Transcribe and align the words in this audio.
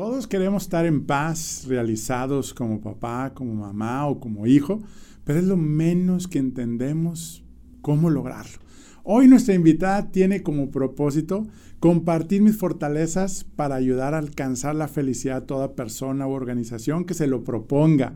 Todos 0.00 0.26
queremos 0.26 0.62
estar 0.62 0.86
en 0.86 1.04
paz, 1.04 1.66
realizados 1.68 2.54
como 2.54 2.80
papá, 2.80 3.34
como 3.34 3.52
mamá 3.52 4.06
o 4.06 4.18
como 4.18 4.46
hijo, 4.46 4.80
pero 5.24 5.38
es 5.38 5.44
lo 5.44 5.58
menos 5.58 6.26
que 6.26 6.38
entendemos 6.38 7.44
cómo 7.82 8.08
lograrlo. 8.08 8.60
Hoy 9.02 9.28
nuestra 9.28 9.54
invitada 9.54 10.10
tiene 10.10 10.42
como 10.42 10.70
propósito 10.70 11.46
compartir 11.78 12.42
mis 12.42 12.58
fortalezas 12.58 13.44
para 13.56 13.74
ayudar 13.74 14.12
a 14.12 14.18
alcanzar 14.18 14.74
la 14.74 14.88
felicidad 14.88 15.38
a 15.38 15.46
toda 15.46 15.74
persona 15.74 16.26
u 16.26 16.32
organización 16.32 17.06
que 17.06 17.14
se 17.14 17.26
lo 17.26 17.42
proponga. 17.42 18.12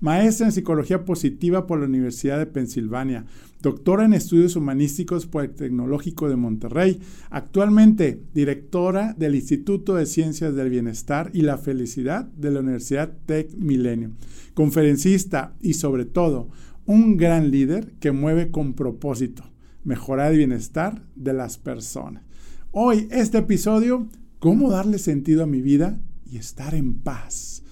Maestra 0.00 0.46
en 0.46 0.52
Psicología 0.52 1.06
Positiva 1.06 1.66
por 1.66 1.78
la 1.78 1.86
Universidad 1.86 2.38
de 2.38 2.44
Pensilvania, 2.44 3.24
doctora 3.62 4.04
en 4.04 4.12
Estudios 4.12 4.54
Humanísticos 4.56 5.26
por 5.26 5.44
el 5.44 5.54
Tecnológico 5.54 6.28
de 6.28 6.36
Monterrey, 6.36 7.00
actualmente 7.30 8.20
directora 8.34 9.14
del 9.14 9.36
Instituto 9.36 9.94
de 9.94 10.04
Ciencias 10.04 10.54
del 10.54 10.68
Bienestar 10.68 11.30
y 11.32 11.40
la 11.40 11.56
Felicidad 11.56 12.26
de 12.26 12.50
la 12.50 12.60
Universidad 12.60 13.10
Tech 13.24 13.54
Milenio, 13.56 14.10
conferencista 14.52 15.54
y 15.62 15.72
sobre 15.72 16.04
todo 16.04 16.50
un 16.84 17.16
gran 17.16 17.50
líder 17.50 17.94
que 17.98 18.12
mueve 18.12 18.50
con 18.50 18.74
propósito 18.74 19.55
mejorar 19.86 20.32
el 20.32 20.38
bienestar 20.38 21.00
de 21.14 21.32
las 21.32 21.58
personas. 21.58 22.24
Hoy 22.72 23.06
este 23.12 23.38
episodio, 23.38 24.08
cómo 24.40 24.68
darle 24.68 24.98
sentido 24.98 25.44
a 25.44 25.46
mi 25.46 25.62
vida 25.62 26.00
y 26.28 26.38
estar 26.38 26.74
en 26.74 26.94
paz. 26.94 27.62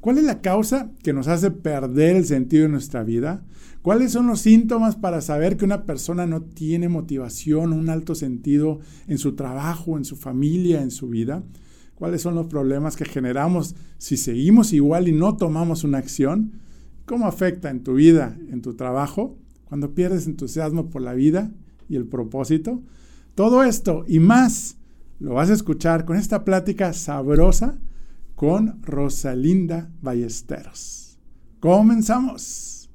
¿Cuál 0.00 0.18
es 0.18 0.24
la 0.24 0.42
causa 0.42 0.90
que 1.02 1.14
nos 1.14 1.28
hace 1.28 1.50
perder 1.50 2.16
el 2.16 2.26
sentido 2.26 2.64
de 2.64 2.68
nuestra 2.68 3.02
vida? 3.04 3.42
¿Cuáles 3.80 4.12
son 4.12 4.26
los 4.26 4.40
síntomas 4.40 4.96
para 4.96 5.22
saber 5.22 5.56
que 5.56 5.64
una 5.64 5.86
persona 5.86 6.26
no 6.26 6.42
tiene 6.42 6.90
motivación, 6.90 7.72
un 7.72 7.88
alto 7.88 8.14
sentido 8.14 8.80
en 9.08 9.16
su 9.16 9.34
trabajo, 9.34 9.96
en 9.96 10.04
su 10.04 10.16
familia, 10.16 10.82
en 10.82 10.90
su 10.90 11.08
vida? 11.08 11.42
¿Cuáles 11.94 12.20
son 12.20 12.34
los 12.34 12.48
problemas 12.48 12.96
que 12.96 13.06
generamos 13.06 13.76
si 13.96 14.18
seguimos 14.18 14.74
igual 14.74 15.08
y 15.08 15.12
no 15.12 15.38
tomamos 15.38 15.84
una 15.84 15.98
acción? 15.98 16.52
¿Cómo 17.06 17.26
afecta 17.26 17.70
en 17.70 17.82
tu 17.82 17.94
vida, 17.94 18.36
en 18.50 18.60
tu 18.60 18.74
trabajo, 18.74 19.38
cuando 19.64 19.94
pierdes 19.94 20.26
entusiasmo 20.26 20.90
por 20.90 21.00
la 21.00 21.14
vida 21.14 21.50
y 21.92 21.96
el 21.96 22.06
propósito. 22.06 22.82
Todo 23.34 23.62
esto 23.62 24.04
y 24.08 24.18
más 24.18 24.78
lo 25.18 25.34
vas 25.34 25.50
a 25.50 25.52
escuchar 25.52 26.04
con 26.04 26.16
esta 26.16 26.44
plática 26.44 26.92
sabrosa 26.92 27.78
con 28.34 28.82
Rosalinda 28.82 29.90
Ballesteros. 30.00 31.18
Comenzamos. 31.60 32.90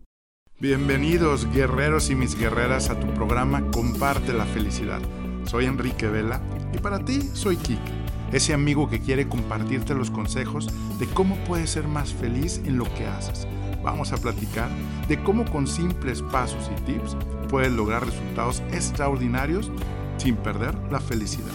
Bienvenidos 0.59 1.47
guerreros 1.53 2.09
y 2.09 2.15
mis 2.15 2.37
guerreras 2.37 2.89
a 2.89 2.99
tu 2.99 3.07
programa 3.13 3.69
Comparte 3.71 4.33
la 4.33 4.45
felicidad. 4.45 4.99
Soy 5.45 5.65
Enrique 5.65 6.07
Vela 6.07 6.41
y 6.73 6.79
para 6.79 7.05
ti 7.05 7.21
soy 7.33 7.55
Kike, 7.55 7.91
ese 8.33 8.53
amigo 8.53 8.89
que 8.89 8.99
quiere 8.99 9.29
compartirte 9.29 9.93
los 9.93 10.09
consejos 10.09 10.67
de 10.99 11.05
cómo 11.13 11.37
puedes 11.45 11.69
ser 11.69 11.87
más 11.87 12.11
feliz 12.11 12.61
en 12.65 12.77
lo 12.77 12.85
que 12.95 13.05
haces 13.05 13.47
vamos 13.87 14.11
a 14.11 14.17
platicar 14.17 14.69
de 15.07 15.21
cómo 15.23 15.45
con 15.45 15.65
simples 15.65 16.21
pasos 16.21 16.69
y 16.75 16.81
tips 16.81 17.15
puedes 17.47 17.71
lograr 17.71 18.05
resultados 18.05 18.61
extraordinarios 18.71 19.71
sin 20.17 20.35
perder 20.35 20.75
la 20.91 20.99
felicidad. 20.99 21.53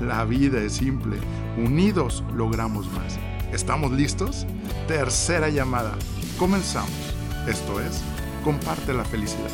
La 0.00 0.24
vida 0.24 0.62
es 0.62 0.74
simple, 0.74 1.16
unidos 1.56 2.24
logramos 2.34 2.90
más. 2.92 3.18
¿Estamos 3.52 3.92
listos? 3.92 4.46
Tercera 4.86 5.48
llamada. 5.48 5.96
Comenzamos. 6.38 6.90
Esto 7.48 7.80
es, 7.80 8.02
comparte 8.44 8.92
la 8.92 9.04
felicidad. 9.04 9.50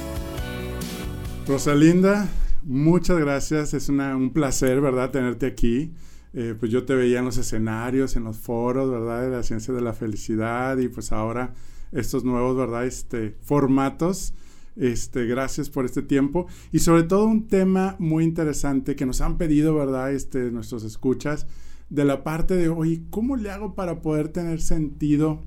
Rosalinda, 1.47 2.29
muchas 2.62 3.19
gracias. 3.19 3.75
Es 3.75 3.89
un 3.89 4.31
placer, 4.33 4.81
¿verdad?, 4.81 5.11
tenerte 5.11 5.47
aquí. 5.47 5.92
Eh, 6.34 6.55
pues 6.59 6.70
yo 6.70 6.84
te 6.84 6.95
veía 6.95 7.20
en 7.20 7.25
los 7.25 7.39
escenarios, 7.39 8.17
en 8.17 8.25
los 8.25 8.37
foros, 8.37 8.91
¿verdad?, 8.91 9.23
de 9.23 9.31
la 9.31 9.42
ciencia 9.42 9.73
de 9.73 9.81
la 9.81 9.95
felicidad 9.95 10.77
y 10.79 10.89
pues 10.89 11.12
ahora 11.12 11.55
estos 11.92 12.25
nuevos, 12.25 12.57
¿verdad? 12.57 12.84
Este, 12.84 13.37
formatos. 13.42 14.34
Este, 14.77 15.24
gracias 15.24 15.70
por 15.70 15.84
este 15.84 16.02
tiempo. 16.02 16.46
Y 16.70 16.80
sobre 16.80 17.02
todo 17.02 17.27
un 17.27 17.48
tema 17.48 17.96
muy 17.98 18.24
interesante 18.24 18.95
que 18.95 19.06
nos 19.06 19.20
han 19.20 19.39
pedido, 19.39 19.74
¿verdad? 19.74 20.12
Este, 20.12 20.51
nuestros 20.51 20.84
escuchas, 20.84 21.46
de 21.89 22.05
la 22.05 22.24
parte 22.24 22.56
de, 22.56 22.68
oye, 22.68 23.02
¿cómo 23.11 23.36
le 23.36 23.51
hago 23.51 23.74
para 23.74 24.02
poder 24.02 24.28
tener 24.28 24.61
sentido, 24.61 25.42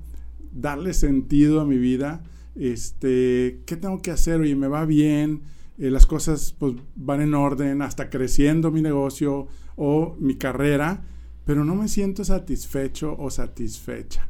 darle 0.52 0.94
sentido 0.94 1.60
a 1.60 1.64
mi 1.64 1.78
vida? 1.78 2.22
Este, 2.56 3.62
¿qué 3.66 3.76
tengo 3.76 4.02
que 4.02 4.10
hacer? 4.10 4.40
Oye, 4.40 4.56
me 4.56 4.68
va 4.68 4.84
bien, 4.84 5.42
eh, 5.78 5.90
las 5.90 6.06
cosas 6.06 6.54
pues 6.58 6.74
van 6.96 7.20
en 7.20 7.34
orden, 7.34 7.82
hasta 7.82 8.10
creciendo 8.10 8.70
mi 8.70 8.82
negocio 8.82 9.46
o 9.76 10.16
mi 10.18 10.36
carrera, 10.36 11.04
pero 11.44 11.64
no 11.64 11.74
me 11.74 11.88
siento 11.88 12.24
satisfecho 12.24 13.16
o 13.18 13.30
satisfecha. 13.30 14.28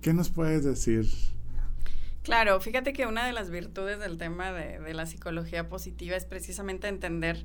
¿Qué 0.00 0.14
nos 0.14 0.30
puedes 0.30 0.64
decir? 0.64 1.06
Claro, 2.22 2.60
fíjate 2.60 2.92
que 2.92 3.06
una 3.06 3.26
de 3.26 3.32
las 3.32 3.50
virtudes 3.50 3.98
del 3.98 4.16
tema 4.16 4.52
de, 4.52 4.94
la 4.94 5.06
psicología 5.06 5.68
positiva 5.68 6.16
es 6.16 6.24
precisamente 6.24 6.86
entender 6.86 7.44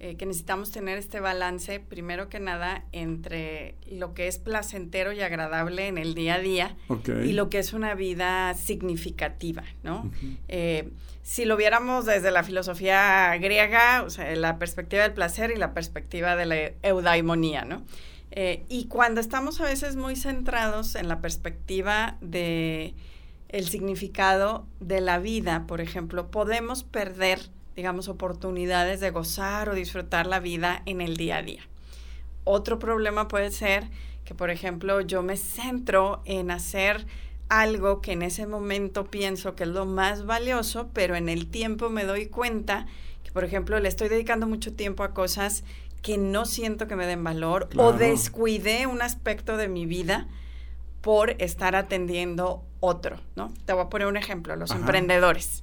eh, 0.00 0.16
que 0.16 0.26
necesitamos 0.26 0.70
tener 0.72 0.98
este 0.98 1.20
balance, 1.20 1.78
primero 1.78 2.28
que 2.28 2.40
nada, 2.40 2.84
entre 2.92 3.74
lo 3.90 4.14
que 4.14 4.26
es 4.26 4.38
placentero 4.38 5.12
y 5.12 5.20
agradable 5.20 5.88
en 5.88 5.98
el 5.98 6.14
día 6.14 6.34
a 6.36 6.38
día 6.38 6.76
y 7.24 7.32
lo 7.32 7.48
que 7.50 7.58
es 7.58 7.72
una 7.72 7.94
vida 7.94 8.54
significativa, 8.54 9.62
¿no? 9.82 10.10
Eh, 10.48 10.90
si 11.22 11.44
lo 11.44 11.56
viéramos 11.56 12.06
desde 12.06 12.30
la 12.30 12.42
filosofía 12.42 13.36
griega, 13.38 14.02
o 14.02 14.10
sea, 14.10 14.34
la 14.36 14.58
perspectiva 14.58 15.02
del 15.04 15.12
placer 15.12 15.52
y 15.54 15.58
la 15.58 15.72
perspectiva 15.74 16.34
de 16.34 16.46
la 16.46 16.56
eudaimonía, 16.82 17.64
¿no? 17.64 17.84
Eh, 18.30 18.64
y 18.68 18.86
cuando 18.86 19.20
estamos 19.20 19.60
a 19.60 19.64
veces 19.64 19.94
muy 19.94 20.16
centrados 20.16 20.96
en 20.96 21.08
la 21.08 21.20
perspectiva 21.20 22.16
de 22.20 22.94
el 23.54 23.68
significado 23.68 24.66
de 24.80 25.00
la 25.00 25.20
vida, 25.20 25.64
por 25.68 25.80
ejemplo, 25.80 26.28
podemos 26.28 26.82
perder, 26.82 27.38
digamos, 27.76 28.08
oportunidades 28.08 28.98
de 28.98 29.12
gozar 29.12 29.68
o 29.68 29.74
disfrutar 29.76 30.26
la 30.26 30.40
vida 30.40 30.82
en 30.86 31.00
el 31.00 31.16
día 31.16 31.36
a 31.36 31.42
día. 31.42 31.62
Otro 32.42 32.80
problema 32.80 33.28
puede 33.28 33.52
ser 33.52 33.88
que, 34.24 34.34
por 34.34 34.50
ejemplo, 34.50 35.00
yo 35.02 35.22
me 35.22 35.36
centro 35.36 36.20
en 36.24 36.50
hacer 36.50 37.06
algo 37.48 38.00
que 38.00 38.10
en 38.10 38.22
ese 38.22 38.48
momento 38.48 39.04
pienso 39.04 39.54
que 39.54 39.62
es 39.62 39.68
lo 39.68 39.86
más 39.86 40.26
valioso, 40.26 40.90
pero 40.92 41.14
en 41.14 41.28
el 41.28 41.46
tiempo 41.46 41.90
me 41.90 42.02
doy 42.02 42.26
cuenta 42.26 42.86
que, 43.22 43.30
por 43.30 43.44
ejemplo, 43.44 43.78
le 43.78 43.88
estoy 43.88 44.08
dedicando 44.08 44.48
mucho 44.48 44.74
tiempo 44.74 45.04
a 45.04 45.14
cosas 45.14 45.62
que 46.02 46.18
no 46.18 46.44
siento 46.44 46.88
que 46.88 46.96
me 46.96 47.06
den 47.06 47.22
valor 47.22 47.68
o 47.76 47.92
descuidé 47.92 48.88
un 48.88 49.00
aspecto 49.00 49.56
de 49.56 49.68
mi 49.68 49.86
vida 49.86 50.26
por 51.04 51.36
estar 51.38 51.76
atendiendo 51.76 52.64
otro, 52.80 53.20
¿no? 53.36 53.52
Te 53.66 53.74
voy 53.74 53.82
a 53.82 53.88
poner 53.90 54.08
un 54.08 54.16
ejemplo, 54.16 54.56
los 54.56 54.70
emprendedores. 54.70 55.62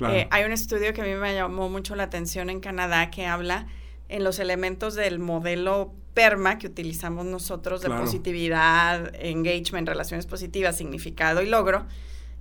Eh, 0.00 0.28
hay 0.30 0.44
un 0.44 0.52
estudio 0.52 0.92
que 0.92 1.00
a 1.00 1.04
mí 1.04 1.14
me 1.14 1.34
llamó 1.34 1.70
mucho 1.70 1.96
la 1.96 2.02
atención 2.02 2.50
en 2.50 2.60
Canadá 2.60 3.10
que 3.10 3.24
habla 3.24 3.68
en 4.10 4.22
los 4.22 4.38
elementos 4.38 4.94
del 4.94 5.18
modelo 5.18 5.94
PERMA 6.12 6.58
que 6.58 6.66
utilizamos 6.66 7.24
nosotros 7.24 7.80
de 7.80 7.88
positividad, 7.88 9.14
engagement, 9.14 9.88
relaciones 9.88 10.26
positivas, 10.26 10.76
significado 10.76 11.40
y 11.40 11.46
logro. 11.46 11.86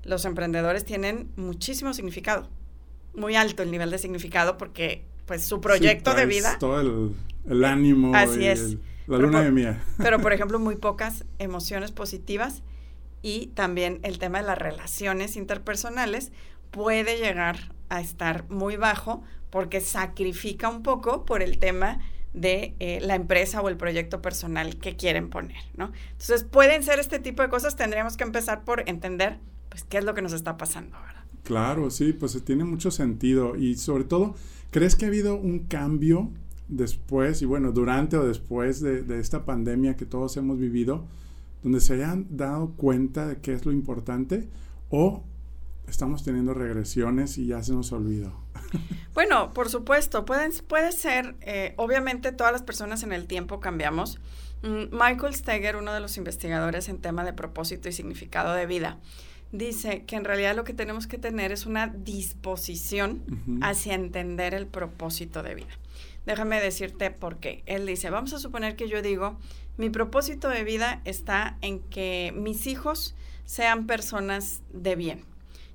Los 0.03 0.25
emprendedores 0.25 0.83
tienen 0.83 1.29
muchísimo 1.37 1.93
significado, 1.93 2.49
muy 3.13 3.35
alto 3.35 3.63
el 3.63 3.71
nivel 3.71 3.91
de 3.91 3.97
significado 3.97 4.57
porque 4.57 5.05
pues 5.25 5.45
su 5.45 5.61
proyecto 5.61 6.15
de 6.15 6.25
vida. 6.25 6.57
Todo 6.59 6.81
el, 6.81 7.15
el 7.49 7.63
ánimo. 7.63 8.13
Así 8.13 8.45
es. 8.45 8.75
La 9.11 9.17
luna 9.17 9.41
de 9.41 9.51
miel. 9.51 9.77
Pero, 9.97 10.19
por 10.19 10.33
ejemplo, 10.33 10.59
muy 10.59 10.75
pocas 10.75 11.25
emociones 11.39 11.91
positivas 11.91 12.63
y 13.21 13.47
también 13.47 13.99
el 14.03 14.19
tema 14.19 14.39
de 14.39 14.47
las 14.47 14.57
relaciones 14.57 15.35
interpersonales 15.35 16.31
puede 16.71 17.17
llegar 17.17 17.73
a 17.89 18.01
estar 18.01 18.49
muy 18.49 18.77
bajo 18.77 19.23
porque 19.49 19.81
sacrifica 19.81 20.69
un 20.69 20.81
poco 20.81 21.25
por 21.25 21.41
el 21.43 21.59
tema 21.59 21.99
de 22.33 22.75
eh, 22.79 22.99
la 23.01 23.15
empresa 23.15 23.61
o 23.61 23.67
el 23.67 23.75
proyecto 23.75 24.21
personal 24.21 24.77
que 24.77 24.95
quieren 24.95 25.29
poner, 25.29 25.61
¿no? 25.75 25.91
Entonces, 26.11 26.45
pueden 26.45 26.81
ser 26.81 26.99
este 26.99 27.19
tipo 27.19 27.43
de 27.43 27.49
cosas, 27.49 27.75
tendríamos 27.75 28.15
que 28.15 28.23
empezar 28.23 28.63
por 28.63 28.87
entender, 28.89 29.39
pues, 29.69 29.83
qué 29.83 29.97
es 29.97 30.05
lo 30.05 30.13
que 30.13 30.21
nos 30.21 30.31
está 30.31 30.55
pasando, 30.55 30.97
¿verdad? 31.01 31.21
Claro, 31.43 31.89
sí, 31.89 32.13
pues 32.13 32.41
tiene 32.45 32.63
mucho 32.63 32.91
sentido 32.91 33.55
y 33.57 33.75
sobre 33.75 34.05
todo, 34.05 34.35
¿crees 34.69 34.95
que 34.95 35.05
ha 35.05 35.07
habido 35.09 35.35
un 35.35 35.59
cambio 35.59 36.31
después, 36.71 37.41
y 37.41 37.45
bueno, 37.45 37.71
durante 37.71 38.17
o 38.17 38.25
después 38.25 38.81
de, 38.81 39.19
esta 39.19 39.45
pandemia 39.45 39.95
que 39.95 40.05
todos 40.05 40.35
hemos 40.37 40.57
vivido, 40.57 41.05
donde 41.61 41.81
se 41.81 41.93
hayan 41.93 42.25
dado 42.31 42.71
cuenta 42.71 43.27
de 43.27 43.37
qué 43.37 43.53
es 43.53 43.65
lo 43.65 43.71
importante 43.71 44.49
o 44.89 45.23
estamos 45.87 46.23
teniendo 46.23 46.53
regresiones 46.53 47.37
y 47.37 47.47
ya 47.47 47.61
se 47.61 47.73
nos 47.73 47.91
olvidó. 47.91 48.33
Bueno, 49.13 49.53
por 49.53 49.67
supuesto, 49.67 50.23
pueden, 50.23 50.53
puede 50.69 50.93
ser, 50.93 51.35
eh, 51.41 51.73
obviamente 51.75 52.31
todas 52.31 52.53
las 52.53 52.61
personas 52.61 53.03
en 53.03 53.11
el 53.11 53.27
tiempo 53.27 53.59
cambiamos. 53.59 54.21
Mm, 54.63 54.85
Michael 54.89 55.35
Steger, 55.35 55.75
uno 55.75 55.91
de 55.91 55.99
los 55.99 56.15
investigadores 56.15 56.87
en 56.87 56.97
tema 56.97 57.25
de 57.25 57.33
propósito 57.33 57.89
y 57.89 57.91
significado 57.91 58.53
de 58.53 58.65
vida, 58.65 58.99
dice 59.51 60.05
que 60.05 60.15
en 60.15 60.23
realidad 60.23 60.55
lo 60.55 60.63
que 60.63 60.73
tenemos 60.73 61.07
que 61.07 61.17
tener 61.17 61.51
es 61.51 61.65
una 61.65 61.87
disposición 61.87 63.21
hacia 63.61 63.95
entender 63.95 64.53
el 64.53 64.65
propósito 64.65 65.43
de 65.43 65.55
vida. 65.55 65.77
Déjame 66.25 66.61
decirte 66.61 67.11
por 67.11 67.37
qué. 67.37 67.63
Él 67.65 67.85
dice, 67.85 68.09
vamos 68.09 68.33
a 68.33 68.39
suponer 68.39 68.75
que 68.75 68.87
yo 68.87 69.01
digo 69.01 69.37
Mi 69.77 69.89
propósito 69.89 70.49
de 70.49 70.63
vida 70.63 71.01
está 71.05 71.57
en 71.61 71.79
que 71.79 72.33
mis 72.35 72.67
hijos 72.67 73.15
sean 73.45 73.87
personas 73.87 74.61
de 74.71 74.95
bien. 74.95 75.25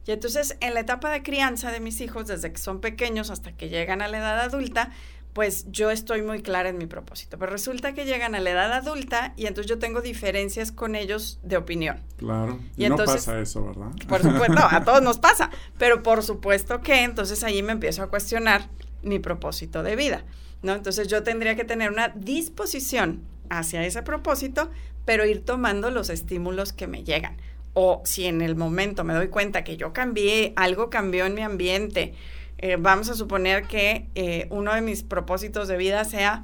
Y 0.06 0.12
entonces 0.12 0.56
en 0.60 0.75
la 0.75 0.81
etapa 0.81 1.10
de 1.10 1.22
crianza 1.22 1.72
de 1.72 1.81
mis 1.81 2.00
hijos, 2.00 2.28
desde 2.28 2.52
que 2.52 2.58
son 2.58 2.81
pequeños 2.81 3.31
hasta 3.31 3.52
que 3.52 3.69
llegan 3.69 4.02
a 4.02 4.08
la 4.08 4.19
edad 4.19 4.40
adulta, 4.40 4.93
pues 5.37 5.66
yo 5.70 5.90
estoy 5.90 6.22
muy 6.22 6.40
clara 6.40 6.70
en 6.70 6.78
mi 6.78 6.87
propósito. 6.87 7.37
Pero 7.38 7.52
resulta 7.52 7.92
que 7.92 8.06
llegan 8.06 8.34
a 8.34 8.40
la 8.40 8.50
edad 8.50 8.72
adulta 8.72 9.34
y 9.37 9.44
entonces 9.44 9.69
yo 9.69 9.78
tengo 9.78 10.00
diferencias 10.00 10.72
con 10.72 10.94
ellos 10.94 11.40
de 11.42 11.58
opinión. 11.58 12.00
Claro. 12.16 12.58
Y, 12.78 12.88
no 12.88 12.96
pasa 12.96 13.38
eso, 13.38 13.66
¿verdad? 13.66 13.90
Por 14.08 14.22
supuesto, 14.22 14.54
no, 14.54 14.62
a 14.62 14.82
todos 14.82 15.02
nos 15.02 15.19
pasa. 15.19 15.50
Pero 15.76 16.02
por 16.02 16.22
supuesto 16.22 16.81
que 16.81 17.02
entonces 17.02 17.44
ahí 17.44 17.62
me 17.62 17.72
empiezo 17.72 18.02
a 18.02 18.06
cuestionar 18.08 18.70
mi 19.06 19.18
propósito 19.18 19.82
de 19.82 19.96
vida. 19.96 20.24
¿no? 20.62 20.74
Entonces 20.74 21.08
yo 21.08 21.22
tendría 21.22 21.56
que 21.56 21.64
tener 21.64 21.90
una 21.90 22.08
disposición 22.08 23.22
hacia 23.48 23.86
ese 23.86 24.02
propósito, 24.02 24.70
pero 25.04 25.24
ir 25.24 25.44
tomando 25.44 25.90
los 25.90 26.10
estímulos 26.10 26.72
que 26.72 26.86
me 26.86 27.04
llegan. 27.04 27.36
O 27.74 28.02
si 28.04 28.24
en 28.24 28.42
el 28.42 28.56
momento 28.56 29.04
me 29.04 29.14
doy 29.14 29.28
cuenta 29.28 29.64
que 29.64 29.76
yo 29.76 29.92
cambié, 29.92 30.52
algo 30.56 30.90
cambió 30.90 31.26
en 31.26 31.34
mi 31.34 31.42
ambiente, 31.42 32.14
eh, 32.58 32.76
vamos 32.78 33.10
a 33.10 33.14
suponer 33.14 33.64
que 33.64 34.08
eh, 34.14 34.46
uno 34.50 34.74
de 34.74 34.80
mis 34.80 35.02
propósitos 35.02 35.68
de 35.68 35.76
vida 35.76 36.04
sea, 36.04 36.42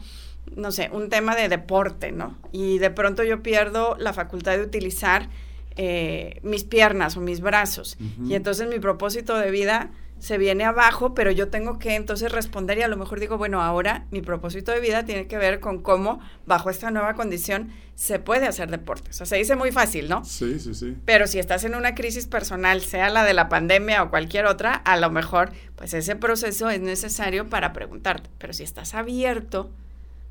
no 0.54 0.70
sé, 0.70 0.90
un 0.92 1.08
tema 1.08 1.34
de 1.34 1.48
deporte, 1.48 2.12
¿no? 2.12 2.38
Y 2.52 2.78
de 2.78 2.90
pronto 2.90 3.24
yo 3.24 3.42
pierdo 3.42 3.96
la 3.98 4.12
facultad 4.12 4.52
de 4.52 4.62
utilizar 4.62 5.30
eh, 5.76 6.38
mis 6.42 6.64
piernas 6.64 7.16
o 7.16 7.20
mis 7.20 7.40
brazos. 7.40 7.96
Y 8.28 8.34
entonces 8.34 8.68
mi 8.68 8.78
propósito 8.78 9.38
de 9.38 9.50
vida 9.50 9.90
se 10.22 10.38
viene 10.38 10.62
abajo, 10.62 11.14
pero 11.14 11.32
yo 11.32 11.48
tengo 11.48 11.80
que 11.80 11.96
entonces 11.96 12.30
responder 12.30 12.78
y 12.78 12.82
a 12.82 12.88
lo 12.88 12.96
mejor 12.96 13.19
digo, 13.19 13.38
bueno, 13.38 13.60
ahora 13.60 14.06
mi 14.12 14.22
propósito 14.22 14.70
de 14.70 14.78
vida 14.78 15.04
tiene 15.04 15.26
que 15.26 15.36
ver 15.36 15.58
con 15.58 15.82
cómo 15.82 16.20
bajo 16.46 16.70
esta 16.70 16.92
nueva 16.92 17.14
condición 17.14 17.72
se 17.96 18.20
puede 18.20 18.46
hacer 18.46 18.70
deporte. 18.70 19.10
O 19.10 19.12
sea, 19.12 19.26
se 19.26 19.34
dice 19.34 19.56
muy 19.56 19.72
fácil, 19.72 20.08
¿no? 20.08 20.24
Sí, 20.24 20.60
sí, 20.60 20.74
sí. 20.74 20.96
Pero 21.04 21.26
si 21.26 21.40
estás 21.40 21.64
en 21.64 21.74
una 21.74 21.96
crisis 21.96 22.28
personal, 22.28 22.82
sea 22.82 23.10
la 23.10 23.24
de 23.24 23.34
la 23.34 23.48
pandemia 23.48 24.04
o 24.04 24.10
cualquier 24.10 24.46
otra, 24.46 24.74
a 24.74 24.96
lo 24.96 25.10
mejor 25.10 25.50
pues 25.74 25.92
ese 25.92 26.14
proceso 26.14 26.70
es 26.70 26.80
necesario 26.80 27.48
para 27.48 27.72
preguntarte. 27.72 28.30
Pero 28.38 28.52
si 28.52 28.62
estás 28.62 28.94
abierto, 28.94 29.72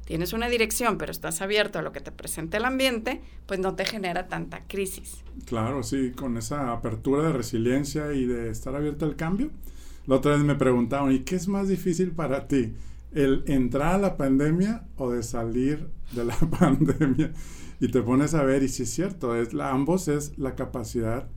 tienes 0.06 0.32
una 0.32 0.48
dirección, 0.48 0.98
pero 0.98 1.12
estás 1.12 1.42
abierto 1.42 1.80
a 1.80 1.82
lo 1.82 1.92
que 1.92 2.00
te 2.00 2.14
presente 2.14 2.56
el 2.56 2.64
ambiente, 2.64 3.22
pues 3.46 3.60
no 3.60 3.76
te 3.76 3.84
genera 3.84 4.30
tanta 4.30 4.64
crisis. 4.70 5.18
Claro, 5.48 5.84
sí, 5.84 6.14
con 6.16 6.38
esa 6.38 6.72
apertura 6.72 7.24
de 7.24 7.34
resiliencia 7.34 8.14
y 8.14 8.26
de 8.26 8.50
estar 8.50 8.74
abierto 8.74 9.04
al 9.04 9.18
cambio 9.18 9.52
la 10.12 10.18
otra 10.18 10.34
vez 10.34 10.44
me 10.44 10.56
preguntaban, 10.56 11.14
¿y 11.14 11.20
qué 11.20 11.38
es 11.38 11.48
más 11.48 11.70
difícil 11.70 12.12
para 12.12 12.46
ti? 12.50 12.74
¿El 13.14 13.46
entrar 13.48 13.96
a 13.96 13.98
la 13.98 14.18
pandemia 14.18 14.86
o 14.98 15.10
de 15.10 15.24
salir 15.24 15.88
de 16.12 16.26
la 16.26 16.36
pandemia? 16.60 17.32
Y 17.80 17.88
te 17.88 18.02
pones 18.02 18.34
a 18.34 18.44
ver, 18.44 18.62
y 18.62 18.68
si 18.68 18.84
es 18.84 18.90
cierto, 18.90 19.38
es 19.38 19.54
ambos 19.54 20.10
es 20.10 20.38
la 20.38 20.54
capacidad 20.54 21.30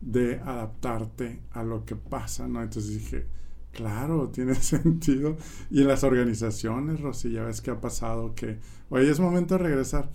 de 0.00 0.40
adaptarte 0.40 1.40
a 1.50 1.62
lo 1.62 1.84
que 1.84 1.94
pasa, 1.94 2.48
¿no? 2.48 2.62
Entonces 2.62 2.94
dije, 2.94 3.26
claro, 3.70 4.30
tiene 4.30 4.54
sentido. 4.62 5.36
Y 5.70 5.82
en 5.82 5.88
las 5.88 6.02
organizaciones, 6.02 7.02
Rosy, 7.02 7.32
ya 7.32 7.44
ves 7.44 7.60
que 7.60 7.70
ha 7.70 7.82
pasado 7.82 8.34
que, 8.34 8.60
oye, 8.88 9.10
es 9.10 9.20
momento 9.20 9.58
de 9.58 9.64
regresar. 9.64 10.08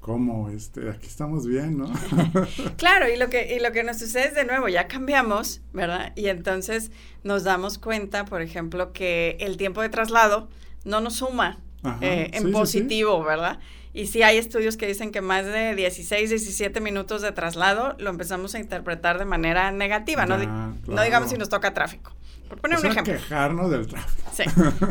¿Cómo? 0.00 0.48
Este, 0.48 0.88
aquí 0.88 1.06
estamos 1.06 1.46
bien, 1.46 1.76
¿no? 1.76 1.92
claro, 2.78 3.06
y 3.08 3.16
lo, 3.16 3.28
que, 3.28 3.54
y 3.54 3.60
lo 3.60 3.70
que 3.70 3.84
nos 3.84 3.98
sucede 3.98 4.28
es 4.28 4.34
de 4.34 4.44
nuevo, 4.44 4.68
ya 4.68 4.88
cambiamos, 4.88 5.60
¿verdad? 5.74 6.12
Y 6.16 6.28
entonces 6.28 6.90
nos 7.22 7.44
damos 7.44 7.78
cuenta, 7.78 8.24
por 8.24 8.40
ejemplo, 8.40 8.92
que 8.92 9.36
el 9.40 9.58
tiempo 9.58 9.82
de 9.82 9.90
traslado 9.90 10.48
no 10.84 11.02
nos 11.02 11.16
suma 11.16 11.60
eh, 12.00 12.30
en 12.32 12.50
positivo, 12.50 13.22
¿verdad? 13.22 13.58
Y 13.92 14.06
sí 14.06 14.22
hay 14.22 14.38
estudios 14.38 14.76
que 14.76 14.86
dicen 14.86 15.10
que 15.10 15.20
más 15.20 15.44
de 15.44 15.74
16, 15.74 16.30
17 16.30 16.80
minutos 16.80 17.20
de 17.20 17.32
traslado 17.32 17.94
lo 17.98 18.08
empezamos 18.08 18.54
a 18.54 18.58
interpretar 18.58 19.18
de 19.18 19.26
manera 19.26 19.70
negativa, 19.70 20.24
no, 20.24 20.38
no 20.38 21.02
digamos 21.02 21.30
si 21.30 21.36
nos 21.36 21.50
toca 21.50 21.74
tráfico. 21.74 22.14
Por 22.48 22.60
poner 22.60 22.80
un 22.80 22.86
ejemplo. 22.86 23.12
quejarnos 23.12 23.70
del 23.70 23.86
tráfico. 23.86 24.30
Sí, 24.32 24.42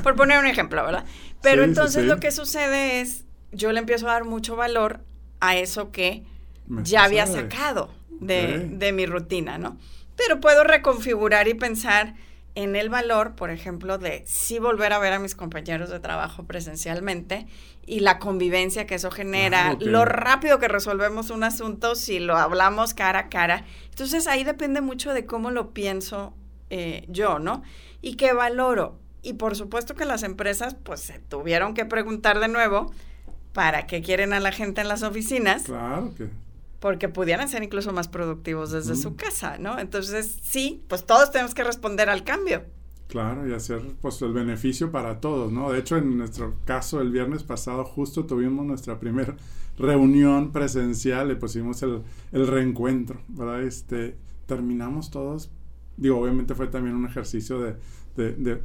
por 0.03 0.15
poner 0.15 0.39
un 0.39 0.45
ejemplo, 0.45 0.83
¿verdad? 0.83 1.03
Pero 1.41 1.63
entonces 1.63 2.05
lo 2.05 2.19
que 2.19 2.31
sucede 2.31 3.01
es 3.01 3.25
yo 3.51 3.71
le 3.71 3.79
empiezo 3.79 4.07
a 4.07 4.13
dar 4.13 4.25
mucho 4.25 4.55
valor 4.55 5.01
a 5.39 5.55
eso 5.55 5.91
que 5.91 6.23
ya 6.67 7.03
había 7.03 7.25
sacado 7.25 7.89
de, 8.19 8.91
mi 8.93 9.05
rutina, 9.05 9.57
¿no? 9.57 9.77
Pero 10.15 10.39
puedo 10.39 10.63
reconfigurar 10.63 11.47
y 11.47 11.53
pensar 11.53 12.15
en 12.55 12.75
el 12.75 12.89
valor, 12.89 13.35
por 13.35 13.51
ejemplo, 13.51 13.97
de 13.97 14.23
sí 14.27 14.59
volver 14.59 14.91
a 14.91 14.99
ver 14.99 15.13
a 15.13 15.19
mis 15.19 15.33
compañeros 15.33 15.89
de 15.89 15.99
trabajo 15.99 16.43
presencialmente 16.43 17.47
y 17.85 18.01
la 18.01 18.19
convivencia 18.19 18.85
que 18.85 18.95
eso 18.95 19.11
genera, 19.11 19.77
lo 19.79 20.03
rápido 20.03 20.59
que 20.59 20.67
resolvemos 20.67 21.29
un 21.29 21.43
asunto 21.43 21.95
si 21.95 22.19
lo 22.19 22.37
hablamos 22.37 22.93
cara 22.93 23.19
a 23.19 23.29
cara. 23.29 23.65
Entonces 23.89 24.27
ahí 24.27 24.43
depende 24.43 24.81
mucho 24.81 25.13
de 25.13 25.25
cómo 25.25 25.51
lo 25.51 25.71
pienso 25.73 26.33
eh, 26.69 27.05
yo, 27.07 27.39
¿no? 27.39 27.63
Y 28.01 28.15
qué 28.15 28.33
valoro. 28.33 28.99
Y 29.21 29.33
por 29.33 29.55
supuesto 29.55 29.95
que 29.95 30.05
las 30.05 30.23
empresas 30.23 30.75
pues 30.75 31.01
se 31.01 31.19
tuvieron 31.19 31.73
que 31.73 31.85
preguntar 31.85 32.39
de 32.39 32.47
nuevo 32.47 32.91
para 33.59 33.87
qué 33.87 34.01
quieren 34.01 34.31
a 34.31 34.39
la 34.39 34.53
gente 34.53 34.79
en 34.79 34.87
las 34.87 35.03
oficinas. 35.03 35.63
Claro 35.63 36.15
que. 36.15 36.29
Porque 36.79 37.09
pudieran 37.09 37.49
ser 37.49 37.61
incluso 37.61 37.91
más 37.91 38.07
productivos 38.07 38.71
desde 38.71 38.95
su 38.95 39.17
casa, 39.17 39.57
¿no? 39.57 39.77
Entonces, 39.79 40.39
sí, 40.41 40.81
pues 40.87 41.05
todos 41.05 41.29
tenemos 41.31 41.53
que 41.53 41.65
responder 41.65 42.09
al 42.09 42.23
cambio. 42.23 42.63
Claro, 43.09 43.45
y 43.45 43.53
hacer 43.53 43.81
pues 43.99 44.21
el 44.21 44.31
beneficio 44.31 44.93
para 44.93 45.19
todos, 45.19 45.51
¿no? 45.51 45.73
De 45.73 45.79
hecho, 45.79 45.97
en 45.97 46.17
nuestro 46.17 46.55
caso, 46.63 47.01
el 47.01 47.11
viernes 47.11 47.43
pasado 47.43 47.83
justo 47.83 48.25
tuvimos 48.25 48.65
nuestra 48.65 48.97
primera 48.97 49.35
reunión 49.77 50.53
presencial, 50.53 51.27
le 51.27 51.35
pusimos 51.35 51.83
el, 51.83 52.03
el 52.31 52.47
reencuentro, 52.47 53.19
¿verdad? 53.27 53.63
Este, 53.63 54.15
terminamos 54.45 55.11
todos, 55.11 55.51
digo, 55.97 56.17
obviamente 56.17 56.55
fue 56.55 56.67
también 56.67 56.95
un 56.95 57.07
ejercicio 57.07 57.59
de, 57.59 57.75
de, 58.15 58.61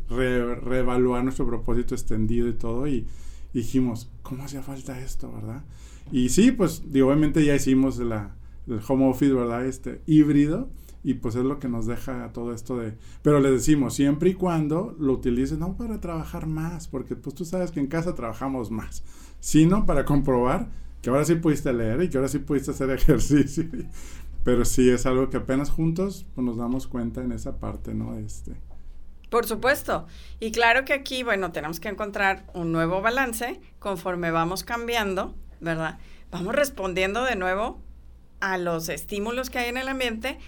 reevaluar 0.62 1.24
nuestro 1.24 1.48
propósito 1.48 1.96
extendido 1.96 2.46
y 2.46 2.52
todo, 2.52 2.86
y, 2.86 3.08
dijimos, 3.54 4.10
¿cómo 4.22 4.44
hacía 4.44 4.62
falta 4.62 5.00
esto, 5.00 5.32
verdad? 5.32 5.62
Y 6.12 6.28
sí, 6.28 6.52
pues 6.52 6.82
digo, 6.92 7.08
obviamente 7.08 7.44
ya 7.44 7.54
hicimos 7.54 7.98
la, 7.98 8.34
el 8.66 8.80
home 8.86 9.08
office, 9.08 9.32
¿verdad? 9.32 9.64
Este 9.64 10.02
híbrido 10.06 10.68
y 11.04 11.14
pues 11.14 11.36
es 11.36 11.44
lo 11.44 11.58
que 11.58 11.68
nos 11.68 11.86
deja 11.86 12.32
todo 12.32 12.52
esto 12.54 12.78
de... 12.78 12.96
Pero 13.22 13.38
le 13.38 13.50
decimos, 13.50 13.94
siempre 13.94 14.30
y 14.30 14.34
cuando 14.34 14.96
lo 14.98 15.12
utilices, 15.12 15.58
no 15.58 15.76
para 15.76 16.00
trabajar 16.00 16.46
más, 16.46 16.88
porque 16.88 17.14
pues 17.14 17.34
tú 17.34 17.44
sabes 17.44 17.70
que 17.70 17.80
en 17.80 17.88
casa 17.88 18.14
trabajamos 18.14 18.70
más, 18.70 19.04
sino 19.38 19.84
para 19.84 20.06
comprobar 20.06 20.70
que 21.02 21.10
ahora 21.10 21.26
sí 21.26 21.34
pudiste 21.34 21.70
leer 21.74 22.02
y 22.02 22.08
que 22.08 22.16
ahora 22.16 22.28
sí 22.28 22.38
pudiste 22.38 22.70
hacer 22.70 22.88
ejercicio. 22.90 23.64
Pero 24.44 24.64
sí 24.64 24.88
es 24.88 25.04
algo 25.04 25.28
que 25.28 25.36
apenas 25.36 25.70
juntos 25.70 26.26
pues, 26.34 26.44
nos 26.44 26.56
damos 26.56 26.86
cuenta 26.86 27.22
en 27.22 27.32
esa 27.32 27.58
parte, 27.58 27.94
¿no? 27.94 28.16
Este, 28.16 28.56
por 29.34 29.48
supuesto. 29.48 30.06
Y 30.38 30.52
claro 30.52 30.84
que 30.84 30.92
aquí, 30.92 31.24
bueno, 31.24 31.50
tenemos 31.50 31.80
que 31.80 31.88
encontrar 31.88 32.44
un 32.54 32.70
nuevo 32.70 33.02
balance 33.02 33.60
conforme 33.80 34.30
vamos 34.30 34.62
cambiando, 34.62 35.34
¿verdad? 35.58 35.98
Vamos 36.30 36.54
respondiendo 36.54 37.24
de 37.24 37.34
nuevo 37.34 37.82
a 38.38 38.58
los 38.58 38.88
estímulos 38.88 39.50
que 39.50 39.58
hay 39.58 39.70
en 39.70 39.76
el 39.76 39.88
ambiente 39.88 40.38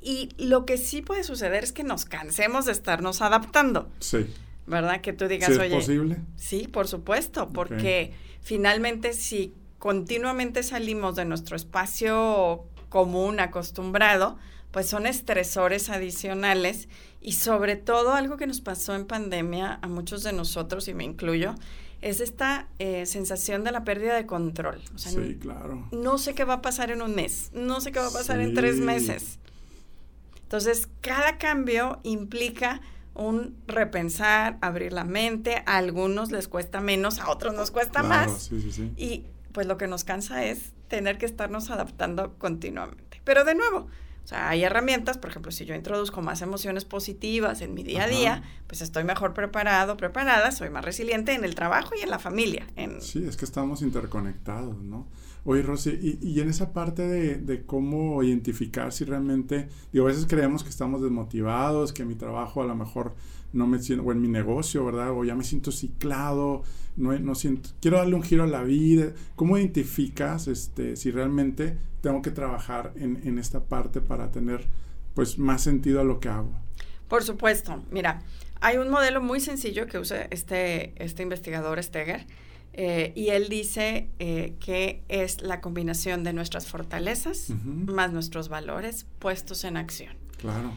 y 0.00 0.30
lo 0.38 0.64
que 0.64 0.78
sí 0.78 1.02
puede 1.02 1.22
suceder 1.22 1.64
es 1.64 1.72
que 1.72 1.84
nos 1.84 2.06
cansemos 2.06 2.64
de 2.64 2.72
estarnos 2.72 3.20
adaptando. 3.20 3.90
Sí. 3.98 4.32
¿Verdad? 4.66 5.02
Que 5.02 5.12
tú 5.12 5.28
digas, 5.28 5.54
¿Sí 5.54 5.60
es 5.60 5.74
posible? 5.74 6.16
Sí, 6.36 6.66
por 6.66 6.88
supuesto, 6.88 7.50
porque 7.50 8.14
finalmente 8.40 9.12
si 9.12 9.52
continuamente 9.78 10.62
salimos 10.62 11.14
de 11.14 11.26
nuestro 11.26 11.56
espacio 11.56 12.64
común, 12.88 13.38
acostumbrado, 13.38 14.38
pues 14.70 14.88
son 14.88 15.06
estresores 15.06 15.90
adicionales 15.90 16.88
y 17.20 17.32
sobre 17.32 17.76
todo 17.76 18.14
algo 18.14 18.36
que 18.36 18.46
nos 18.46 18.60
pasó 18.60 18.94
en 18.94 19.06
pandemia 19.06 19.78
a 19.82 19.88
muchos 19.88 20.22
de 20.22 20.32
nosotros, 20.32 20.88
y 20.88 20.94
me 20.94 21.04
incluyo, 21.04 21.54
es 22.00 22.20
esta 22.20 22.68
eh, 22.78 23.04
sensación 23.04 23.62
de 23.64 23.72
la 23.72 23.84
pérdida 23.84 24.14
de 24.14 24.26
control. 24.26 24.80
sí, 24.96 25.36
claro. 25.40 25.88
No 25.92 26.18
sé 26.18 26.34
qué 26.34 26.44
va 26.44 26.54
a 26.54 26.62
pasar 26.62 26.90
en 26.90 27.02
un 27.02 27.14
mes, 27.14 27.50
no 27.52 27.80
sé 27.80 27.92
qué 27.92 27.98
va 27.98 28.08
a 28.08 28.12
pasar 28.12 28.40
en 28.40 28.54
tres 28.54 28.76
meses. 28.76 29.38
Entonces, 30.42 30.88
cada 31.00 31.38
cambio 31.38 32.00
implica 32.02 32.80
un 33.14 33.56
repensar, 33.66 34.58
abrir 34.62 34.92
la 34.92 35.04
mente. 35.04 35.62
A 35.66 35.76
algunos 35.76 36.32
les 36.32 36.48
cuesta 36.48 36.80
menos, 36.80 37.20
a 37.20 37.30
otros 37.30 37.54
nos 37.54 37.70
cuesta 37.70 38.02
más. 38.02 38.44
Sí, 38.44 38.60
sí, 38.60 38.72
sí. 38.72 38.92
Y 38.96 39.26
pues 39.52 39.66
lo 39.66 39.76
que 39.76 39.86
nos 39.86 40.04
cansa 40.04 40.44
es 40.44 40.72
tener 40.88 41.18
que 41.18 41.26
estarnos 41.26 41.70
adaptando 41.70 42.34
continuamente. 42.38 43.20
Pero 43.22 43.44
de 43.44 43.54
nuevo, 43.54 43.86
sea, 44.30 44.48
hay 44.48 44.64
herramientas, 44.64 45.18
por 45.18 45.30
ejemplo, 45.30 45.52
si 45.52 45.64
yo 45.64 45.74
introduzco 45.74 46.22
más 46.22 46.40
emociones 46.42 46.84
positivas 46.84 47.60
en 47.60 47.74
mi 47.74 47.82
día 47.82 48.04
a 48.04 48.08
día, 48.08 48.42
pues 48.66 48.80
estoy 48.80 49.04
mejor 49.04 49.34
preparado, 49.34 49.96
preparada, 49.96 50.52
soy 50.52 50.70
más 50.70 50.84
resiliente 50.84 51.34
en 51.34 51.44
el 51.44 51.54
trabajo 51.54 51.90
y 51.98 52.02
en 52.02 52.10
la 52.10 52.18
familia. 52.18 52.66
Sí, 53.00 53.24
es 53.26 53.36
que 53.36 53.44
estamos 53.44 53.82
interconectados, 53.82 54.80
¿no? 54.82 55.08
Oye, 55.44 55.62
Rosy, 55.62 55.98
y, 56.00 56.26
y, 56.26 56.40
en 56.40 56.50
esa 56.50 56.72
parte 56.72 57.02
de, 57.02 57.36
de, 57.36 57.64
cómo 57.64 58.22
identificar 58.22 58.92
si 58.92 59.04
realmente, 59.04 59.68
digo, 59.90 60.04
a 60.04 60.08
veces 60.08 60.26
creemos 60.26 60.62
que 60.62 60.68
estamos 60.68 61.00
desmotivados, 61.00 61.94
que 61.94 62.04
mi 62.04 62.14
trabajo 62.14 62.62
a 62.62 62.66
lo 62.66 62.74
mejor 62.74 63.14
no 63.52 63.66
me 63.66 63.78
siento, 63.80 64.04
o 64.04 64.12
en 64.12 64.20
mi 64.20 64.28
negocio, 64.28 64.84
¿verdad? 64.84 65.10
O 65.12 65.24
ya 65.24 65.34
me 65.34 65.44
siento 65.44 65.72
ciclado, 65.72 66.62
no, 66.96 67.18
no 67.18 67.34
siento, 67.34 67.70
quiero 67.80 67.98
darle 67.98 68.14
un 68.14 68.22
giro 68.22 68.44
a 68.44 68.46
la 68.46 68.62
vida. 68.62 69.12
¿Cómo 69.36 69.58
identificas 69.58 70.48
este, 70.48 70.96
si 70.96 71.10
realmente 71.10 71.76
tengo 72.00 72.22
que 72.22 72.30
trabajar 72.30 72.92
en, 72.96 73.20
en 73.24 73.38
esta 73.38 73.64
parte 73.64 74.00
para 74.00 74.30
tener 74.30 74.66
pues 75.14 75.38
más 75.38 75.62
sentido 75.62 76.00
a 76.00 76.04
lo 76.04 76.20
que 76.20 76.28
hago? 76.28 76.52
Por 77.08 77.24
supuesto, 77.24 77.84
mira, 77.90 78.22
hay 78.60 78.76
un 78.76 78.90
modelo 78.90 79.20
muy 79.20 79.40
sencillo 79.40 79.86
que 79.86 79.98
usa 79.98 80.28
este, 80.30 80.92
este 81.02 81.22
investigador 81.22 81.82
Steger, 81.82 82.26
eh, 82.72 83.12
y 83.16 83.28
él 83.28 83.48
dice 83.48 84.10
eh, 84.20 84.54
que 84.60 85.02
es 85.08 85.42
la 85.42 85.60
combinación 85.60 86.22
de 86.22 86.32
nuestras 86.32 86.66
fortalezas 86.68 87.50
más 87.50 88.12
nuestros 88.12 88.48
valores 88.48 89.06
puestos 89.18 89.64
en 89.64 89.76
acción. 89.76 90.14
Claro. 90.38 90.72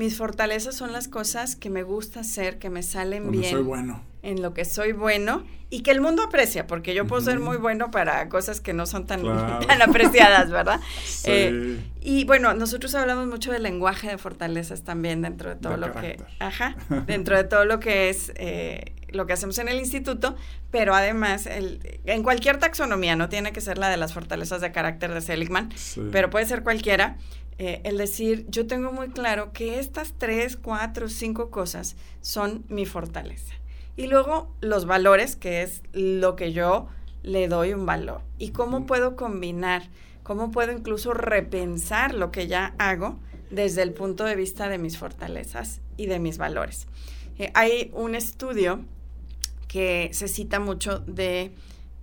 Mis 0.00 0.16
fortalezas 0.16 0.74
son 0.74 0.92
las 0.92 1.08
cosas 1.08 1.56
que 1.56 1.68
me 1.68 1.82
gusta 1.82 2.20
hacer, 2.20 2.58
que 2.58 2.70
me 2.70 2.82
salen 2.82 3.24
Donde 3.24 3.36
bien. 3.40 3.50
soy 3.52 3.62
bueno. 3.62 4.02
En 4.22 4.40
lo 4.40 4.54
que 4.54 4.64
soy 4.64 4.92
bueno 4.92 5.44
y 5.68 5.82
que 5.82 5.90
el 5.90 6.00
mundo 6.00 6.22
aprecia, 6.22 6.66
porque 6.66 6.94
yo 6.94 7.06
puedo 7.06 7.20
ser 7.20 7.38
muy 7.38 7.58
bueno 7.58 7.90
para 7.90 8.26
cosas 8.30 8.62
que 8.62 8.72
no 8.72 8.86
son 8.86 9.06
tan, 9.06 9.20
Claro. 9.20 9.66
tan 9.66 9.82
apreciadas, 9.82 10.50
¿verdad? 10.50 10.80
Sí. 11.04 11.30
Eh, 11.30 11.80
y 12.00 12.24
bueno, 12.24 12.54
nosotros 12.54 12.94
hablamos 12.94 13.26
mucho 13.26 13.52
del 13.52 13.62
lenguaje 13.62 14.08
de 14.08 14.16
fortalezas 14.16 14.84
también 14.84 15.20
dentro 15.20 15.50
de 15.50 15.56
todo 15.56 15.72
De 15.72 15.78
lo 15.78 15.92
carácter. 15.92 16.16
que, 16.16 16.24
ajá, 16.44 16.76
dentro 17.06 17.36
de 17.36 17.44
todo 17.44 17.66
lo 17.66 17.78
que 17.78 18.08
es 18.08 18.32
eh, 18.36 18.94
lo 19.10 19.26
que 19.26 19.34
hacemos 19.34 19.58
en 19.58 19.68
el 19.68 19.78
instituto, 19.78 20.34
pero 20.70 20.94
además 20.94 21.44
el, 21.46 22.00
en 22.06 22.22
cualquier 22.22 22.56
taxonomía, 22.58 23.16
no 23.16 23.28
tiene 23.28 23.52
que 23.52 23.60
ser 23.60 23.76
la 23.76 23.90
de 23.90 23.98
las 23.98 24.14
fortalezas 24.14 24.62
de 24.62 24.72
carácter 24.72 25.12
de 25.12 25.20
Seligman, 25.20 25.70
Sí. 25.76 26.00
pero 26.10 26.30
puede 26.30 26.46
ser 26.46 26.62
cualquiera. 26.62 27.16
Eh, 27.62 27.82
el 27.84 27.98
decir, 27.98 28.46
yo 28.48 28.66
tengo 28.66 28.90
muy 28.90 29.10
claro 29.10 29.52
que 29.52 29.80
estas 29.80 30.14
tres, 30.16 30.56
cuatro, 30.56 31.10
cinco 31.10 31.50
cosas 31.50 31.94
son 32.22 32.64
mi 32.70 32.86
fortaleza. 32.86 33.52
Y 33.98 34.06
luego 34.06 34.50
los 34.62 34.86
valores, 34.86 35.36
que 35.36 35.60
es 35.60 35.82
lo 35.92 36.36
que 36.36 36.54
yo 36.54 36.88
le 37.22 37.48
doy 37.48 37.74
un 37.74 37.84
valor. 37.84 38.22
Y 38.38 38.52
cómo 38.52 38.86
puedo 38.86 39.14
combinar, 39.14 39.90
cómo 40.22 40.50
puedo 40.50 40.72
incluso 40.72 41.12
repensar 41.12 42.14
lo 42.14 42.30
que 42.30 42.46
ya 42.46 42.74
hago 42.78 43.18
desde 43.50 43.82
el 43.82 43.92
punto 43.92 44.24
de 44.24 44.36
vista 44.36 44.70
de 44.70 44.78
mis 44.78 44.96
fortalezas 44.96 45.82
y 45.98 46.06
de 46.06 46.18
mis 46.18 46.38
valores. 46.38 46.86
Eh, 47.36 47.50
hay 47.52 47.90
un 47.92 48.14
estudio 48.14 48.80
que 49.68 50.08
se 50.14 50.28
cita 50.28 50.60
mucho 50.60 51.00
de 51.00 51.52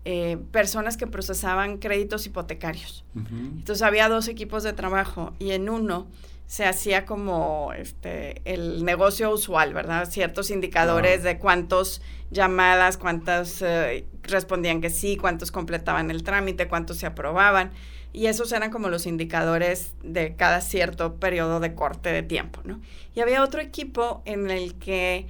eh, 0.10 0.38
personas 0.54 0.96
que 0.96 1.06
procesaban 1.06 1.80
créditos 1.80 2.26
hipotecarios. 2.26 3.04
Entonces 3.14 3.82
había 3.82 4.08
dos 4.08 4.30
equipos 4.30 4.64
de 4.64 4.72
trabajo 4.72 5.34
y 5.38 5.52
en 5.52 5.68
uno 5.68 6.08
se 6.46 6.64
hacía 6.64 7.06
como 7.06 7.74
este 7.74 8.42
el 8.46 8.86
negocio 8.86 9.30
usual, 9.30 9.74
¿verdad? 9.74 10.10
Ciertos 10.10 10.50
indicadores 10.50 11.24
de 11.24 11.38
cuántos 11.40 12.02
llamadas, 12.32 12.96
cuántas 12.96 13.62
eh, 13.62 14.06
respondían 14.24 14.80
que 14.80 14.92
sí, 14.92 15.18
cuántos 15.18 15.52
completaban 15.52 16.10
el 16.10 16.24
trámite, 16.24 16.70
cuántos 16.70 16.96
se 16.96 17.06
aprobaban. 17.06 17.72
Y 18.14 18.28
esos 18.28 18.54
eran 18.54 18.72
como 18.72 18.88
los 18.88 19.08
indicadores 19.08 19.94
de 20.04 20.38
cada 20.38 20.62
cierto 20.62 21.16
periodo 21.16 21.60
de 21.60 21.76
corte 21.76 22.14
de 22.14 22.24
tiempo, 22.24 22.62
¿no? 22.64 22.80
Y 23.14 23.20
había 23.20 23.44
otro 23.44 23.60
equipo 23.60 24.22
en 24.24 24.52
el 24.52 24.76
que 24.76 25.28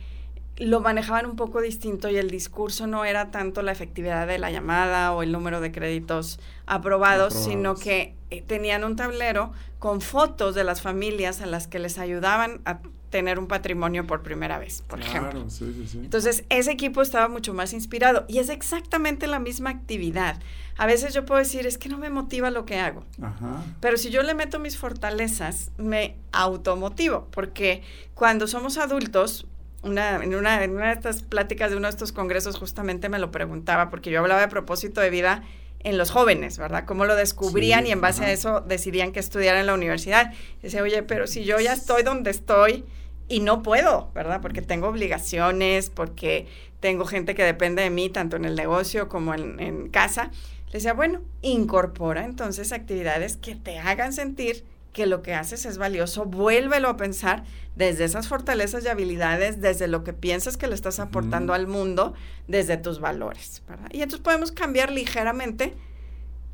lo 0.58 0.80
manejaban 0.82 1.26
un 1.26 1.36
poco 1.36 1.62
distinto 1.62 2.10
y 2.10 2.18
el 2.18 2.30
discurso 2.30 2.88
no 2.88 3.06
era 3.06 3.32
tanto 3.32 3.62
la 3.62 3.72
efectividad 3.72 4.26
de 4.28 4.40
la 4.40 4.50
llamada 4.52 5.14
o 5.14 5.22
el 5.24 5.32
número 5.32 5.62
de 5.62 5.72
créditos 5.72 6.40
aprobados, 6.66 7.34
Aprobados. 7.34 7.34
sino 7.34 7.76
que 7.76 8.16
eh, 8.32 8.42
tenían 8.42 8.84
un 8.84 8.96
tablero 8.96 9.52
con 9.80 10.02
fotos 10.02 10.56
de 10.56 10.64
las 10.64 10.82
familias 10.82 11.42
a 11.42 11.46
las 11.46 11.68
que 11.68 11.80
les 11.80 11.98
ayudaban 12.00 12.62
a 12.66 12.80
tener 13.12 13.40
un 13.40 13.48
patrimonio 13.48 14.06
por 14.06 14.22
primera 14.22 14.58
vez, 14.60 14.82
por 14.82 15.00
ejemplo. 15.00 15.32
Claro, 15.32 15.50
sí, 15.50 15.72
sí, 15.74 15.88
sí. 15.88 15.98
Entonces, 16.00 16.44
ese 16.50 16.72
equipo 16.72 17.02
estaba 17.02 17.30
mucho 17.30 17.54
más 17.54 17.72
inspirado 17.72 18.26
y 18.28 18.40
es 18.40 18.50
exactamente 18.50 19.28
la 19.28 19.40
misma 19.40 19.70
actividad. 19.70 20.40
A 20.78 20.86
veces 20.86 21.14
yo 21.14 21.24
puedo 21.26 21.40
decir, 21.40 21.66
es 21.66 21.78
que 21.78 21.88
no 21.88 21.98
me 22.00 22.10
motiva 22.10 22.52
lo 22.52 22.66
que 22.66 22.80
hago. 22.80 23.06
Ajá. 23.22 23.64
Pero 23.80 23.96
si 23.98 24.10
yo 24.10 24.24
le 24.24 24.34
meto 24.34 24.60
mis 24.60 24.78
fortalezas, 24.78 25.72
me 25.78 26.18
automotivo, 26.34 27.28
porque 27.32 27.82
cuando 28.14 28.46
somos 28.48 28.78
adultos, 28.78 29.48
una, 29.90 30.24
en, 30.24 30.36
una, 30.36 30.64
en 30.64 30.72
una 30.72 30.88
de 30.88 30.94
estas 30.94 31.24
pláticas 31.24 31.72
de 31.72 31.78
uno 31.78 31.88
de 31.88 31.92
estos 31.92 32.12
congresos 32.12 32.58
justamente 32.58 33.10
me 33.10 33.20
lo 33.20 33.32
preguntaba, 33.32 33.90
porque 33.90 34.12
yo 34.12 34.20
hablaba 34.20 34.42
de 34.42 34.48
propósito 34.48 35.02
de 35.02 35.10
vida 35.10 35.44
en 35.80 35.98
los 35.98 36.12
jóvenes, 36.12 36.58
¿verdad? 36.58 36.86
Cómo 36.86 37.06
lo 37.06 37.16
descubrían 37.16 37.84
Sí, 37.84 37.90
y 37.90 37.92
en 37.92 38.02
base 38.02 38.22
ajá. 38.24 38.32
a 38.32 38.34
eso 38.34 38.62
decidían 38.62 39.12
que 39.12 39.20
estudiar 39.20 39.56
en 39.56 39.66
la 39.68 39.74
universidad. 39.74 40.34
Y 40.60 40.64
decía, 40.64 40.82
oye, 40.82 41.04
pero 41.04 41.28
si 41.28 41.44
yo 41.44 41.60
ya 41.60 41.74
estoy 41.74 42.04
donde 42.04 42.32
estoy 42.32 42.84
y 43.28 43.42
no 43.42 43.62
puedo, 43.64 44.12
¿verdad? 44.14 44.42
Porque 44.42 44.62
tengo 44.62 44.88
obligaciones, 44.88 45.90
porque 45.90 46.48
tengo 46.80 47.06
gente 47.06 47.36
que 47.36 47.44
depende 47.44 47.84
de 47.84 47.90
mí, 47.90 48.10
tanto 48.10 48.36
en 48.38 48.46
el 48.46 48.56
negocio 48.56 49.08
como 49.08 49.34
en, 49.34 49.60
en 49.60 49.90
casa. 49.90 50.32
Le 50.68 50.74
decía, 50.74 50.94
bueno, 50.94 51.22
incorpora 51.42 52.26
entonces 52.26 52.72
actividades 52.72 53.38
que 53.38 53.56
te 53.56 53.80
hagan 53.80 54.14
sentir 54.14 54.66
que 54.94 55.06
lo 55.06 55.22
que 55.22 55.34
haces 55.34 55.66
es 55.66 55.78
valioso, 55.78 56.26
vuélvelo 56.26 56.90
a 56.90 56.98
pensar 56.98 57.44
desde 57.76 58.04
esas 58.06 58.28
fortalezas 58.28 58.84
y 58.84 58.88
habilidades, 58.88 59.62
desde 59.62 59.88
lo 59.88 60.04
que 60.04 60.14
piensas 60.14 60.58
que 60.58 60.68
le 60.68 60.74
estás 60.74 61.00
aportando 61.00 61.54
al 61.54 61.68
mundo, 61.68 62.14
desde 62.48 62.78
tus 62.78 63.00
valores, 63.00 63.62
¿verdad? 63.70 63.90
Y 63.92 63.98
entonces 64.02 64.22
podemos 64.22 64.52
cambiar 64.52 64.92
ligeramente 64.92 65.76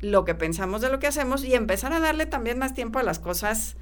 lo 0.00 0.24
que 0.26 0.34
pensamos 0.34 0.82
de 0.82 0.90
lo 0.90 0.98
que 0.98 1.06
hacemos 1.06 1.42
y 1.44 1.54
empezar 1.54 1.92
a 1.94 2.00
darle 2.00 2.26
también 2.26 2.58
más 2.58 2.74
tiempo 2.74 2.98
a 2.98 3.02
las 3.02 3.18
cosas 3.18 3.76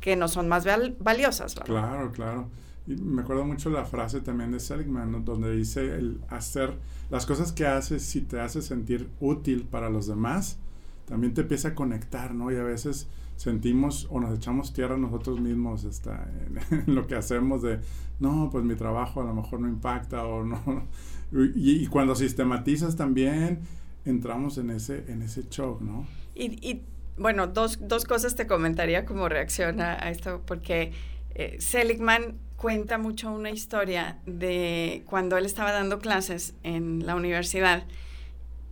que 0.00 0.14
no 0.14 0.28
son 0.28 0.46
más 0.48 0.64
val- 0.64 0.94
valiosas, 1.00 1.54
¿verdad? 1.56 1.66
Claro, 1.66 2.12
claro. 2.12 2.48
Y 2.86 2.94
me 2.96 3.22
acuerdo 3.22 3.44
mucho 3.44 3.70
la 3.70 3.84
frase 3.84 4.20
también 4.20 4.52
de 4.52 4.60
Seligman, 4.60 5.10
¿no? 5.10 5.20
donde 5.20 5.56
dice 5.56 5.80
el 5.96 6.20
hacer 6.28 6.74
las 7.10 7.26
cosas 7.26 7.50
que 7.52 7.66
haces 7.66 8.04
si 8.04 8.20
te 8.20 8.38
hace 8.38 8.60
sentir 8.62 9.08
útil 9.20 9.64
para 9.68 9.88
los 9.88 10.06
demás, 10.06 10.58
también 11.06 11.34
te 11.34 11.42
empieza 11.42 11.68
a 11.68 11.74
conectar, 11.74 12.34
¿no? 12.34 12.50
Y 12.50 12.56
a 12.56 12.62
veces 12.62 13.08
sentimos 13.36 14.06
o 14.10 14.20
nos 14.20 14.36
echamos 14.36 14.72
tierra 14.72 14.96
nosotros 14.96 15.40
mismos 15.40 15.84
hasta 15.84 16.28
en, 16.70 16.94
lo 16.94 17.06
que 17.06 17.16
hacemos 17.16 17.62
de, 17.62 17.80
no, 18.20 18.48
pues 18.50 18.64
mi 18.64 18.74
trabajo 18.74 19.20
a 19.20 19.24
lo 19.24 19.34
mejor 19.34 19.60
no 19.60 19.68
impacta 19.68 20.24
o 20.24 20.44
no. 20.44 20.60
Y, 21.32 21.88
cuando 21.88 22.14
sistematizas 22.14 22.94
también 22.94 23.58
entramos 24.04 24.56
en 24.56 24.70
ese, 24.70 25.04
en 25.08 25.20
ese 25.20 25.42
shock, 25.50 25.80
¿no? 25.80 26.06
Y, 26.32 26.52
y, 26.64 26.84
bueno, 27.18 27.48
dos, 27.48 27.80
dos 27.80 28.04
cosas 28.04 28.36
te 28.36 28.46
comentaría 28.46 29.04
como 29.04 29.28
reacción 29.28 29.80
a, 29.80 29.94
a 29.94 30.10
esto, 30.10 30.42
porque 30.46 30.92
eh, 31.34 31.56
Seligman 31.58 32.38
cuenta 32.56 32.98
mucho 32.98 33.32
una 33.32 33.50
historia 33.50 34.18
de 34.26 35.02
cuando 35.06 35.36
él 35.36 35.44
estaba 35.44 35.72
dando 35.72 35.98
clases 35.98 36.54
en 36.62 37.04
la 37.04 37.16
universidad 37.16 37.84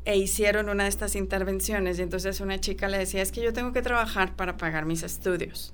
e 0.05 0.17
hicieron 0.17 0.69
una 0.69 0.85
de 0.85 0.89
estas 0.89 1.15
intervenciones 1.15 1.99
y 1.99 2.03
entonces 2.03 2.41
una 2.41 2.59
chica 2.59 2.89
le 2.89 2.99
decía, 2.99 3.23
es 3.23 3.31
que 3.31 3.43
yo 3.43 3.53
tengo 3.53 3.73
que 3.73 3.83
trabajar 3.83 4.35
para 4.35 4.57
pagar 4.57 4.85
mis 4.85 5.03
estudios 5.03 5.73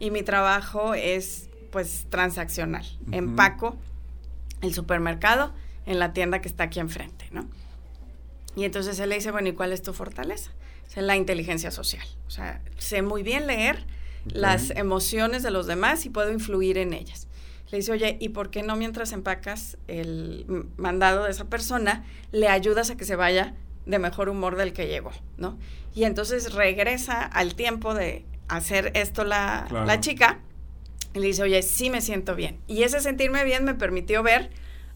y 0.00 0.10
mi 0.10 0.22
trabajo 0.22 0.94
es 0.94 1.48
pues 1.70 2.06
transaccional, 2.08 2.84
Ujú. 3.02 3.16
empaco 3.16 3.76
el 4.62 4.74
supermercado 4.74 5.52
en 5.86 5.98
la 5.98 6.12
tienda 6.12 6.40
que 6.40 6.48
está 6.48 6.64
aquí 6.64 6.80
enfrente, 6.80 7.26
¿no? 7.30 7.48
Y 8.56 8.64
entonces 8.64 8.98
él 8.98 9.10
le 9.10 9.16
dice, 9.16 9.30
bueno, 9.30 9.48
¿y 9.48 9.52
cuál 9.52 9.72
es 9.72 9.82
tu 9.82 9.92
fortaleza? 9.92 10.50
Es 10.88 10.96
la 10.96 11.16
inteligencia 11.16 11.70
social. 11.70 12.06
O 12.26 12.30
sea, 12.30 12.60
sé 12.78 13.02
muy 13.02 13.22
bien 13.22 13.46
leer 13.46 13.84
las 14.26 14.70
emociones 14.70 15.42
de 15.42 15.50
los 15.50 15.66
demás 15.66 16.04
y 16.06 16.10
puedo 16.10 16.32
influir 16.32 16.76
en 16.78 16.92
ellas. 16.92 17.28
Le 17.70 17.78
dice, 17.78 17.92
oye, 17.92 18.16
¿y 18.20 18.30
por 18.30 18.50
qué 18.50 18.62
no 18.62 18.76
mientras 18.76 19.12
empacas 19.12 19.76
el 19.86 20.66
mandado 20.76 21.24
de 21.24 21.30
esa 21.30 21.44
persona, 21.44 22.04
le 22.32 22.48
ayudas 22.48 22.90
a 22.90 22.96
que 22.96 23.04
se 23.04 23.14
vaya 23.14 23.54
de 23.88 23.98
mejor 23.98 24.28
humor 24.28 24.54
del 24.56 24.72
que 24.72 24.86
llegó, 24.86 25.10
¿no? 25.38 25.58
Y 25.94 26.04
entonces 26.04 26.52
regresa 26.52 27.22
al 27.22 27.54
tiempo 27.56 27.94
de 27.94 28.24
hacer 28.46 28.92
esto 28.94 29.24
la, 29.24 29.64
Claro. 29.68 29.86
la 29.86 29.98
chica 30.00 30.38
y 31.14 31.18
le 31.20 31.26
dice, 31.26 31.42
oye, 31.42 31.62
sí 31.62 31.90
me 31.90 32.00
siento 32.00 32.36
bien. 32.36 32.60
Y 32.68 32.82
ese 32.84 33.00
sentirme 33.00 33.42
bien 33.44 33.64
me 33.64 33.74
permitió 33.74 34.22
ver 34.22 34.50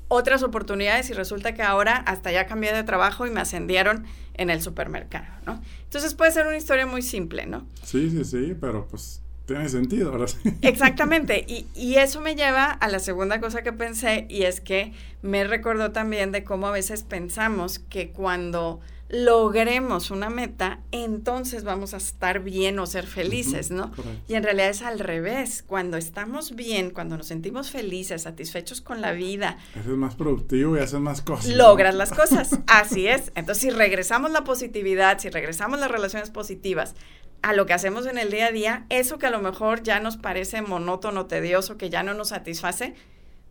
otras 0.08 0.42
oportunidades 0.42 1.08
y 1.08 1.14
resulta 1.14 1.54
que 1.54 1.62
ahora 1.62 1.96
hasta 1.96 2.30
ya 2.30 2.46
cambié 2.46 2.72
de 2.72 2.82
trabajo 2.84 3.26
y 3.26 3.30
me 3.30 3.40
ascendieron 3.40 4.04
en 4.34 4.50
el 4.50 4.61
supermercado, 4.61 5.26
¿no? 5.46 5.62
Entonces 5.84 6.14
puede 6.14 6.30
ser 6.32 6.46
una 6.46 6.56
historia 6.58 6.87
muy 6.87 7.00
simple, 7.00 7.46
¿no? 7.46 7.66
Sí, 7.82 8.11
sí, 8.11 8.25
sí, 8.25 8.54
pero 8.61 8.87
pues 8.88 9.22
tiene 9.46 9.68
sentido 9.68 10.12
ahora 10.12 10.28
sí. 10.28 10.38
Exactamente, 10.62 11.44
y, 11.46 11.66
y 11.75 11.96
eso 11.96 12.20
me 12.20 12.34
lleva 12.34 12.64
a 12.64 12.88
la 12.88 12.99
segunda 12.99 13.40
cosa 13.40 13.62
que 13.62 13.72
pensé 13.72 14.26
y 14.28 14.42
es 14.42 14.61
que 14.61 14.92
me 15.22 15.44
recordó 15.44 15.92
también 15.92 16.32
de 16.32 16.44
cómo 16.44 16.66
a 16.66 16.72
veces 16.72 17.02
pensamos 17.02 17.78
que 17.78 18.11
cuando 18.11 18.80
logremos 19.12 20.11
una 20.11 20.30
meta, 20.30 20.80
entonces 20.90 21.64
vamos 21.64 21.92
a 21.92 21.99
estar 21.99 22.40
bien 22.40 22.78
o 22.78 22.87
ser 22.87 23.06
felices, 23.06 23.70
¿no? 23.70 23.92
Y 24.26 24.34
en 24.34 24.42
realidad 24.42 24.70
es 24.70 24.80
al 24.80 24.99
revés. 24.99 25.62
Cuando 25.62 25.99
estamos 25.99 26.56
bien, 26.56 26.90
cuando 26.90 27.18
nos 27.18 27.26
sentimos 27.26 27.70
felices, 27.70 28.22
satisfechos 28.22 28.80
con 28.80 29.02
la 29.02 29.12
vida. 29.12 29.58
Eres 29.75 29.88
más 29.88 30.14
productivo 30.14 30.78
y 30.78 30.80
haces 30.80 30.99
más 30.99 31.20
cosas. 31.20 31.54
Logras 31.54 31.94
las 31.94 32.11
cosas. 32.16 32.58
Así 32.66 33.06
es. 33.06 33.32
Entonces, 33.34 33.62
si 33.62 33.70
regresamos 33.70 34.30
la 34.30 34.44
positividad, 34.44 35.18
si 35.18 35.28
regresamos 35.28 35.78
las 35.78 35.90
relaciones 35.90 36.30
positivas 36.30 36.94
a 37.42 37.52
lo 37.52 37.66
que 37.66 37.72
hacemos 37.72 38.06
en 38.06 38.18
el 38.18 38.30
día 38.30 38.46
a 38.46 38.52
día, 38.52 38.87
eso 38.88 39.18
que 39.18 39.26
a 39.26 39.30
lo 39.30 39.40
mejor 39.40 39.82
ya 39.82 40.00
nos 40.00 40.16
parece 40.16 40.62
monótono, 40.62 41.26
tedioso, 41.26 41.76
que 41.76 41.90
ya 41.90 42.02
no 42.02 42.14
nos 42.14 42.28
satisface, 42.28 42.94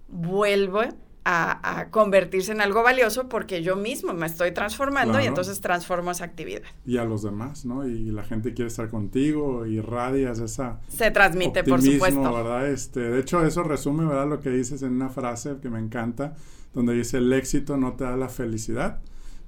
vuelve 0.08 0.90
a, 1.24 1.88
convertirse 1.92 2.52
en 2.52 2.62
algo 2.62 2.82
valioso 2.82 3.30
porque 3.30 3.62
yo 3.62 3.76
mismo 3.76 4.14
me 4.14 4.26
estoy 4.26 4.54
transformando 4.54 5.22
y 5.22 5.26
entonces 5.26 5.62
transformo 5.62 6.12
esa 6.12 6.26
actividad. 6.26 6.64
Y 6.86 6.98
a 6.98 7.04
los 7.04 7.22
demás, 7.22 7.66
¿no? 7.66 7.86
Y 7.86 8.12
la 8.12 8.24
gente 8.24 8.54
quiere 8.54 8.70
estar 8.70 8.90
contigo, 8.90 9.66
y 9.66 9.78
irradias 9.78 10.40
esa... 10.40 10.80
Se 10.88 11.12
transmite, 11.12 11.64
por 11.64 11.82
supuesto. 11.82 12.34
¿verdad? 12.34 12.70
Este, 12.70 13.02
de 13.02 13.20
hecho, 13.20 13.46
eso 13.46 13.62
resume, 13.64 14.06
¿verdad? 14.06 14.28
Lo 14.28 14.40
que 14.40 14.50
dices 14.50 14.82
en 14.82 14.94
una 14.94 15.10
frase 15.10 15.58
que 15.62 15.70
me 15.70 15.80
encanta, 15.80 16.36
donde 16.74 16.94
dice, 16.94 17.18
el 17.18 17.32
éxito 17.34 17.78
no 17.78 17.94
te 17.94 18.06
da 18.06 18.16
la 18.16 18.30
felicidad, 18.30 19.00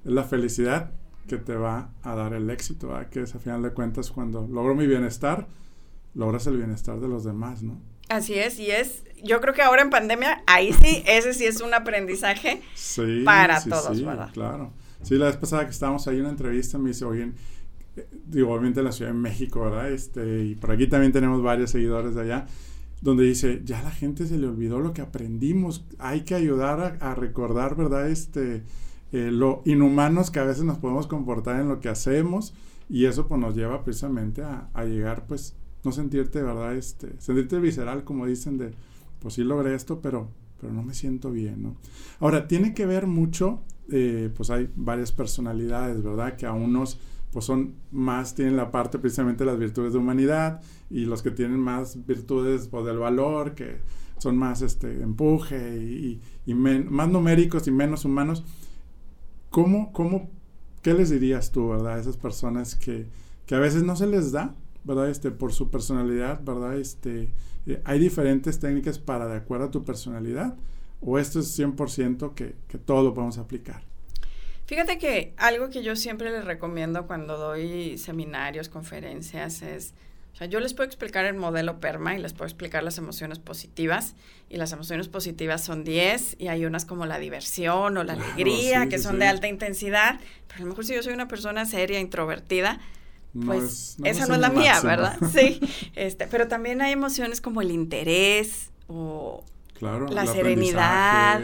es 0.04 0.12
la 0.12 0.22
felicidad 0.22 0.92
que 1.26 1.38
te 1.38 1.54
va 1.54 1.90
a 2.02 2.14
dar 2.14 2.32
el 2.34 2.50
éxito, 2.50 2.88
¿verdad? 2.88 3.08
Que 3.08 3.22
es 3.22 3.34
a 3.34 3.38
final 3.38 3.62
de 3.62 3.70
cuentas 3.70 4.10
cuando 4.10 4.46
logro 4.46 4.74
mi 4.74 4.86
bienestar, 4.86 5.46
logras 6.14 6.46
el 6.46 6.56
bienestar 6.56 7.00
de 7.00 7.08
los 7.08 7.24
demás, 7.24 7.62
¿no? 7.62 7.80
Así 8.08 8.34
es, 8.34 8.58
y 8.58 8.70
es, 8.70 9.02
yo 9.22 9.40
creo 9.40 9.54
que 9.54 9.62
ahora 9.62 9.82
en 9.82 9.90
pandemia, 9.90 10.42
ahí 10.46 10.72
sí, 10.72 11.02
ese 11.06 11.34
sí 11.34 11.46
es 11.46 11.60
un 11.60 11.72
aprendizaje 11.74 12.62
para 13.24 13.62
todos, 13.62 13.96
sí, 13.96 14.04
¿verdad? 14.04 14.30
Claro. 14.32 14.72
Sí, 15.02 15.16
la 15.16 15.26
vez 15.26 15.36
pasada 15.36 15.64
que 15.64 15.70
estábamos 15.70 16.06
ahí 16.08 16.16
en 16.16 16.22
una 16.22 16.30
entrevista 16.30 16.78
me 16.78 16.88
dice, 16.88 17.04
oye, 17.04 17.32
digo, 18.26 18.52
obviamente 18.52 18.80
en 18.80 18.86
la 18.86 18.92
Ciudad 18.92 19.12
de 19.12 19.18
México, 19.18 19.60
¿verdad? 19.60 19.90
Este, 19.90 20.44
y 20.44 20.54
por 20.54 20.72
aquí 20.72 20.86
también 20.86 21.12
tenemos 21.12 21.42
varios 21.42 21.70
seguidores 21.70 22.14
de 22.14 22.22
allá, 22.22 22.46
donde 23.00 23.24
dice, 23.24 23.60
ya 23.64 23.82
la 23.82 23.90
gente 23.90 24.26
se 24.26 24.38
le 24.38 24.46
olvidó 24.46 24.80
lo 24.80 24.92
que 24.92 25.02
aprendimos, 25.02 25.84
hay 25.98 26.22
que 26.22 26.34
ayudar 26.34 26.98
a, 27.00 27.14
recordar, 27.14 27.76
¿verdad? 27.76 28.08
Este, 28.08 28.62
eh, 29.14 29.30
lo 29.30 29.62
inhumanos 29.64 30.32
que 30.32 30.40
a 30.40 30.44
veces 30.44 30.64
nos 30.64 30.78
podemos 30.78 31.06
comportar 31.06 31.60
en 31.60 31.68
lo 31.68 31.78
que 31.78 31.88
hacemos, 31.88 32.52
y 32.88 33.04
eso 33.04 33.28
pues 33.28 33.40
nos 33.40 33.54
lleva 33.54 33.84
precisamente 33.84 34.42
a, 34.42 34.84
llegar 34.86 35.28
pues 35.28 35.54
no 35.84 35.92
sentirte, 35.92 36.42
¿verdad? 36.42 36.74
Este, 36.74 37.12
sentirte 37.20 37.60
visceral, 37.60 38.02
como 38.02 38.26
dicen, 38.26 38.58
de, 38.58 38.72
pues 39.20 39.34
sí 39.34 39.44
logré 39.44 39.76
esto, 39.76 40.00
pero, 40.00 40.30
pero 40.60 40.72
no 40.72 40.82
me 40.82 40.94
siento 40.94 41.30
bien, 41.30 41.62
¿no? 41.62 41.76
Ahora, 42.18 42.48
tiene 42.48 42.74
que 42.74 42.86
ver 42.86 43.06
mucho, 43.06 43.62
eh, 43.88 44.32
pues 44.36 44.50
hay 44.50 44.68
varias 44.74 45.12
personalidades, 45.12 46.02
¿verdad? 46.02 46.34
Que 46.34 46.46
a 46.46 46.52
unos, 46.52 46.98
pues 47.30 47.44
son 47.44 47.74
más, 47.92 48.34
tienen 48.34 48.56
la 48.56 48.72
parte 48.72 48.98
precisamente 48.98 49.44
de 49.44 49.50
las 49.52 49.60
virtudes 49.60 49.92
de 49.92 50.00
humanidad, 50.00 50.60
y 50.90 51.04
los 51.04 51.22
que 51.22 51.30
tienen 51.30 51.60
más 51.60 52.04
virtudes, 52.04 52.66
pues 52.66 52.84
del 52.84 52.98
valor, 52.98 53.54
que 53.54 53.76
son 54.18 54.36
más, 54.36 54.60
este, 54.60 55.02
empuje 55.02 55.76
y, 55.76 56.20
más 56.54 57.08
numéricos 57.08 57.68
y 57.68 57.70
menos 57.70 58.04
humanos. 58.04 58.44
¿Cómo, 59.54 59.92
cómo, 59.92 60.28
qué 60.82 60.94
les 60.94 61.10
dirías 61.10 61.52
tú, 61.52 61.68
¿verdad? 61.68 61.94
A 61.94 62.00
esas 62.00 62.16
personas 62.16 62.74
que, 62.74 63.06
que 63.46 63.54
a 63.54 63.60
veces 63.60 63.84
no 63.84 63.94
se 63.94 64.08
les 64.08 64.32
da, 64.32 64.52
¿verdad? 64.82 65.08
Este, 65.08 65.30
por 65.30 65.52
su 65.52 65.70
personalidad, 65.70 66.42
¿verdad? 66.42 66.76
Este, 66.76 67.30
eh, 67.64 67.80
hay 67.84 68.00
diferentes 68.00 68.58
técnicas 68.58 68.98
para 68.98 69.28
de 69.28 69.36
acuerdo 69.36 69.66
a 69.66 69.70
tu 69.70 69.84
personalidad 69.84 70.56
o 71.00 71.20
esto 71.20 71.38
es 71.38 71.56
100% 71.56 72.34
que, 72.34 72.56
que 72.66 72.78
todo 72.78 73.04
lo 73.04 73.14
podemos 73.14 73.38
aplicar. 73.38 73.84
Fíjate 74.66 74.98
que 74.98 75.34
algo 75.36 75.70
que 75.70 75.84
yo 75.84 75.94
siempre 75.94 76.32
les 76.32 76.44
recomiendo 76.44 77.06
cuando 77.06 77.38
doy 77.38 77.96
seminarios, 77.96 78.68
conferencias, 78.68 79.62
es, 79.62 79.94
o 80.34 80.36
sea, 80.36 80.48
yo 80.48 80.58
les 80.58 80.74
puedo 80.74 80.86
explicar 80.86 81.24
el 81.26 81.34
modelo 81.34 81.78
PERMA 81.78 82.16
y 82.16 82.18
les 82.18 82.32
puedo 82.32 82.46
explicar 82.46 82.82
las 82.82 82.98
emociones 82.98 83.38
positivas. 83.38 84.16
Y 84.50 84.56
las 84.56 84.72
emociones 84.72 85.06
positivas 85.06 85.62
son 85.62 85.84
10 85.84 86.36
y 86.40 86.48
hay 86.48 86.66
unas 86.66 86.84
como 86.84 87.06
la 87.06 87.20
diversión 87.20 87.96
o 87.96 88.02
la 88.02 88.14
alegría, 88.14 88.88
que 88.88 88.98
son 88.98 89.20
de 89.20 89.28
alta 89.28 89.46
intensidad. 89.46 90.18
Pero 90.48 90.58
a 90.58 90.62
lo 90.62 90.66
mejor 90.70 90.84
si 90.84 90.94
yo 90.94 91.04
soy 91.04 91.12
una 91.12 91.28
persona 91.28 91.66
seria, 91.66 92.00
introvertida, 92.00 92.80
pues 93.46 93.96
esa 94.02 94.26
no 94.26 94.34
es 94.34 94.40
la 94.40 94.50
mía, 94.50 94.80
¿verdad? 94.80 95.16
Sí. 95.32 95.60
Este, 95.94 96.26
pero 96.26 96.48
también 96.48 96.82
hay 96.82 96.90
emociones 96.92 97.40
como 97.40 97.62
el 97.62 97.70
interés 97.70 98.72
o 98.88 99.44
la 99.80 100.26
serenidad, 100.26 101.42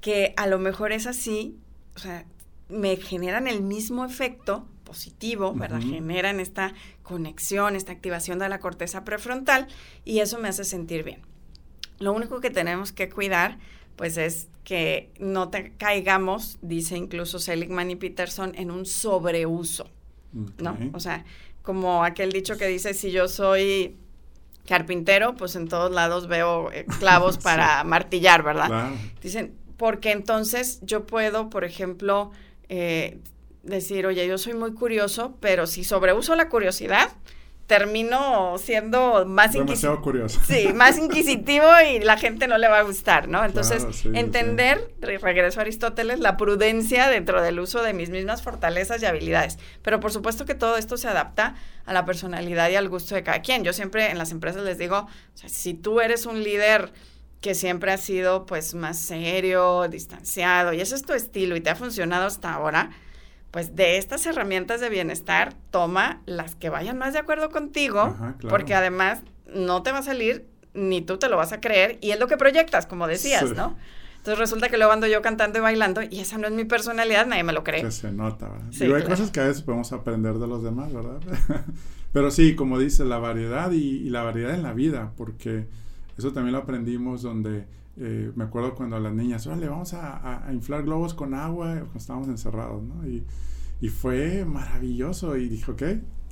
que 0.00 0.32
a 0.36 0.46
lo 0.46 0.60
mejor 0.60 0.92
es 0.92 1.08
así, 1.08 1.56
o 1.96 1.98
sea, 1.98 2.24
me 2.68 2.96
generan 2.96 3.48
el 3.48 3.62
mismo 3.62 4.04
efecto 4.04 4.64
positivo, 4.88 5.52
¿verdad? 5.52 5.82
Generan 5.82 6.40
esta 6.40 6.72
conexión, 7.02 7.76
esta 7.76 7.92
activación 7.92 8.38
de 8.38 8.48
la 8.48 8.58
corteza 8.58 9.04
prefrontal 9.04 9.68
y 10.06 10.20
eso 10.20 10.38
me 10.38 10.48
hace 10.48 10.64
sentir 10.64 11.04
bien. 11.04 11.20
Lo 11.98 12.14
único 12.14 12.40
que 12.40 12.48
tenemos 12.48 12.90
que 12.90 13.10
cuidar, 13.10 13.58
pues 13.96 14.16
es 14.16 14.48
que 14.64 15.10
no 15.20 15.50
te 15.50 15.72
caigamos, 15.76 16.58
dice 16.62 16.96
incluso 16.96 17.38
Seligman 17.38 17.90
y 17.90 17.96
Peterson, 17.96 18.52
en 18.54 18.70
un 18.70 18.86
sobreuso. 18.86 19.90
¿no? 20.32 20.78
O 20.94 21.00
sea, 21.00 21.26
como 21.62 22.02
aquel 22.02 22.32
dicho 22.32 22.56
que 22.56 22.66
dice, 22.66 22.94
si 22.94 23.10
yo 23.10 23.28
soy 23.28 23.94
carpintero, 24.66 25.34
pues 25.34 25.54
en 25.54 25.68
todos 25.68 25.90
lados 25.92 26.28
veo 26.28 26.72
eh, 26.72 26.86
clavos 26.98 27.36
para 27.42 27.84
martillar, 27.84 28.42
¿verdad? 28.42 28.92
Dicen, 29.20 29.54
porque 29.76 30.12
entonces 30.12 30.80
yo 30.80 31.06
puedo, 31.06 31.50
por 31.50 31.64
ejemplo, 31.64 32.30
eh, 32.70 33.18
decir, 33.62 34.06
oye, 34.06 34.26
yo 34.26 34.38
soy 34.38 34.54
muy 34.54 34.72
curioso, 34.72 35.36
pero 35.40 35.66
si 35.66 35.84
sobreuso 35.84 36.34
la 36.36 36.48
curiosidad, 36.48 37.10
termino 37.68 38.56
siendo 38.56 39.26
más 39.26 39.52
Demasiado 39.52 40.00
curioso. 40.00 40.40
Sí, 40.46 40.72
más 40.74 40.98
inquisitivo 41.02 41.66
y 41.86 42.00
la 42.00 42.16
gente 42.16 42.48
no 42.48 42.56
le 42.56 42.66
va 42.66 42.78
a 42.78 42.82
gustar, 42.82 43.28
¿no? 43.28 43.44
Entonces, 43.44 44.06
entender, 44.06 44.90
regreso 45.02 45.60
a 45.60 45.62
Aristóteles, 45.62 46.18
la 46.18 46.38
prudencia 46.38 47.08
dentro 47.08 47.42
del 47.42 47.60
uso 47.60 47.82
de 47.82 47.92
mis 47.92 48.08
mismas 48.08 48.42
fortalezas 48.42 49.02
y 49.02 49.06
habilidades. 49.06 49.58
Pero 49.82 50.00
por 50.00 50.10
supuesto 50.10 50.46
que 50.46 50.54
todo 50.54 50.78
esto 50.78 50.96
se 50.96 51.08
adapta 51.08 51.56
a 51.84 51.92
la 51.92 52.06
personalidad 52.06 52.70
y 52.70 52.76
al 52.76 52.88
gusto 52.88 53.14
de 53.14 53.22
cada 53.22 53.42
quien. 53.42 53.64
Yo 53.64 53.74
siempre 53.74 54.10
en 54.10 54.16
las 54.16 54.32
empresas 54.32 54.62
les 54.62 54.78
digo, 54.78 55.06
si 55.34 55.74
tú 55.74 56.00
eres 56.00 56.24
un 56.24 56.42
líder 56.42 56.90
que 57.42 57.54
siempre 57.54 57.92
ha 57.92 57.98
sido 57.98 58.46
pues 58.46 58.74
más 58.74 58.98
serio, 58.98 59.86
distanciado 59.88 60.72
y 60.72 60.80
ese 60.80 60.94
es 60.94 61.02
tu 61.02 61.12
estilo 61.12 61.54
y 61.54 61.60
te 61.60 61.68
ha 61.68 61.76
funcionado 61.76 62.26
hasta 62.26 62.52
ahora, 62.52 62.90
pues 63.50 63.74
de 63.74 63.96
estas 63.96 64.26
herramientas 64.26 64.80
de 64.80 64.88
bienestar, 64.88 65.54
toma 65.70 66.22
las 66.26 66.54
que 66.54 66.68
vayan 66.68 66.98
más 66.98 67.12
de 67.12 67.18
acuerdo 67.18 67.50
contigo, 67.50 68.14
porque 68.48 68.74
además 68.74 69.20
no 69.52 69.82
te 69.82 69.92
va 69.92 69.98
a 69.98 70.02
salir 70.02 70.46
ni 70.74 71.00
tú 71.00 71.18
te 71.18 71.28
lo 71.28 71.36
vas 71.36 71.52
a 71.52 71.60
creer 71.60 71.98
y 72.00 72.10
es 72.10 72.20
lo 72.20 72.26
que 72.28 72.36
proyectas, 72.36 72.86
como 72.86 73.06
decías, 73.06 73.52
¿no? 73.56 73.76
Entonces 74.18 74.38
resulta 74.38 74.68
que 74.68 74.76
luego 74.76 74.92
ando 74.92 75.06
yo 75.06 75.22
cantando 75.22 75.58
y 75.58 75.62
bailando 75.62 76.02
y 76.02 76.20
esa 76.20 76.38
no 76.38 76.48
es 76.48 76.52
mi 76.52 76.64
personalidad, 76.64 77.26
nadie 77.26 77.44
me 77.44 77.52
lo 77.52 77.64
cree. 77.64 77.82
Que 77.82 77.90
se 77.90 78.12
nota, 78.12 78.48
¿verdad? 78.48 78.66
Sí, 78.70 78.84
hay 78.84 79.04
cosas 79.04 79.30
que 79.30 79.40
a 79.40 79.44
veces 79.44 79.62
podemos 79.62 79.92
aprender 79.92 80.34
de 80.34 80.46
los 80.46 80.62
demás, 80.62 80.92
¿verdad? 80.92 81.20
Pero 82.12 82.30
sí, 82.30 82.54
como 82.54 82.78
dice, 82.78 83.04
la 83.04 83.18
variedad 83.18 83.70
y, 83.72 84.10
la 84.10 84.22
variedad 84.22 84.54
en 84.54 84.62
la 84.62 84.72
vida, 84.72 85.12
porque 85.16 85.66
eso 86.16 86.32
también 86.32 86.52
lo 86.52 86.58
aprendimos 86.58 87.22
donde 87.22 87.66
eh, 88.00 88.32
me 88.36 88.44
acuerdo 88.44 88.74
cuando 88.74 88.98
las 89.00 89.12
niñas, 89.12 89.46
vale, 89.46 89.68
vamos 89.68 89.92
a, 89.94 90.48
inflar 90.52 90.84
globos 90.84 91.14
con 91.14 91.34
agua, 91.34 91.74
cuando 91.74 91.98
estábamos 91.98 92.28
encerrados, 92.28 92.82
¿no? 92.82 93.06
Y, 93.06 93.24
y 93.80 93.88
fue 93.88 94.44
maravilloso 94.44 95.36
y 95.36 95.48
dije, 95.48 95.70
ok, 95.70 95.82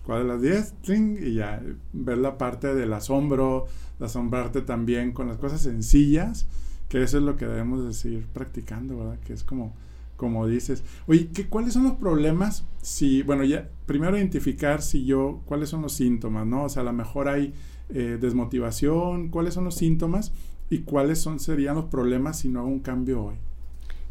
¿cuál 0.05 0.23
de 0.23 0.29
las 0.29 0.43
10? 0.43 0.75
Y 1.21 1.35
ya, 1.35 1.63
ver 1.93 2.19
la 2.19 2.39
parte 2.39 2.75
del 2.75 2.93
asombro, 2.93 3.67
de 3.99 4.07
asombrarte 4.07 4.63
también 4.63 5.13
con 5.13 5.27
las 5.27 5.39
cosas 5.39 5.61
sencillas, 5.61 6.47
que 6.89 7.03
eso 7.03 7.19
es 7.19 7.25
lo 7.25 7.37
que 7.37 7.47
debemos 7.47 7.85
de 7.85 7.93
seguir 7.93 8.27
practicando, 8.27 8.99
¿verdad? 8.99 9.19
Que 9.27 9.33
es 9.33 9.43
como, 9.43 9.75
como 10.17 10.47
dices. 10.47 10.85
Oye, 11.09 11.29
¿qué, 11.35 11.49
¿cuáles 11.49 11.73
son 11.73 11.83
los 11.83 11.95
problemas 11.95 12.65
si, 12.81 13.23
bueno, 13.23 13.43
ya, 13.43 13.69
primero 13.87 14.17
identificar 14.17 14.83
si 14.83 15.05
yo, 15.05 15.43
cuáles 15.47 15.69
son 15.69 15.83
los 15.83 15.93
síntomas, 15.93 16.47
¿no? 16.47 16.65
O 16.65 16.69
sea, 16.69 16.83
a 16.83 16.87
lo 16.87 16.93
mejor 16.93 17.29
hay 17.29 17.55
eh, 17.91 18.19
desmotivación, 18.21 19.29
¿cuáles 19.29 19.55
son 19.55 19.65
los 19.65 19.77
síntomas? 19.77 20.33
y 20.71 20.81
cuáles 20.81 21.21
son, 21.21 21.41
serían 21.41 21.77
los 21.77 21.87
problemas 21.87 22.41
si 22.41 22.49
no 22.49 22.61
hago 22.61 22.69
un 22.69 22.81
cambio 22.81 23.25
hoy. 23.25 23.37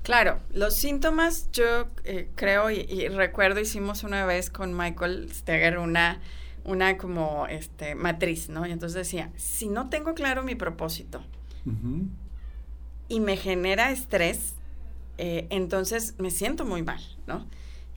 Claro, 0.04 0.40
los 0.54 0.76
síntomas 0.76 1.50
yo 1.52 1.88
eh, 2.04 2.30
creo 2.36 2.70
y, 2.70 3.08
recuerdo 3.10 3.60
hicimos 3.60 4.04
una 4.04 4.26
vez 4.26 4.50
con 4.50 4.76
Michael 4.78 5.30
Steger 5.34 5.80
una, 5.80 6.20
una 6.64 6.98
como 6.98 7.48
este, 7.48 7.96
matriz, 7.96 8.50
¿no? 8.50 8.68
Y 8.68 8.72
entonces 8.72 8.96
decía, 8.96 9.32
si 9.36 9.68
no 9.68 9.90
tengo 9.90 10.14
claro 10.14 10.44
mi 10.44 10.56
propósito 10.56 11.24
y 13.08 13.20
me 13.20 13.36
genera 13.36 13.92
estrés, 13.92 14.54
eh, 15.18 15.48
entonces 15.50 16.14
me 16.20 16.30
siento 16.30 16.66
muy 16.66 16.84
mal, 16.84 17.02
¿no? 17.26 17.48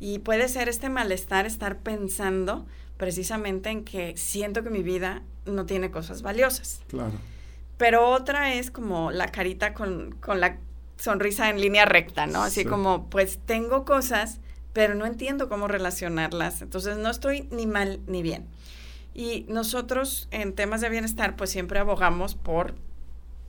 Y 0.01 0.21
puede 0.21 0.49
ser 0.49 0.71
este 0.71 0.89
malestar 0.89 1.45
estar 1.45 1.81
pensando 1.81 2.67
precisamente 2.99 3.71
en 3.71 3.85
que 3.85 4.17
siento 4.17 4.63
que 4.63 4.71
mi 4.71 4.83
vida 4.83 5.23
no 5.47 5.65
tiene 5.65 5.91
cosas 5.91 6.21
valiosas. 6.21 6.83
Claro. 6.89 7.13
Pero 7.79 8.11
otra 8.11 8.55
es 8.55 8.71
como 8.71 9.11
la 9.13 9.29
carita 9.29 9.73
con, 9.73 10.17
la 10.27 10.59
sonrisa 10.99 11.49
en 11.49 11.61
línea 11.61 11.87
recta, 11.87 12.27
¿no? 12.27 12.43
Así 12.43 12.65
como, 12.65 13.09
pues 13.09 13.39
tengo 13.47 13.85
cosas, 13.85 14.41
pero 14.73 14.95
no 14.95 15.07
entiendo 15.07 15.49
cómo 15.49 15.69
relacionarlas. 15.69 16.61
Entonces 16.61 16.99
no 16.99 17.09
estoy 17.09 17.49
ni 17.53 17.67
mal 17.67 18.01
ni 18.07 18.23
bien. 18.23 18.47
Y 19.15 19.47
nosotros 19.49 20.29
en 20.33 20.53
temas 20.53 20.81
de 20.81 20.91
bienestar 20.91 21.37
pues 21.37 21.51
siempre 21.51 21.79
abogamos 21.79 22.35
por 22.35 22.75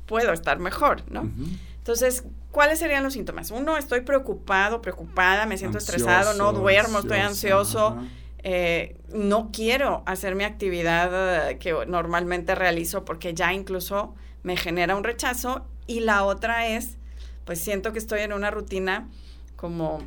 puedo 0.06 0.32
estar 0.32 0.60
mejor, 0.60 1.04
¿no? 1.12 1.30
Entonces, 1.78 2.24
¿cuáles 2.52 2.80
serían 2.80 3.04
los 3.04 3.14
síntomas? 3.14 3.52
Uno, 3.52 3.78
estoy 3.78 4.02
preocupado, 4.02 4.82
preocupada, 4.82 5.46
me 5.46 5.58
siento 5.58 5.78
estresado, 5.78 6.34
no 6.34 6.52
duermo, 6.54 7.00
estoy 7.00 7.20
ansioso, 7.20 7.98
eh, 8.44 8.98
no 9.14 9.52
quiero 9.52 10.04
hacer 10.06 10.36
mi 10.36 10.44
actividad 10.44 11.50
eh, 11.50 11.58
que 11.58 11.74
normalmente 11.88 12.56
realizo 12.56 13.06
porque 13.06 13.34
ya 13.34 13.54
incluso 13.54 14.16
me 14.44 14.58
genera 14.58 14.96
un 14.96 15.04
rechazo. 15.04 15.66
Y 15.88 16.02
la 16.02 16.24
otra 16.24 16.68
es, 16.68 16.98
pues 17.46 17.60
siento 17.60 17.92
que 17.94 18.00
estoy 18.00 18.22
en 18.22 18.34
una 18.34 18.52
rutina 18.52 19.08
como 19.56 20.04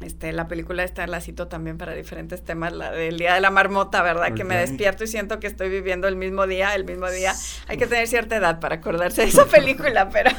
este, 0.00 0.32
la 0.32 0.48
película 0.48 0.82
esta 0.82 1.06
la 1.06 1.20
cito 1.20 1.48
también 1.48 1.78
para 1.78 1.94
diferentes 1.94 2.42
temas, 2.42 2.72
la 2.72 2.90
del 2.90 3.18
Día 3.18 3.34
de 3.34 3.40
la 3.40 3.50
Marmota, 3.50 4.02
¿verdad? 4.02 4.34
Que 4.34 4.44
me 4.44 4.56
despierto 4.56 5.04
y 5.04 5.06
siento 5.06 5.38
que 5.40 5.46
estoy 5.46 5.68
viviendo 5.68 6.08
el 6.08 6.16
mismo 6.16 6.46
día, 6.46 6.74
el 6.74 6.84
mismo 6.84 7.08
día. 7.10 7.34
Hay 7.68 7.76
que 7.76 7.86
tener 7.86 8.08
cierta 8.08 8.36
edad 8.36 8.60
para 8.60 8.76
acordarse 8.76 9.22
de 9.22 9.28
esa 9.28 9.44
película, 9.50 10.10
pero... 10.10 10.30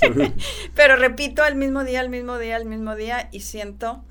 pero 0.74 0.96
repito 0.96 1.44
el 1.44 1.54
mismo 1.54 1.84
día, 1.84 2.00
el 2.00 2.08
mismo 2.08 2.38
día, 2.38 2.56
el 2.56 2.64
mismo 2.64 2.94
día 2.94 3.28
y 3.32 3.40
siento 3.40 4.04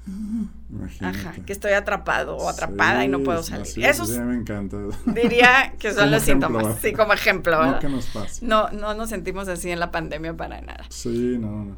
ajá, 1.02 1.34
que 1.46 1.54
estoy 1.54 1.74
atrapado 1.74 2.38
o 2.38 2.50
atrapada 2.50 3.06
y 3.06 3.08
no 3.08 3.22
puedo 3.24 3.44
salir. 3.44 3.86
Eso 3.86 4.06
me 4.24 4.36
encanta. 4.36 4.78
Diría 5.06 5.74
que 5.80 5.94
son 5.94 6.12
los 6.12 6.24
síntomas. 6.24 6.80
Sí, 6.82 6.94
como 6.94 7.14
ejemplo. 7.14 7.58
No, 7.64 7.80
nos. 7.82 8.42
No, 8.42 8.70
no 8.70 8.94
nos 8.94 9.10
sentimos 9.10 9.48
así 9.48 9.70
en 9.72 9.80
la 9.80 9.92
pandemia 9.92 10.36
para 10.36 10.62
nada. 10.62 10.86
Sí, 10.90 11.38
no, 11.40 11.66
no. 11.66 11.76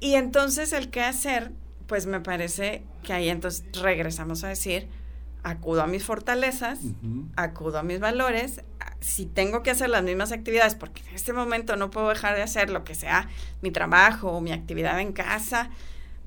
Y 0.00 0.14
entonces 0.14 0.72
el 0.72 0.90
qué 0.90 1.02
hacer 1.02 1.52
pues 1.90 2.06
me 2.06 2.20
parece 2.20 2.84
que 3.02 3.12
ahí 3.12 3.28
entonces 3.28 3.64
regresamos 3.82 4.44
a 4.44 4.48
decir, 4.48 4.86
acudo 5.42 5.82
a 5.82 5.86
mis 5.86 6.04
fortalezas, 6.04 6.80
acudo 7.36 7.78
a 7.78 7.82
mis 7.82 8.00
valores, 8.00 8.62
si 9.00 9.26
tengo 9.26 9.62
que 9.62 9.70
hacer 9.70 9.88
las 9.88 10.02
mismas 10.02 10.32
actividades, 10.32 10.74
porque 10.74 11.02
en 11.08 11.14
este 11.14 11.32
momento 11.32 11.76
no 11.76 11.90
puedo 11.90 12.08
dejar 12.08 12.36
de 12.36 12.42
hacer 12.42 12.70
lo 12.70 12.84
que 12.84 12.94
sea 12.94 13.28
mi 13.62 13.70
trabajo 13.70 14.30
o 14.30 14.40
mi 14.40 14.52
actividad 14.52 15.00
en 15.00 15.12
casa, 15.12 15.70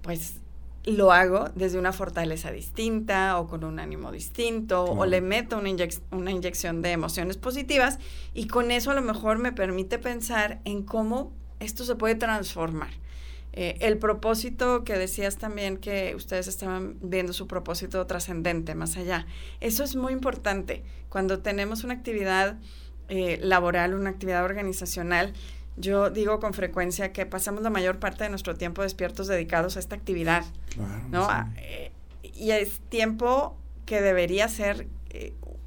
pues 0.01 0.37
lo 0.85 1.13
hago 1.13 1.49
desde 1.55 1.79
una 1.79 1.93
fortaleza 1.93 2.51
distinta 2.51 3.39
o 3.39 3.47
con 3.47 3.63
un 3.63 3.79
ánimo 3.79 4.11
distinto 4.11 4.83
o 4.83 5.05
le 5.05 5.21
meto 5.21 5.57
una, 5.57 5.69
una 6.11 6.31
inyección 6.31 6.81
de 6.81 6.91
emociones 6.91 7.37
positivas 7.37 7.99
y 8.33 8.47
con 8.47 8.69
eso 8.69 8.91
a 8.91 8.93
lo 8.93 9.01
mejor 9.01 9.37
me 9.37 9.53
permite 9.53 9.97
pensar 9.97 10.59
en 10.65 10.83
cómo 10.83 11.31
esto 11.59 11.85
se 11.85 11.95
puede 11.95 12.15
transformar. 12.15 12.89
Eh, 13.55 13.77
el 13.81 13.99
propósito 13.99 14.83
que 14.83 14.97
decías 14.97 15.37
también 15.37 15.77
que 15.77 16.15
ustedes 16.15 16.47
estaban 16.47 16.97
viendo 17.01 17.33
su 17.33 17.47
propósito 17.47 18.05
trascendente 18.07 18.73
más 18.73 18.97
allá. 18.97 19.27
Eso 19.59 19.83
es 19.83 19.95
muy 19.95 20.11
importante. 20.11 20.83
Cuando 21.09 21.39
tenemos 21.39 21.83
una 21.83 21.93
actividad 21.93 22.57
eh, 23.09 23.39
laboral, 23.41 23.93
una 23.93 24.09
actividad 24.09 24.43
organizacional, 24.43 25.33
yo 25.77 26.09
digo 26.09 26.39
con 26.39 26.53
frecuencia 26.53 27.13
que 27.13 27.27
pasamos 27.27 27.61
la 27.61 27.69
mayor 27.69 27.99
parte 27.99 28.23
de 28.23 28.31
nuestro 28.31 28.55
tiempo 28.55 28.81
despiertos 28.81 29.27
dedicados 29.27 29.77
a 29.77 29.79
esta 29.79 29.95
actividad. 29.95 30.43
¿no? 31.11 31.25
Ah, 31.29 31.51
eh, 31.57 31.91
y 32.23 32.51
es 32.51 32.79
tiempo 32.89 33.55
que 33.85 34.01
debería 34.01 34.47
ser 34.47 34.87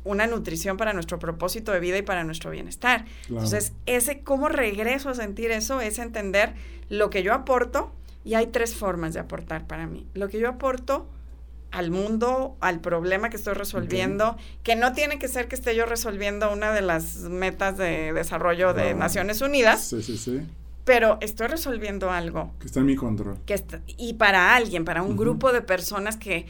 una 0.07 0.27
nutrición 0.27 0.77
para 0.77 0.93
nuestro 0.93 1.19
propósito 1.19 1.73
de 1.73 1.81
vida 1.81 1.99
y 1.99 2.03
para 2.03 2.25
nuestro 2.25 2.51
bienestar. 2.51 3.05
Entonces, 3.29 3.73
ese 3.85 4.21
cómo 4.21 4.49
regreso 4.49 5.11
a 5.11 5.15
sentir 5.15 5.51
eso 5.51 5.81
es 5.81 5.99
entender 5.99 6.55
lo 6.89 7.11
que 7.11 7.23
yo 7.23 7.35
aporto 7.35 7.93
y 8.25 8.35
hay 8.35 8.47
tres 8.47 8.75
formas 8.75 9.15
de 9.15 9.21
aportar 9.21 9.67
para 9.67 9.87
mí. 9.87 10.07
Lo 10.15 10.29
que 10.29 10.39
yo 10.39 10.49
aporto 10.49 11.07
al 11.73 11.91
mundo, 11.91 12.57
al 12.61 12.81
problema 12.81 13.29
que 13.29 13.37
estoy 13.37 13.55
resolviendo, 13.55 14.37
que 14.63 14.77
no 14.77 14.93
tiene 14.93 15.19
que 15.19 15.29
ser 15.29 15.49
que 15.49 15.57
esté 15.57 15.75
yo 15.75 15.85
resolviendo 15.85 16.53
una 16.53 16.73
de 16.73 16.81
las 16.81 17.17
metas 17.17 17.77
de 17.77 18.13
desarrollo 18.13 18.73
de 18.73 18.95
Naciones 18.95 19.41
Unidas. 19.41 19.85
Sí, 19.89 20.03
sí, 20.03 20.17
sí. 20.17 20.41
Pero 20.85 21.19
estoy 21.21 21.49
resolviendo 21.49 22.13
algo. 22.13 22.53
Que 22.61 22.67
está 22.67 22.79
en 22.79 22.87
mi 22.87 22.95
control. 22.95 23.39
Que 23.45 23.61
y 23.97 24.15
para 24.15 24.55
alguien, 24.55 24.85
para 24.85 25.03
un 25.03 25.17
grupo 25.17 25.53
de 25.53 25.61
personas 25.61 26.17
que, 26.17 26.47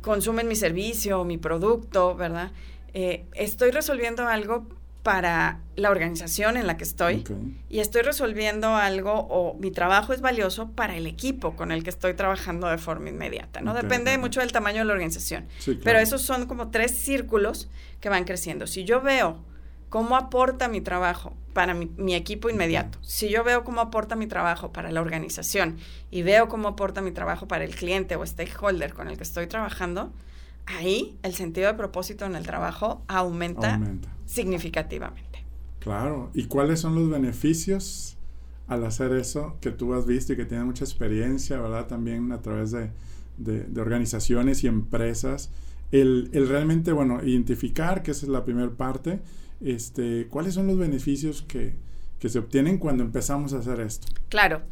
consumen 0.00 0.48
mi 0.48 0.56
servicio, 0.56 1.24
mi 1.24 1.38
producto, 1.38 2.14
¿verdad? 2.14 2.52
Eh, 2.94 3.24
estoy 3.34 3.70
resolviendo 3.70 4.26
algo 4.26 4.66
para 5.02 5.60
la 5.76 5.90
organización 5.90 6.56
en 6.56 6.66
la 6.66 6.76
que 6.76 6.84
estoy 6.84 7.24
y 7.70 7.78
estoy 7.78 8.02
resolviendo 8.02 8.76
algo 8.76 9.12
o 9.12 9.54
mi 9.58 9.70
trabajo 9.70 10.12
es 10.12 10.20
valioso 10.20 10.70
para 10.72 10.96
el 10.96 11.06
equipo 11.06 11.56
con 11.56 11.72
el 11.72 11.82
que 11.82 11.90
estoy 11.90 12.14
trabajando 12.14 12.66
de 12.68 12.78
forma 12.78 13.08
inmediata, 13.08 13.60
¿no? 13.60 13.72
Depende 13.72 14.16
mucho 14.18 14.40
del 14.40 14.52
tamaño 14.52 14.80
de 14.80 14.84
la 14.84 14.92
organización. 14.92 15.46
Pero 15.82 15.98
esos 15.98 16.22
son 16.22 16.46
como 16.46 16.70
tres 16.70 16.98
círculos 16.98 17.70
que 18.00 18.08
van 18.08 18.24
creciendo. 18.24 18.66
Si 18.66 18.84
yo 18.84 19.00
veo 19.00 19.38
cómo 19.88 20.16
aporta 20.16 20.68
mi 20.68 20.80
trabajo 20.80 21.34
para 21.52 21.74
mi, 21.74 22.14
equipo 22.14 22.48
inmediato, 22.50 22.98
si 23.02 23.28
yo 23.28 23.42
veo 23.42 23.64
cómo 23.64 23.80
aporta 23.80 24.14
mi 24.14 24.26
trabajo 24.26 24.72
para 24.72 24.92
la 24.92 25.00
organización 25.00 25.78
y 26.10 26.22
veo 26.22 26.48
cómo 26.48 26.68
aporta 26.68 27.00
mi 27.00 27.10
trabajo 27.10 27.48
para 27.48 27.64
el 27.64 27.74
cliente 27.74 28.14
o 28.16 28.24
stakeholder 28.24 28.94
con 28.94 29.08
el 29.08 29.16
que 29.16 29.24
estoy 29.24 29.48
trabajando, 29.48 30.12
ahí 30.66 31.16
el 31.22 31.34
sentido 31.34 31.66
de 31.66 31.74
propósito 31.74 32.26
en 32.26 32.36
el 32.36 32.46
trabajo 32.46 33.02
aumenta, 33.08 33.80
significativamente. 34.24 35.44
Claro, 35.80 36.30
¿y 36.34 36.44
cuáles 36.44 36.80
son 36.80 36.94
los 36.94 37.08
beneficios 37.10 38.18
al 38.68 38.84
hacer 38.84 39.12
eso 39.12 39.56
que 39.60 39.70
tú 39.70 39.94
has 39.94 40.06
visto 40.06 40.34
y 40.34 40.36
que 40.36 40.44
tienes 40.44 40.66
mucha 40.66 40.84
experiencia, 40.84 41.58
¿verdad? 41.58 41.86
También 41.86 42.30
a 42.32 42.42
través 42.42 42.70
de, 42.70 42.90
organizaciones 43.80 44.62
y 44.62 44.66
empresas. 44.66 45.50
El, 45.90 46.30
realmente, 46.32 46.92
bueno, 46.92 47.24
identificar, 47.24 48.02
que 48.02 48.10
esa 48.10 48.26
es 48.26 48.30
la 48.30 48.44
primera 48.44 48.70
parte, 48.70 49.20
este, 49.60 50.26
¿cuáles 50.28 50.54
son 50.54 50.66
los 50.66 50.78
beneficios 50.78 51.42
que, 51.42 51.74
que 52.18 52.28
se 52.28 52.38
obtienen 52.38 52.78
cuando 52.78 53.02
empezamos 53.02 53.52
a 53.52 53.58
hacer 53.58 53.80
esto? 53.80 54.08
Claro. 54.28 54.62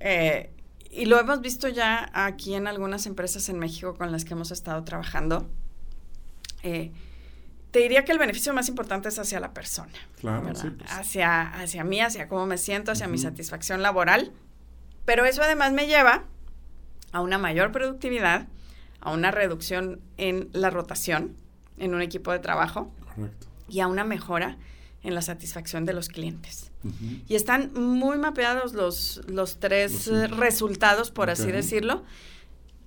Eh, 0.00 0.50
y 0.90 1.06
lo 1.06 1.18
hemos 1.18 1.40
visto 1.40 1.68
ya 1.68 2.10
aquí 2.12 2.54
en 2.54 2.66
algunas 2.66 3.06
empresas 3.06 3.48
en 3.48 3.58
México 3.58 3.94
con 3.94 4.12
las 4.12 4.24
que 4.24 4.34
hemos 4.34 4.50
estado 4.50 4.82
trabajando. 4.84 5.48
Eh, 6.62 6.92
te 7.70 7.80
diría 7.80 8.04
que 8.04 8.12
el 8.12 8.18
beneficio 8.18 8.54
más 8.54 8.68
importante 8.68 9.08
es 9.08 9.18
hacia 9.18 9.38
la 9.40 9.52
persona. 9.52 9.92
Claro, 10.20 10.54
sí, 10.54 10.70
pues. 10.70 10.90
hacia, 10.90 11.42
hacia 11.42 11.84
mí, 11.84 12.00
hacia 12.00 12.28
cómo 12.28 12.46
me 12.46 12.56
siento, 12.56 12.92
hacia 12.92 13.08
mi 13.08 13.18
satisfacción 13.18 13.82
laboral. 13.82 14.32
Pero 15.04 15.24
eso 15.24 15.42
además 15.42 15.72
me 15.72 15.86
lleva 15.86 16.24
a 17.12 17.20
una 17.20 17.38
mayor 17.38 17.72
productividad, 17.72 18.48
a 19.00 19.12
una 19.12 19.30
reducción 19.30 20.00
en 20.16 20.48
la 20.52 20.70
rotación 20.70 21.36
en 21.78 21.94
un 21.94 22.00
equipo 22.00 22.32
de 22.32 22.38
trabajo 22.38 22.90
Correcto. 23.14 23.46
Y 23.68 23.80
a 23.80 23.86
una 23.86 24.04
mejora 24.04 24.58
en 25.02 25.14
la 25.14 25.22
satisfacción 25.22 25.84
de 25.84 25.92
los 25.92 26.08
clientes. 26.08 26.72
Y 27.28 27.34
están 27.34 27.72
muy 27.74 28.16
mapeados 28.16 28.72
los, 28.72 29.20
los 29.26 29.58
tres 29.58 30.06
resultados, 30.30 31.10
por 31.10 31.30
así 31.30 31.50
decirlo. 31.50 32.04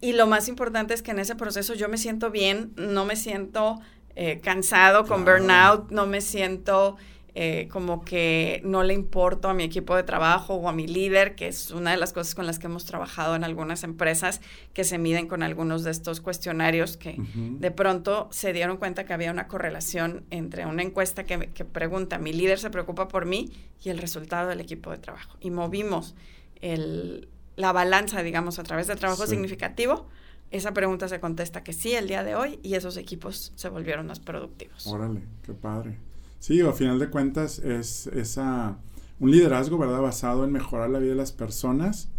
Y 0.01 0.13
lo 0.13 0.27
más 0.27 0.47
importante 0.47 0.93
es 0.93 1.01
que 1.01 1.11
en 1.11 1.19
ese 1.19 1.35
proceso 1.35 1.73
yo 1.73 1.89
me 1.89 1.97
siento 1.97 2.31
bien, 2.31 2.71
no 2.77 3.03
me 3.03 3.17
siento 3.17 3.79
eh, 4.15 4.39
cansado 4.41 5.05
con 5.05 5.25
burnout, 5.25 5.91
no 5.91 6.05
me 6.05 6.21
siento 6.21 6.97
eh, 7.35 7.67
como 7.71 8.03
que 8.03 8.61
no 8.63 8.83
le 8.83 8.93
importo 8.93 9.49
a 9.49 9.53
mi 9.53 9.63
equipo 9.63 9.95
de 9.95 10.03
trabajo 10.03 10.55
o 10.55 10.67
a 10.67 10.73
mi 10.73 10.87
líder, 10.87 11.35
que 11.35 11.47
es 11.47 11.71
una 11.71 11.91
de 11.91 11.97
las 11.97 12.13
cosas 12.13 12.35
con 12.35 12.45
las 12.45 12.59
que 12.59 12.67
hemos 12.67 12.85
trabajado 12.85 13.35
en 13.35 13.43
algunas 13.43 13.83
empresas 13.83 14.41
que 14.73 14.83
se 14.83 14.97
miden 14.97 15.27
con 15.27 15.43
algunos 15.43 15.83
de 15.83 15.91
estos 15.91 16.21
cuestionarios 16.21 16.97
que 16.97 17.17
de 17.35 17.71
pronto 17.71 18.27
se 18.31 18.53
dieron 18.53 18.77
cuenta 18.77 19.05
que 19.05 19.13
había 19.13 19.31
una 19.31 19.47
correlación 19.47 20.23
entre 20.31 20.65
una 20.65 20.83
encuesta 20.83 21.25
que, 21.25 21.37
pregunta, 21.65 22.17
mi 22.17 22.33
líder 22.33 22.59
se 22.59 22.69
preocupa 22.69 23.07
por 23.07 23.25
mí 23.25 23.51
y 23.83 23.89
el 23.89 23.99
resultado 23.99 24.49
del 24.49 24.59
equipo 24.59 24.91
de 24.91 24.97
trabajo. 24.97 25.37
Y 25.39 25.51
movimos 25.51 26.15
el, 26.61 27.27
la 27.55 27.71
balanza, 27.71 28.23
digamos, 28.23 28.59
a 28.59 28.63
través 28.63 28.87
del 28.87 28.97
trabajo 28.97 29.27
significativo 29.27 30.07
esa 30.51 30.73
pregunta 30.73 31.07
se 31.07 31.19
contesta 31.19 31.63
que 31.63 31.73
sí 31.73 31.93
el 31.93 32.07
día 32.07 32.23
de 32.23 32.35
hoy 32.35 32.59
y 32.63 32.73
esos 32.73 32.97
equipos 32.97 33.51
se 33.55 33.69
volvieron 33.69 34.07
más 34.07 34.19
productivos. 34.19 34.87
Órale, 34.87 35.21
qué 35.43 35.53
padre. 35.53 35.97
Sí, 36.39 36.61
a 36.61 36.71
final 36.71 36.99
de 36.99 37.09
cuentas 37.09 37.59
es 37.59 38.07
esa, 38.07 38.77
un 39.19 39.31
liderazgo, 39.31 39.77
¿verdad? 39.77 40.01
Basado 40.01 40.45
en 40.45 40.51
mejorar 40.51 40.89
la 40.89 40.99
vida 40.99 41.11
de 41.11 41.17
las 41.17 41.31
personas. 41.31 42.09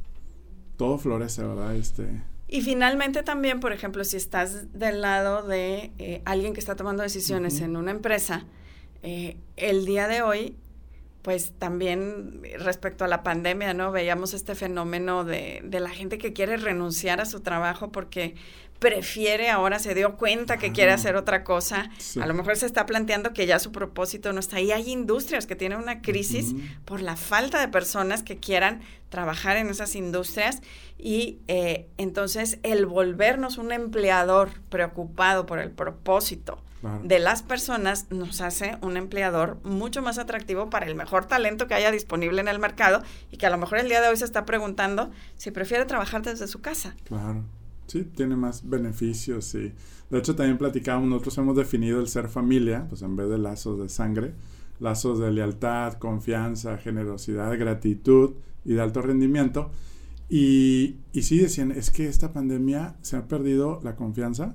Todo 0.76 0.98
florece, 0.98 1.42
¿verdad? 1.42 1.74
Este... 1.74 2.22
Y 2.46 2.62
finalmente 2.62 3.22
también, 3.22 3.60
por 3.60 3.72
ejemplo, 3.72 4.04
si 4.04 4.16
estás 4.16 4.72
del 4.72 5.00
lado 5.00 5.46
de 5.46 5.92
eh, 5.98 6.20
alguien 6.24 6.52
que 6.52 6.60
está 6.60 6.74
tomando 6.74 7.02
decisiones 7.02 7.60
en 7.60 7.76
una 7.76 7.92
empresa, 7.92 8.44
eh, 9.02 9.36
el 9.56 9.86
día 9.86 10.08
de 10.08 10.22
hoy, 10.22 10.56
pues 11.22 11.52
también 11.58 12.42
respecto 12.58 13.04
a 13.04 13.08
la 13.08 13.22
pandemia, 13.22 13.72
¿no? 13.72 13.92
Veíamos 13.92 14.34
este 14.34 14.54
fenómeno 14.54 15.24
de, 15.24 15.60
de 15.64 15.80
la 15.80 15.90
gente 15.90 16.18
que 16.18 16.32
quiere 16.32 16.56
renunciar 16.56 17.20
a 17.20 17.24
su 17.24 17.40
trabajo 17.40 17.92
porque 17.92 18.34
prefiere 18.80 19.50
ahora, 19.50 19.78
se 19.78 19.94
dio 19.94 20.16
cuenta 20.16 20.56
que 20.56 20.72
quiere 20.72 20.90
hacer 20.90 21.14
otra 21.14 21.44
cosa, 21.44 21.90
a 22.20 22.26
lo 22.26 22.34
mejor 22.34 22.56
se 22.56 22.66
está 22.66 22.86
planteando 22.86 23.32
que 23.32 23.46
ya 23.46 23.58
su 23.58 23.70
propósito 23.70 24.32
no 24.32 24.40
está 24.40 24.56
ahí. 24.56 24.72
Hay 24.72 24.90
industrias 24.90 25.46
que 25.46 25.54
tienen 25.54 25.78
una 25.78 26.00
crisis 26.00 26.54
por 26.86 27.02
la 27.02 27.14
falta 27.14 27.60
de 27.60 27.68
personas 27.68 28.22
que 28.22 28.38
quieran 28.38 28.80
trabajar 29.10 29.58
en 29.58 29.68
esas 29.68 29.94
industrias 29.94 30.62
y 30.98 31.38
eh, 31.46 31.88
entonces 31.98 32.58
el 32.62 32.86
volvernos 32.86 33.58
un 33.58 33.70
empleador 33.70 34.50
preocupado 34.70 35.46
por 35.46 35.58
el 35.58 35.70
propósito 35.70 36.62
de 37.02 37.18
las 37.18 37.42
personas 37.42 38.06
nos 38.10 38.40
hace 38.40 38.78
un 38.80 38.96
empleador 38.96 39.58
mucho 39.64 40.00
más 40.00 40.18
atractivo 40.18 40.70
para 40.70 40.86
el 40.86 40.94
mejor 40.94 41.26
talento 41.26 41.66
que 41.66 41.74
haya 41.74 41.90
disponible 41.90 42.40
en 42.40 42.48
el 42.48 42.58
mercado 42.58 43.02
y 43.30 43.36
que 43.36 43.44
a 43.44 43.50
lo 43.50 43.58
mejor 43.58 43.78
el 43.78 43.88
día 43.88 44.00
de 44.00 44.08
hoy 44.08 44.16
se 44.16 44.24
está 44.24 44.46
preguntando 44.46 45.10
si 45.36 45.50
prefiere 45.50 45.84
trabajar 45.84 46.22
desde 46.22 46.46
su 46.46 46.62
casa. 46.62 46.94
Claro. 47.04 47.44
Sí, 47.90 48.04
tiene 48.04 48.36
más 48.36 48.68
beneficios 48.70 49.52
y 49.56 49.72
de 50.10 50.18
hecho 50.18 50.36
también 50.36 50.58
platicábamos, 50.58 51.08
nosotros 51.08 51.38
hemos 51.38 51.56
definido 51.56 51.98
el 51.98 52.06
ser 52.06 52.28
familia, 52.28 52.86
pues 52.88 53.02
en 53.02 53.16
vez 53.16 53.28
de 53.28 53.36
lazos 53.36 53.80
de 53.80 53.88
sangre, 53.88 54.32
lazos 54.78 55.18
de 55.18 55.32
lealtad, 55.32 55.94
confianza, 55.94 56.78
generosidad, 56.78 57.58
gratitud 57.58 58.34
y 58.64 58.74
de 58.74 58.80
alto 58.80 59.02
rendimiento. 59.02 59.72
Y, 60.28 60.98
y 61.12 61.22
sí 61.22 61.38
decían, 61.38 61.72
es 61.72 61.90
que 61.90 62.06
esta 62.06 62.32
pandemia 62.32 62.94
se 63.02 63.16
ha 63.16 63.26
perdido 63.26 63.80
la 63.82 63.96
confianza. 63.96 64.54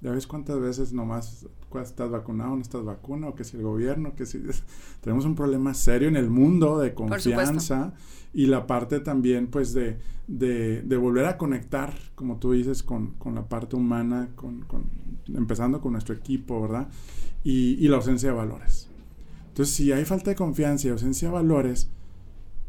Ya 0.00 0.12
ves 0.12 0.28
cuántas 0.28 0.60
veces 0.60 0.92
nomás 0.92 1.44
estás 1.82 2.08
vacunado, 2.08 2.54
no 2.54 2.62
estás 2.62 2.84
vacunado, 2.84 3.34
que 3.34 3.42
si 3.42 3.56
el 3.56 3.64
gobierno, 3.64 4.14
que 4.14 4.26
si... 4.26 4.40
Tenemos 5.00 5.24
un 5.24 5.34
problema 5.34 5.74
serio 5.74 6.06
en 6.06 6.16
el 6.16 6.30
mundo 6.30 6.78
de 6.78 6.94
confianza 6.94 7.94
y 8.36 8.44
la 8.44 8.66
parte 8.66 9.00
también 9.00 9.46
pues 9.46 9.72
de, 9.72 9.96
de, 10.26 10.96
volver 10.98 11.24
a 11.24 11.38
conectar, 11.38 11.94
como 12.14 12.36
tú 12.38 12.52
dices, 12.52 12.82
con, 12.82 13.12
con 13.12 13.34
la 13.34 13.48
parte 13.48 13.76
humana, 13.76 14.28
con, 14.36 14.60
con, 14.66 14.90
empezando 15.34 15.80
con 15.80 15.92
nuestro 15.92 16.14
equipo, 16.14 16.60
¿verdad? 16.60 16.86
Y, 17.42 17.82
y, 17.82 17.88
la 17.88 17.96
ausencia 17.96 18.28
de 18.28 18.36
valores. 18.36 18.90
Entonces, 19.48 19.74
si 19.74 19.90
hay 19.90 20.04
falta 20.04 20.28
de 20.28 20.36
confianza 20.36 20.86
y 20.86 20.90
ausencia 20.90 21.28
de 21.28 21.34
valores, 21.34 21.88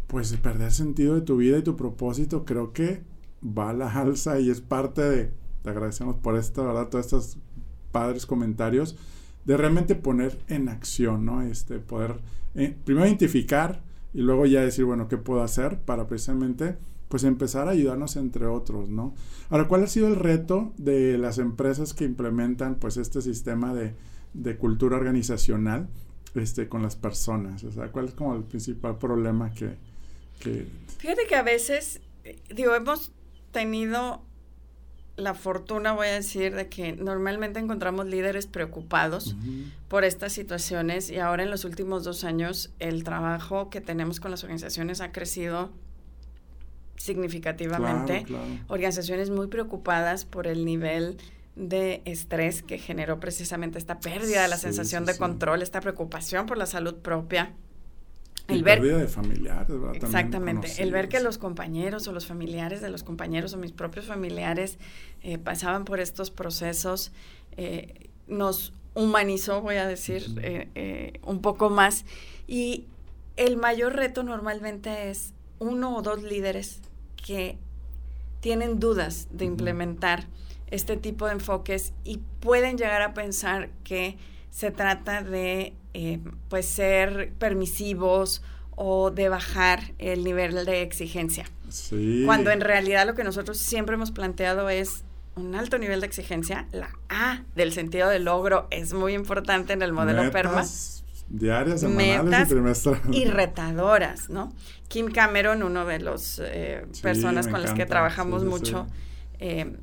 pues 0.07 0.33
perder 0.37 0.71
sentido 0.71 1.15
de 1.15 1.21
tu 1.21 1.35
vida 1.35 1.57
y 1.57 1.63
tu 1.63 1.75
propósito 1.75 2.45
creo 2.45 2.71
que 2.71 3.03
va 3.45 3.71
a 3.71 3.73
la 3.73 3.91
alza 3.91 4.39
y 4.39 4.49
es 4.49 4.61
parte 4.61 5.01
de, 5.01 5.31
te 5.63 5.69
agradecemos 5.69 6.15
por 6.15 6.37
esto, 6.37 6.65
¿verdad? 6.65 6.87
Todos 6.87 7.07
estos 7.07 7.39
padres 7.91 8.25
comentarios, 8.25 8.97
de 9.43 9.57
realmente 9.57 9.95
poner 9.95 10.39
en 10.47 10.69
acción, 10.69 11.25
¿no? 11.25 11.41
Este, 11.41 11.79
poder 11.79 12.21
eh, 12.55 12.73
primero 12.85 13.05
identificar 13.05 13.85
y 14.13 14.21
luego 14.21 14.45
ya 14.45 14.61
decir, 14.61 14.85
bueno, 14.85 15.07
¿qué 15.07 15.17
puedo 15.17 15.41
hacer 15.41 15.79
para 15.81 16.07
precisamente 16.07 16.77
pues 17.07 17.23
empezar 17.23 17.67
a 17.67 17.71
ayudarnos 17.71 18.15
entre 18.17 18.47
otros, 18.47 18.89
¿no? 18.89 19.15
Ahora, 19.49 19.67
¿cuál 19.67 19.83
ha 19.83 19.87
sido 19.87 20.07
el 20.07 20.15
reto 20.15 20.73
de 20.77 21.17
las 21.17 21.37
empresas 21.37 21.93
que 21.93 22.03
implementan 22.03 22.75
pues 22.75 22.97
este 22.97 23.21
sistema 23.21 23.73
de, 23.73 23.93
de 24.33 24.57
cultura 24.57 24.97
organizacional 24.97 25.87
este, 26.35 26.67
con 26.67 26.81
las 26.81 26.95
personas? 26.95 27.63
O 27.63 27.71
sea, 27.71 27.91
¿cuál 27.91 28.05
es 28.05 28.13
como 28.13 28.35
el 28.35 28.43
principal 28.43 28.97
problema 28.97 29.53
que, 29.53 29.75
que... 30.39 30.67
Fíjate 30.97 31.27
que 31.27 31.35
a 31.35 31.43
veces, 31.43 32.01
digo, 32.53 32.75
hemos 32.75 33.13
tenido 33.51 34.26
la 35.17 35.33
fortuna, 35.33 35.93
voy 35.93 36.07
a 36.07 36.13
decir, 36.13 36.55
de 36.55 36.69
que 36.69 36.93
normalmente 36.93 37.59
encontramos 37.59 38.05
líderes 38.05 38.45
preocupados 38.45 39.35
por 39.87 40.03
estas 40.03 40.31
situaciones 40.31 41.09
y 41.09 41.17
ahora 41.17 41.43
en 41.43 41.49
los 41.49 41.65
últimos 41.65 42.03
dos 42.03 42.23
años 42.23 42.71
el 42.79 43.03
trabajo 43.03 43.69
que 43.69 43.81
tenemos 43.81 44.19
con 44.19 44.31
las 44.31 44.43
organizaciones 44.43 45.01
ha 45.01 45.11
crecido 45.11 45.71
significativamente. 46.97 48.25
Organizaciones 48.67 49.31
muy 49.31 49.47
preocupadas 49.47 50.23
por 50.23 50.45
el 50.45 50.65
nivel 50.65 51.17
de 51.55 52.03
estrés 52.05 52.61
que 52.61 52.77
generó 52.77 53.19
precisamente 53.19 53.79
esta 53.79 53.99
pérdida 53.99 54.43
de 54.43 54.47
la 54.47 54.57
sensación 54.57 55.05
de 55.05 55.17
control, 55.17 55.63
esta 55.63 55.81
preocupación 55.81 56.45
por 56.45 56.59
la 56.59 56.67
salud 56.67 56.95
propia 56.95 57.53
el 58.47 58.63
ver, 58.63 58.79
pérdida 58.79 58.97
de 58.97 59.07
familiares, 59.07 59.67
¿verdad? 59.69 59.95
Exactamente, 59.95 60.71
el 60.81 60.91
ver 60.91 61.09
que 61.09 61.19
los 61.19 61.37
compañeros 61.37 62.07
o 62.07 62.11
los 62.11 62.25
familiares 62.25 62.81
de 62.81 62.89
los 62.89 63.03
compañeros 63.03 63.53
o 63.53 63.57
mis 63.57 63.71
propios 63.71 64.05
familiares 64.05 64.77
eh, 65.21 65.37
pasaban 65.37 65.85
por 65.85 65.99
estos 65.99 66.31
procesos, 66.31 67.11
eh, 67.57 68.09
nos 68.27 68.73
humanizó, 68.93 69.61
voy 69.61 69.75
a 69.75 69.87
decir, 69.87 70.23
eh, 70.41 71.19
un 71.23 71.41
poco 71.41 71.69
más. 71.69 72.05
Y 72.47 72.85
el 73.35 73.57
mayor 73.57 73.95
reto 73.95 74.23
normalmente 74.23 75.09
es 75.09 75.33
uno 75.59 75.95
o 75.95 76.01
dos 76.01 76.23
líderes 76.23 76.81
que 77.15 77.57
tienen 78.39 78.79
dudas 78.79 79.27
de 79.31 79.45
implementar 79.45 80.25
este 80.69 80.97
tipo 80.97 81.25
de 81.27 81.33
enfoques 81.33 81.93
y 82.03 82.19
pueden 82.39 82.77
llegar 82.77 83.01
a 83.01 83.13
pensar 83.13 83.69
que 83.83 84.17
se 84.51 84.71
trata 84.71 85.21
de 85.21 85.73
eh, 85.99 86.19
pues 86.47 86.67
ser 86.67 87.33
permisivos 87.39 88.43
o 88.75 89.09
de 89.09 89.29
bajar 89.29 89.95
el 89.97 90.23
nivel 90.23 90.63
de 90.63 90.83
exigencia. 90.83 91.45
Cuando 92.23 92.51
en 92.51 92.61
realidad 92.61 93.07
lo 93.07 93.15
que 93.15 93.23
nosotros 93.23 93.57
siempre 93.57 93.95
hemos 93.95 94.11
planteado 94.11 94.69
es 94.69 95.03
un 95.35 95.55
alto 95.55 95.79
nivel 95.79 96.01
de 96.01 96.05
exigencia. 96.05 96.67
La 96.71 96.91
A 97.09 97.41
del 97.55 97.73
sentido 97.73 98.09
de 98.09 98.19
logro 98.19 98.67
es 98.69 98.93
muy 98.93 99.15
importante 99.15 99.73
en 99.73 99.81
el 99.81 99.91
modelo 99.91 100.21
Metas 100.21 100.33
PERMA. 100.33 100.65
Diarias, 101.29 101.81
semanales 101.81 102.53
y 103.11 103.25
retadoras, 103.25 104.29
¿no? 104.29 104.53
Kim 104.89 105.09
Cameron, 105.09 105.63
uno 105.63 105.83
de 105.85 105.99
los 105.99 106.39
eh, 106.45 106.85
personas 107.01 107.47
con 107.47 107.63
las 107.63 107.73
que 107.73 107.87
trabajamos 107.87 108.45
mucho, 108.45 108.85
eh, 109.39 109.77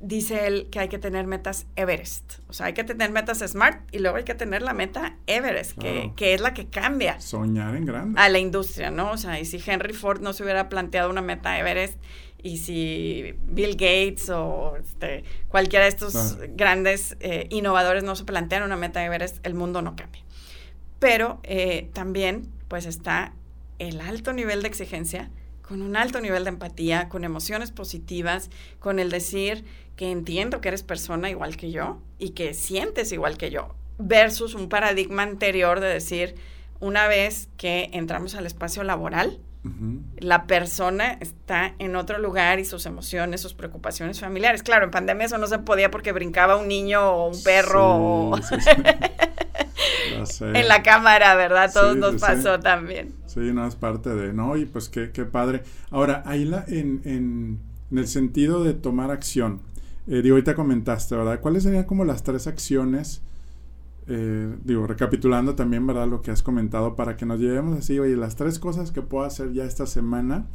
dice 0.00 0.46
él 0.46 0.68
que 0.70 0.78
hay 0.78 0.88
que 0.88 0.98
tener 0.98 1.26
metas 1.26 1.66
Everest. 1.76 2.40
O 2.48 2.52
sea, 2.52 2.66
hay 2.66 2.72
que 2.72 2.84
tener 2.84 3.10
metas 3.10 3.38
SMART 3.38 3.82
y 3.92 3.98
luego 3.98 4.16
hay 4.16 4.24
que 4.24 4.34
tener 4.34 4.62
la 4.62 4.72
meta 4.72 5.16
Everest, 5.26 5.78
que, 5.78 6.12
que, 6.16 6.34
es 6.34 6.40
la 6.40 6.54
que 6.54 6.66
cambia. 6.68 7.20
Soñar 7.20 7.74
en 7.74 7.86
grande. 7.86 8.20
A 8.20 8.28
la 8.28 8.38
industria, 8.38 8.90
¿no? 8.90 9.12
O 9.12 9.16
sea, 9.16 9.40
y 9.40 9.44
si 9.44 9.62
Henry 9.64 9.92
Ford 9.92 10.20
no 10.20 10.32
se 10.32 10.42
hubiera 10.44 10.68
planteado 10.68 11.10
una 11.10 11.22
meta 11.22 11.58
Everest 11.58 11.98
y 12.42 12.58
si 12.58 13.34
Bill 13.46 13.72
Gates 13.72 14.30
o 14.30 14.76
este, 14.76 15.24
cualquiera 15.48 15.84
de 15.84 15.90
estos 15.90 16.38
grandes 16.50 17.16
eh, 17.20 17.48
innovadores 17.50 18.04
no 18.04 18.14
se 18.14 18.24
plantean 18.24 18.62
una 18.62 18.76
meta 18.76 19.04
Everest, 19.04 19.44
el 19.44 19.54
mundo 19.54 19.82
no 19.82 19.96
cambia. 19.96 20.22
Pero 21.00 21.40
eh, 21.42 21.90
también, 21.92 22.48
pues 22.68 22.86
está 22.86 23.34
el 23.78 24.00
alto 24.00 24.32
nivel 24.32 24.62
de 24.62 24.68
exigencia 24.68 25.30
con 25.68 25.82
un 25.82 25.96
alto 25.96 26.20
nivel 26.20 26.44
de 26.44 26.48
empatía, 26.48 27.10
con 27.10 27.24
emociones 27.24 27.72
positivas, 27.72 28.48
con 28.78 28.98
el 28.98 29.10
decir 29.10 29.66
que 29.96 30.10
entiendo 30.10 30.62
que 30.62 30.68
eres 30.68 30.82
persona 30.82 31.28
igual 31.28 31.58
que 31.58 31.70
yo 31.70 32.00
y 32.18 32.30
que 32.30 32.54
sientes 32.54 33.12
igual 33.12 33.36
que 33.36 33.50
yo, 33.50 33.74
versus 33.98 34.54
un 34.54 34.70
paradigma 34.70 35.24
anterior 35.24 35.80
de 35.80 35.88
decir, 35.88 36.36
una 36.80 37.06
vez 37.06 37.50
que 37.58 37.90
entramos 37.92 38.34
al 38.34 38.46
espacio 38.46 38.82
laboral, 38.82 39.40
la 40.18 40.46
persona 40.46 41.18
está 41.20 41.74
en 41.78 41.94
otro 41.96 42.18
lugar 42.18 42.58
y 42.58 42.64
sus 42.64 42.86
emociones, 42.86 43.42
sus 43.42 43.52
preocupaciones 43.52 44.18
familiares. 44.18 44.62
Claro, 44.62 44.86
en 44.86 44.90
pandemia 44.90 45.26
eso 45.26 45.36
no 45.36 45.46
se 45.46 45.58
podía 45.58 45.90
porque 45.90 46.12
brincaba 46.12 46.56
un 46.56 46.68
niño 46.68 47.10
o 47.10 47.28
un 47.28 47.42
perro 47.42 48.30
en 50.40 50.68
la 50.68 50.82
cámara, 50.82 51.34
¿verdad? 51.34 51.70
Todos 51.72 51.96
nos 51.96 52.20
pasó 52.20 52.60
también. 52.60 53.14
Sí, 53.26 53.40
no, 53.52 53.66
es 53.66 53.76
parte 53.76 54.14
de, 54.14 54.32
¿no? 54.32 54.56
Y 54.56 54.66
pues 54.66 54.88
qué, 54.88 55.10
qué 55.10 55.24
padre. 55.24 55.62
Ahora, 55.90 56.22
ahí 56.26 56.44
la, 56.44 56.64
en, 56.68 57.00
en, 57.04 57.58
en 57.90 57.98
el 57.98 58.08
sentido 58.08 58.64
de 58.64 58.74
tomar 58.74 59.10
acción, 59.10 59.60
eh, 60.06 60.22
digo, 60.22 60.36
ahorita 60.36 60.54
comentaste, 60.54 61.14
¿verdad? 61.14 61.40
¿Cuáles 61.40 61.62
serían 61.62 61.84
como 61.84 62.04
las 62.04 62.22
tres 62.22 62.46
acciones? 62.46 63.22
Eh, 64.06 64.56
digo, 64.64 64.86
recapitulando 64.86 65.54
también, 65.54 65.86
¿verdad? 65.86 66.08
Lo 66.08 66.22
que 66.22 66.30
has 66.30 66.42
comentado 66.42 66.96
para 66.96 67.16
que 67.16 67.26
nos 67.26 67.38
llevemos 67.40 67.78
así, 67.78 67.98
oye, 67.98 68.16
las 68.16 68.36
tres 68.36 68.58
cosas 68.58 68.90
que 68.90 69.02
puedo 69.02 69.24
hacer 69.24 69.52
ya 69.52 69.64
esta 69.64 69.86
semana 69.86 70.46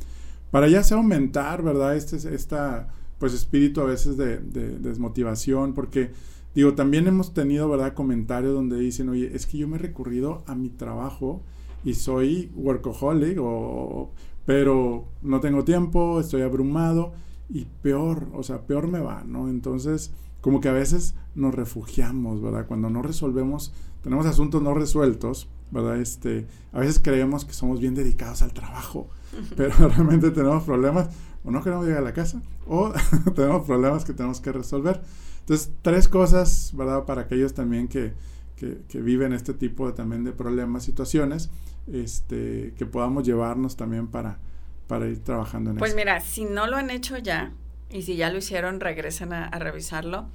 para 0.49 0.67
ya 0.67 0.83
sea 0.83 0.97
aumentar, 0.97 1.61
¿verdad? 1.61 1.95
Este, 1.95 2.15
esta, 2.33 2.87
pues, 3.19 3.33
espíritu 3.33 3.81
a 3.81 3.85
veces 3.85 4.17
de, 4.17 4.37
desmotivación, 4.37 5.73
porque, 5.73 6.11
digo, 6.55 6.73
también 6.73 7.07
hemos 7.07 7.33
tenido, 7.33 7.69
¿verdad? 7.69 7.93
Comentarios 7.93 8.53
donde 8.53 8.79
dicen, 8.79 9.09
oye, 9.09 9.31
es 9.33 9.45
que 9.45 9.57
yo 9.57 9.67
me 9.67 9.77
he 9.77 9.79
recurrido 9.79 10.43
a 10.47 10.55
mi 10.55 10.69
trabajo 10.69 11.41
y 11.83 11.95
soy 11.95 12.51
workaholic, 12.55 13.37
o, 13.41 14.11
pero 14.45 15.05
no 15.21 15.39
tengo 15.39 15.63
tiempo, 15.63 16.19
estoy 16.19 16.41
abrumado 16.41 17.13
y 17.49 17.65
peor, 17.81 18.27
o 18.33 18.43
sea, 18.43 18.65
peor 18.65 18.87
me 18.87 18.99
va, 18.99 19.23
¿no? 19.23 19.49
Entonces, 19.49 20.13
como 20.43 20.59
que 20.59 20.67
a 20.67 20.73
veces 20.73 21.15
nos 21.35 21.55
refugiamos, 21.55 22.41
¿verdad? 22.41 22.67
Cuando 22.67 22.89
no 22.89 23.01
resolvemos, 23.01 23.73
tenemos 24.01 24.25
asuntos 24.25 24.61
no 24.61 24.73
resueltos, 24.73 25.47
¿verdad? 25.71 26.01
Este, 26.01 26.47
a 26.73 26.81
veces 26.81 26.99
creemos 26.99 27.45
que 27.45 27.53
somos 27.53 27.79
bien 27.79 27.95
dedicados 27.95 28.41
al 28.41 28.51
trabajo, 28.51 29.09
pero 29.55 29.73
realmente 29.87 30.31
tenemos 30.31 30.65
problemas, 30.65 31.07
o 31.45 31.51
no 31.51 31.63
queremos 31.63 31.85
llegar 31.85 32.01
a 32.01 32.03
la 32.03 32.11
casa, 32.11 32.41
o 32.67 32.91
tenemos 33.35 33.65
problemas 33.65 34.03
que 34.03 34.11
tenemos 34.11 34.41
que 34.41 34.51
resolver. 34.51 35.01
Entonces, 35.39 35.71
tres 35.81 36.09
cosas, 36.09 36.73
¿verdad? 36.75 37.05
Para 37.05 37.21
aquellos 37.21 37.53
también 37.53 37.87
que, 37.87 38.13
que, 38.57 38.81
que 38.89 38.99
viven 38.99 39.31
este 39.31 39.53
tipo 39.53 39.87
de, 39.87 39.93
también 39.93 40.25
de 40.25 40.33
problemas, 40.33 40.83
situaciones, 40.83 41.51
este, 41.87 42.73
que 42.77 42.85
podamos 42.85 43.25
llevarnos 43.25 43.77
también 43.77 44.07
para, 44.07 44.39
para 44.87 45.07
ir 45.07 45.23
trabajando 45.23 45.71
en 45.71 45.77
pues 45.77 45.91
eso. 45.91 45.95
Pues 45.95 46.05
mira, 46.05 46.19
si 46.19 46.43
no 46.43 46.67
lo 46.67 46.75
han 46.75 46.89
hecho 46.89 47.17
ya, 47.17 47.53
Y 47.93 48.01
si 48.01 48.15
ya 48.15 48.29
lo 48.31 48.39
hicieron, 48.39 48.79
regresen 48.79 49.33
a, 49.33 49.49
revisarlo. 49.51 50.27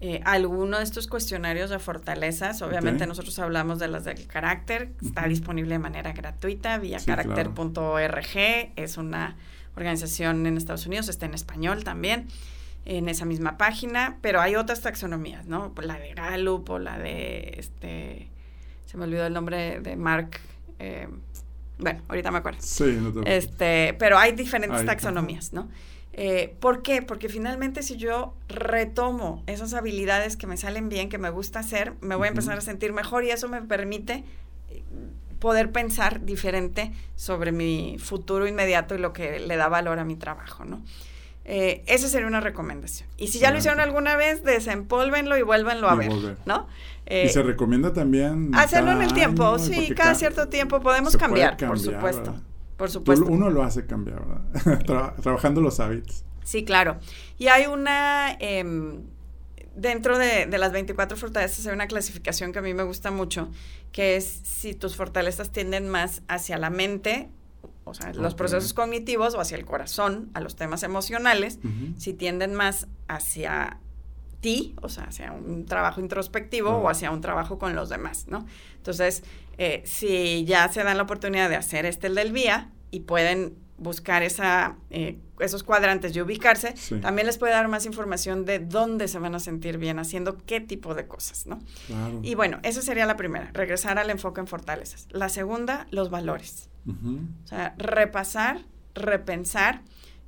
Eh, 0.00 0.22
alguno 0.24 0.78
de 0.78 0.84
estos 0.84 1.08
cuestionarios 1.08 1.68
de 1.68 1.78
fortalezas, 1.78 2.62
obviamente 2.62 3.06
nosotros 3.06 3.38
hablamos 3.38 3.78
de 3.80 3.88
las 3.88 4.04
del 4.04 4.26
carácter, 4.26 4.92
está 5.04 5.26
disponible 5.26 5.74
de 5.74 5.78
manera 5.78 6.12
gratuita 6.12 6.78
vía 6.78 6.98
carácter.org, 7.04 8.36
es 8.76 8.96
una 8.96 9.36
organización 9.76 10.46
en 10.46 10.56
Estados 10.56 10.86
Unidos, 10.86 11.08
está 11.08 11.26
en 11.26 11.34
español 11.34 11.84
también 11.84 12.28
en 12.86 13.08
esa 13.08 13.24
misma 13.26 13.58
página, 13.58 14.18
pero 14.22 14.40
hay 14.40 14.56
otras 14.56 14.80
taxonomías, 14.80 15.46
¿no? 15.46 15.74
La 15.82 15.98
de 15.98 16.14
Gallup 16.14 16.70
o 16.70 16.78
la 16.78 16.98
de, 16.98 17.56
este, 17.58 18.30
se 18.86 18.96
me 18.96 19.04
olvidó 19.04 19.26
el 19.26 19.34
nombre 19.34 19.80
de 19.80 19.96
Mark, 19.96 20.40
eh, 20.78 21.08
bueno, 21.78 22.00
ahorita 22.08 22.30
me 22.30 22.38
acuerdo. 22.38 22.60
Sí, 22.62 22.98
no 23.00 23.12
te 23.12 23.36
este, 23.36 23.94
pero 23.98 24.16
hay 24.18 24.32
diferentes 24.32 24.84
taxonomías, 24.86 25.52
¿no? 25.52 25.68
Eh, 26.12 26.56
¿Por 26.60 26.82
qué? 26.82 27.02
Porque 27.02 27.28
finalmente 27.28 27.82
si 27.82 27.96
yo 27.96 28.34
retomo 28.48 29.44
esas 29.46 29.74
habilidades 29.74 30.36
que 30.36 30.46
me 30.46 30.56
salen 30.56 30.88
bien, 30.88 31.08
que 31.08 31.18
me 31.18 31.30
gusta 31.30 31.60
hacer, 31.60 31.94
me 32.00 32.16
voy 32.16 32.26
a 32.26 32.30
empezar 32.30 32.58
a 32.58 32.60
sentir 32.60 32.92
mejor 32.92 33.24
y 33.24 33.30
eso 33.30 33.48
me 33.48 33.62
permite 33.62 34.24
eh, 34.70 34.82
poder 35.38 35.70
pensar 35.70 36.24
diferente 36.24 36.92
sobre 37.14 37.52
mi 37.52 37.96
futuro 37.98 38.48
inmediato 38.48 38.94
y 38.94 38.98
lo 38.98 39.12
que 39.12 39.38
le 39.38 39.56
da 39.56 39.68
valor 39.68 39.98
a 40.00 40.04
mi 40.04 40.16
trabajo, 40.16 40.64
¿no? 40.64 40.82
Eh, 41.44 41.82
esa 41.86 42.08
sería 42.08 42.26
una 42.26 42.40
recomendación. 42.40 43.08
Y 43.16 43.28
si 43.28 43.38
ya 43.38 43.50
lo 43.50 43.58
hicieron 43.58 43.80
alguna 43.80 44.16
vez, 44.16 44.44
desempólvenlo 44.44 45.38
y 45.38 45.42
vuélvanlo 45.42 45.88
a 45.88 45.94
ver, 45.94 46.12
¿no? 46.44 46.68
y 47.08 47.28
se 47.28 47.42
recomienda 47.42 47.92
también 47.92 48.54
hacerlo 48.54 48.92
en 48.92 49.02
el 49.02 49.12
tiempo, 49.12 49.58
sí, 49.58 49.92
cada 49.96 50.14
cierto 50.14 50.48
tiempo 50.48 50.80
podemos 50.80 51.16
cambiar, 51.16 51.56
por 51.56 51.78
supuesto. 51.78 52.36
Por 52.80 52.90
supuesto. 52.90 53.26
uno 53.26 53.50
lo 53.50 53.62
hace 53.62 53.84
cambiar, 53.84 54.24
¿verdad? 54.26 55.14
trabajando 55.22 55.60
los 55.60 55.80
hábitos. 55.80 56.24
Sí, 56.44 56.64
claro. 56.64 56.98
Y 57.36 57.48
hay 57.48 57.66
una, 57.66 58.32
em, 58.40 59.02
dentro 59.76 60.16
de, 60.16 60.46
las 60.46 60.72
24 60.72 61.18
fortalezas 61.18 61.66
hay 61.66 61.74
una 61.74 61.88
clasificación 61.88 62.54
que 62.54 62.60
a 62.60 62.62
mí 62.62 62.72
me 62.72 62.82
gusta 62.82 63.10
mucho, 63.10 63.50
que 63.92 64.16
es 64.16 64.24
si 64.44 64.72
tus 64.72 64.96
fortalezas 64.96 65.52
tienden 65.52 65.90
más 65.90 66.22
hacia 66.26 66.56
la 66.56 66.70
mente, 66.70 67.28
o 67.84 67.92
sea, 67.92 68.14
los 68.14 68.34
procesos 68.34 68.72
cognitivos 68.72 69.34
o 69.34 69.40
hacia 69.40 69.58
el 69.58 69.66
corazón, 69.66 70.30
a 70.32 70.40
los 70.40 70.56
temas 70.56 70.82
emocionales, 70.82 71.58
si 71.98 72.14
tienden 72.14 72.54
más 72.54 72.88
hacia 73.08 73.78
ti, 74.40 74.74
o 74.80 74.88
sea, 74.88 75.04
hacia 75.04 75.32
un 75.32 75.66
trabajo 75.66 76.00
introspectivo 76.00 76.70
o 76.70 76.88
hacia 76.88 77.10
un 77.10 77.20
trabajo 77.20 77.58
con 77.58 77.74
los 77.74 77.88
demás, 77.88 78.26
¿no? 78.28 78.46
Entonces, 78.76 79.22
eh, 79.58 79.82
si 79.84 80.44
ya 80.44 80.68
se 80.72 80.82
dan 80.82 80.96
la 80.96 81.02
oportunidad 81.02 81.48
de 81.48 81.56
hacer 81.56 81.86
este 81.86 82.06
el 82.06 82.14
del 82.14 82.32
vía 82.32 82.70
y 82.90 83.00
pueden 83.00 83.56
buscar 83.80 84.22
esa, 84.22 84.76
eh, 84.90 85.18
esos 85.38 85.62
cuadrantes 85.62 86.14
y 86.14 86.20
ubicarse, 86.20 86.74
también 87.00 87.26
les 87.26 87.38
puede 87.38 87.52
dar 87.52 87.66
más 87.68 87.86
información 87.86 88.44
de 88.44 88.58
dónde 88.58 89.08
se 89.08 89.18
van 89.18 89.34
a 89.34 89.40
sentir 89.40 89.78
bien 89.78 89.98
haciendo 89.98 90.36
qué 90.44 90.60
tipo 90.60 90.94
de 90.94 91.06
cosas, 91.06 91.46
¿no? 91.46 91.58
Y 92.22 92.34
bueno, 92.34 92.58
esa 92.62 92.82
sería 92.82 93.06
la 93.06 93.16
primera, 93.16 93.50
regresar 93.54 93.98
al 93.98 94.10
enfoque 94.10 94.40
en 94.40 94.46
fortalezas. 94.46 95.06
La 95.10 95.30
segunda, 95.30 95.86
los 95.90 96.10
valores. 96.10 96.68
O 96.86 97.46
sea, 97.46 97.74
repasar, 97.78 98.64
repensar 98.94 99.82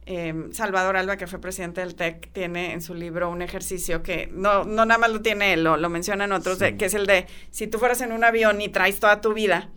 Em, 0.05 0.53
Salvador 0.53 0.97
Alba, 0.97 1.17
que 1.17 1.29
fue 1.29 1.41
presidente 1.41 1.81
del 1.81 1.95
TEC, 1.95 2.33
tiene 2.33 2.73
en 2.73 2.83
su 2.83 2.93
libro 2.93 3.31
un 3.31 3.41
ejercicio 3.41 4.03
que 4.03 4.29
no, 4.33 4.65
no 4.65 4.85
nada 4.85 4.99
más 4.99 5.13
lo 5.13 5.23
tiene 5.23 5.53
él, 5.53 5.63
lo, 5.63 5.77
lo 5.77 5.89
mencionan 5.89 6.33
otros, 6.33 6.59
que 6.59 6.85
es 6.85 6.95
el 6.95 7.07
de 7.07 7.27
si 7.53 7.69
tú 7.69 7.79
fueras 7.79 8.01
en 8.01 8.11
un 8.11 8.25
avión 8.25 8.61
y 8.61 8.69
traes 8.69 8.99
toda 8.99 9.21
tu 9.21 9.33
vida 9.33 9.71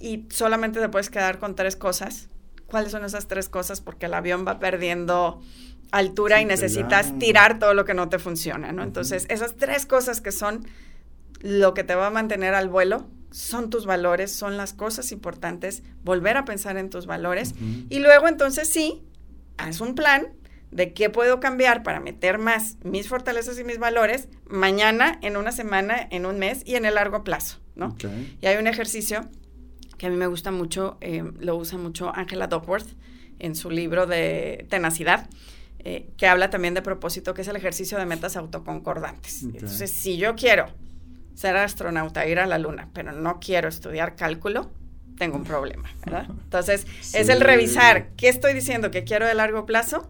y 0.00 0.26
solamente 0.30 0.80
te 0.80 0.88
puedes 0.90 1.08
quedar 1.08 1.38
con 1.38 1.54
tres 1.54 1.76
cosas, 1.76 2.28
¿cuáles 2.66 2.92
son 2.92 3.04
esas 3.04 3.26
tres 3.26 3.48
cosas? 3.48 3.80
Porque 3.80 4.06
el 4.06 4.14
avión 4.14 4.46
va 4.46 4.58
perdiendo 4.58 5.40
altura 5.92 6.40
y 6.40 6.44
necesitas 6.44 7.18
tirar 7.18 7.58
todo 7.58 7.74
lo 7.74 7.84
que 7.84 7.94
no 7.94 8.08
te 8.08 8.18
funciona, 8.18 8.70
¿no? 8.72 8.82
Entonces, 8.82 9.26
esas 9.28 9.56
tres 9.56 9.86
cosas 9.86 10.20
que 10.20 10.30
son 10.30 10.66
lo 11.40 11.74
que 11.74 11.84
te 11.84 11.94
va 11.94 12.08
a 12.08 12.10
mantener 12.10 12.54
al 12.54 12.68
vuelo, 12.68 13.08
son 13.30 13.70
tus 13.70 13.86
valores, 13.86 14.32
son 14.32 14.56
las 14.56 14.72
cosas 14.72 15.12
importantes, 15.12 15.82
volver 16.02 16.36
a 16.36 16.44
pensar 16.44 16.76
en 16.76 16.90
tus 16.90 17.06
valores 17.06 17.54
y 17.88 17.98
luego 18.00 18.28
entonces 18.28 18.68
sí, 18.68 19.02
haz 19.56 19.80
un 19.80 19.94
plan 19.94 20.28
de 20.70 20.92
qué 20.92 21.10
puedo 21.10 21.40
cambiar 21.40 21.82
para 21.82 22.00
meter 22.00 22.38
más 22.38 22.76
mis 22.84 23.08
fortalezas 23.08 23.58
y 23.58 23.64
mis 23.64 23.78
valores 23.78 24.28
mañana, 24.48 25.18
en 25.22 25.36
una 25.36 25.52
semana, 25.52 26.06
en 26.10 26.26
un 26.26 26.38
mes 26.38 26.62
y 26.64 26.76
en 26.76 26.84
el 26.84 26.94
largo 26.94 27.24
plazo, 27.24 27.58
¿no? 27.74 27.96
Y 28.40 28.46
hay 28.46 28.56
un 28.56 28.66
ejercicio 28.66 29.28
que 29.98 30.06
a 30.06 30.10
mí 30.10 30.16
me 30.16 30.26
gusta 30.26 30.50
mucho, 30.50 30.96
eh, 31.00 31.22
lo 31.40 31.56
usa 31.56 31.76
mucho 31.78 32.10
Angela 32.14 32.46
Duckworth 32.46 32.88
en 33.38 33.54
su 33.54 33.70
libro 33.70 34.06
de 34.06 34.66
tenacidad, 34.70 35.28
eh, 35.80 36.08
que 36.16 36.26
habla 36.26 36.50
también 36.50 36.74
de 36.74 36.82
propósito, 36.82 37.34
que 37.34 37.42
es 37.42 37.48
el 37.48 37.56
ejercicio 37.56 37.98
de 37.98 38.06
metas 38.06 38.36
autoconcordantes. 38.36 39.42
Entonces, 39.42 39.90
si 39.90 40.16
yo 40.16 40.36
quiero 40.36 40.66
ser 41.34 41.56
astronauta, 41.56 42.26
ir 42.26 42.38
a 42.38 42.46
la 42.46 42.58
luna, 42.58 42.88
pero 42.92 43.12
no 43.12 43.40
quiero 43.40 43.68
estudiar 43.68 44.16
cálculo, 44.16 44.70
tengo 45.16 45.36
un 45.36 45.44
problema, 45.44 45.90
¿verdad? 46.04 46.26
Entonces, 46.44 46.86
es 47.14 47.28
el 47.28 47.40
revisar 47.40 48.08
qué 48.16 48.28
estoy 48.28 48.54
diciendo 48.54 48.90
que 48.90 49.04
quiero 49.04 49.26
de 49.26 49.34
largo 49.34 49.66
plazo, 49.66 50.08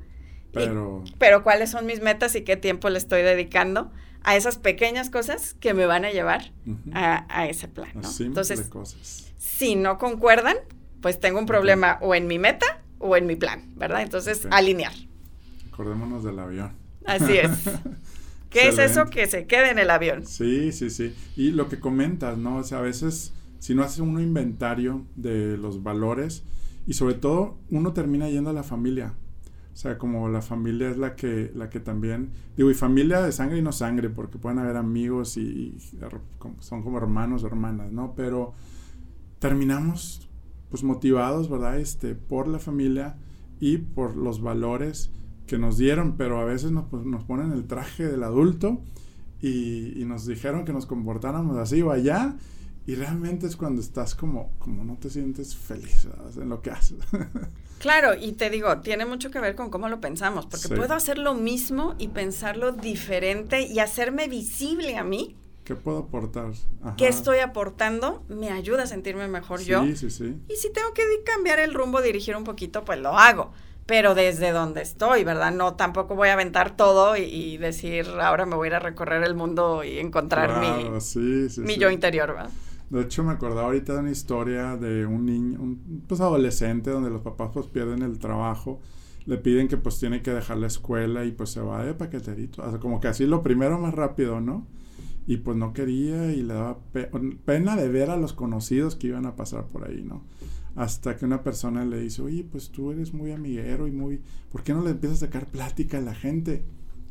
pero, 0.53 1.05
pero 1.19 1.43
cuáles 1.43 1.71
son 1.71 1.87
mis 1.87 2.01
metas 2.01 2.35
y 2.35 2.43
qué 2.43 2.57
tiempo 2.57 2.91
le 2.91 2.99
estoy 2.99 3.23
dedicando 3.23 3.93
a 4.23 4.37
esas 4.37 4.59
pequeñas 4.59 5.11
cosas 5.11 5.55
que 5.55 5.75
me 5.75 5.87
van 5.87 6.05
a 6.05 6.11
llevar 6.11 6.53
a, 6.93 7.47
ese 7.47 7.69
plan, 7.69 7.91
¿no? 7.95 8.09
Entonces, 8.21 8.71
si 9.39 9.77
no 9.77 9.99
concuerdan, 9.99 10.57
pues 11.01 11.19
tengo 11.19 11.39
un 11.39 11.47
problema 11.47 11.99
o 12.01 12.15
en 12.15 12.27
mi 12.27 12.39
meta 12.39 12.83
o 12.99 13.17
en 13.17 13.27
mi 13.27 13.37
plan, 13.37 13.73
¿verdad? 13.77 14.03
Entonces, 14.03 14.47
alinear. 14.51 14.93
Acordémonos 15.73 16.23
del 16.25 16.39
avión. 16.39 16.73
Así 17.07 17.39
es. 17.39 17.51
¿Qué 18.51 18.69
es 18.69 18.79
eso 18.79 19.07
que 19.07 19.27
se 19.27 19.47
quede 19.47 19.71
en 19.71 19.79
el 19.79 19.91
avión? 19.91 20.27
Sí, 20.27 20.73
sí, 20.73 20.91
sí. 20.91 21.15
Y 21.37 21.53
lo 21.53 21.69
que 21.69 21.79
comentas, 21.79 22.37
¿no? 22.37 22.57
O 22.57 22.65
sea, 22.65 22.79
a 22.79 22.83
veces 22.83 23.33
si 23.61 23.75
no 23.75 23.83
haces 23.83 24.01
un 24.01 24.21
inventario 24.21 25.05
de 25.17 25.57
los 25.57 25.83
valores 25.83 26.43
y 26.87 26.95
sobre 26.95 27.15
todo 27.15 27.59
uno 27.71 27.93
termina 27.93 28.29
yendo 28.29 28.51
a 28.51 28.53
la 28.53 28.65
familia. 28.65 29.15
O 29.73 29.77
sea, 29.77 29.99
como 29.99 30.29
la 30.29 30.43
familia 30.43 30.91
es 30.91 30.99
la 30.99 31.15
que, 31.15 31.53
la 31.55 31.71
que 31.71 31.79
también, 31.79 32.31
digo, 32.57 32.71
y 32.71 32.75
familia 32.75 33.23
de 33.23 33.31
sangre 33.33 33.59
y 33.59 33.63
no 33.63 33.73
sangre, 33.73 34.11
porque 34.11 34.37
pueden 34.37 34.59
haber 34.59 34.77
amigos 34.77 35.37
y, 35.37 35.79
son 36.59 36.83
como 36.83 36.99
hermanos 36.99 37.45
o 37.45 37.47
hermanas, 37.47 37.93
¿no? 37.93 38.15
Pero 38.17 38.53
terminamos 39.39 40.29
pues 40.71 40.83
motivados, 40.83 41.49
¿verdad? 41.49 41.79
Este, 41.79 42.15
por 42.15 42.49
la 42.49 42.59
familia 42.59 43.17
y 43.61 43.79
por 43.79 44.17
los 44.17 44.41
valores 44.41 45.11
que 45.51 45.59
nos 45.59 45.77
dieron, 45.77 46.17
pero 46.17 46.39
a 46.39 46.45
veces 46.45 46.71
nos, 46.71 46.85
pues, 46.85 47.05
nos 47.05 47.25
ponen 47.25 47.51
el 47.51 47.67
traje 47.67 48.07
del 48.07 48.23
adulto 48.23 48.81
y, 49.43 50.05
nos 50.07 50.25
dijeron 50.25 50.65
que 50.65 50.73
nos 50.73 50.87
comportáramos 50.87 51.57
así 51.59 51.83
o 51.83 51.91
allá. 51.91 52.37
Y 52.87 52.95
realmente 52.95 53.49
es 53.49 53.57
cuando 53.57 53.81
estás 53.81 54.15
como, 54.15 54.53
como 54.61 54.85
no 54.85 54.97
te 54.97 55.11
sientes 55.11 55.57
feliz 55.57 56.07
en 56.37 56.49
lo 56.49 56.63
que 56.63 56.71
haces. 56.71 56.99
Claro, 57.81 58.11
y 58.15 58.33
te 58.33 58.51
digo, 58.51 58.81
tiene 58.81 59.07
mucho 59.07 59.31
que 59.31 59.41
ver 59.41 59.55
con 59.55 59.71
cómo 59.71 59.89
lo 59.89 60.03
pensamos, 60.03 60.45
porque 60.45 60.69
puedo 60.69 60.93
hacer 60.93 61.17
lo 61.17 61.33
mismo 61.33 61.95
y 61.97 62.09
pensarlo 62.09 62.73
diferente 62.73 63.63
y 63.63 63.79
hacerme 63.79 64.29
visible 64.29 64.99
a 64.99 65.03
mí. 65.03 65.35
¿Qué 65.65 65.75
puedo 65.75 66.01
aportar? 66.01 66.53
¿Qué 66.99 67.09
estoy 67.09 67.39
aportando? 67.39 68.23
Me 68.29 68.51
ayuda 68.51 68.83
a 68.83 68.87
sentirme 68.87 69.29
mejor 69.29 69.63
yo. 69.63 69.83
Sí, 69.83 69.97
sí, 69.97 70.11
sí. 70.11 70.37
Y 70.51 70.57
si 70.57 70.71
tengo 70.71 70.93
que 70.93 71.05
cambiar 71.25 71.59
el 71.59 71.73
rumbo, 71.73 72.03
dirigir 72.03 72.37
un 72.37 72.45
poquito, 72.45 72.85
pues 72.85 72.99
lo 72.99 73.17
hago 73.17 73.51
pero 73.91 74.15
desde 74.15 74.53
donde 74.53 74.83
estoy, 74.83 75.25
¿verdad? 75.25 75.53
No, 75.53 75.75
tampoco 75.75 76.15
voy 76.15 76.29
a 76.29 76.35
aventar 76.35 76.77
todo 76.77 77.17
y, 77.17 77.57
decir, 77.57 78.07
ahora 78.23 78.47
me 78.47 78.55
voy 78.55 78.67
a 78.67 78.69
ir 78.69 78.75
a 78.77 78.79
recorrer 78.79 79.25
el 79.25 79.35
mundo 79.35 79.83
y 79.83 79.99
encontrar 79.99 80.61
mi, 80.61 81.77
yo 81.77 81.91
interior, 81.91 82.29
¿verdad? 82.29 82.51
De 82.89 83.03
hecho, 83.03 83.25
me 83.25 83.33
acordaba 83.33 83.63
ahorita 83.63 83.95
de 83.95 83.99
una 83.99 84.13
historia 84.13 84.77
de 84.77 85.07
un 85.07 85.27
niño, 85.27 85.61
un 85.61 86.05
pues 86.07 86.21
adolescente, 86.21 86.93
donde 86.93 87.11
los 87.11 87.23
papás 87.23 87.51
pues 87.53 87.67
pierden 87.67 88.03
el 88.03 88.21
trabajo, 88.21 88.81
le 89.27 89.39
piden 89.39 89.67
que 89.67 89.77
pues 89.77 89.99
tiene 89.99 90.23
que 90.23 90.31
dejar 90.31 90.59
la 90.59 90.69
escuela 90.69 91.25
y 91.25 91.33
pues 91.33 91.51
se 91.51 91.61
va 91.61 91.85
de 91.85 91.93
paqueterito, 91.93 92.63
o 92.63 92.71
sea, 92.71 92.79
como 92.79 93.01
que 93.01 93.09
así 93.09 93.27
lo 93.27 93.43
primero 93.43 93.77
más 93.81 93.93
rápido, 93.93 94.41
¿no? 94.41 94.69
Y 95.27 95.39
pues 95.39 95.57
no 95.57 95.73
quería 95.73 96.33
y 96.33 96.45
le 96.45 96.55
daba 96.55 96.79
pena 97.45 97.75
de 97.75 97.89
ver 97.89 98.11
a 98.11 98.17
los 98.17 98.35
conocidos 98.35 98.95
que 98.95 99.09
iban 99.09 99.27
a 99.27 99.35
pasar 99.35 99.65
por 99.65 99.89
ahí, 99.89 100.05
¿no? 100.05 100.23
Hasta 100.77 101.17
que 101.17 101.25
una 101.25 101.43
persona 101.43 101.85
le 101.85 102.01
dice, 102.01 102.23
oye, 102.23 102.45
pues 102.45 102.71
tú 102.71 102.93
eres 102.93 103.13
muy 103.13 103.33
amiguero 103.33 103.87
y 103.87 103.91
muy, 103.91 104.21
¿por 104.51 104.63
qué 104.63 104.73
no 104.73 104.83
le 104.83 104.91
empiezas 104.91 105.23
a 105.23 105.27
sacar 105.27 105.47
plática 105.47 105.99
a 105.99 106.03
la 106.03 106.15
gente? 106.15 106.63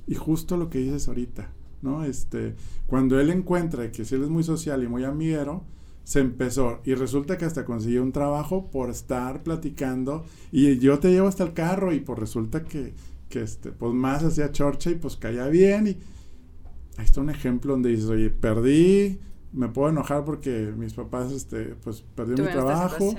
Y 0.08 0.16
justo 0.16 0.58
lo 0.58 0.70
que 0.70 0.80
dices 0.80 1.08
ahorita, 1.08 1.52
¿no? 1.82 2.04
Este, 2.06 2.56
cuando 2.88 3.20
él 3.20 3.30
encuentra 3.30 3.92
que 3.92 4.06
si 4.06 4.16
él 4.16 4.24
es 4.24 4.30
muy 4.30 4.44
social 4.44 4.84
y 4.84 4.88
muy 4.88 5.04
amiguero, 5.04 5.64
se 6.04 6.22
empezó 6.22 6.80
y 6.86 6.96
resulta 6.96 7.38
que 7.38 7.46
hasta 7.46 7.66
consiguió 7.66 8.02
un 8.02 8.12
trabajo 8.12 8.72
por 8.72 8.90
estar 8.90 9.44
platicando 9.44 10.26
y 10.52 10.80
yo 10.80 10.98
te 10.98 11.12
llevo 11.12 11.28
hasta 11.28 11.44
el 11.44 11.54
carro 11.54 11.94
y 11.94 12.00
pues 12.00 12.18
resulta 12.18 12.64
que, 12.64 12.96
que 13.30 13.44
este, 13.44 13.72
pues 13.72 13.94
más 13.94 14.24
hacía 14.24 14.52
chorcha 14.52 14.90
y 14.90 14.96
pues 14.96 15.18
caía 15.18 15.46
bien 15.50 15.86
y 15.86 15.90
ahí 16.98 17.06
está 17.06 17.22
un 17.22 17.30
ejemplo 17.30 17.74
donde 17.74 17.90
dices, 17.90 18.10
oye, 18.10 18.32
perdí, 18.32 19.20
me 19.54 19.68
puedo 19.68 19.90
enojar 19.90 20.26
porque 20.26 20.74
mis 20.76 20.94
papás, 20.94 21.32
este, 21.32 21.76
pues 21.84 22.04
perdió 22.16 22.44
mi 22.44 22.52
trabajo 22.52 23.14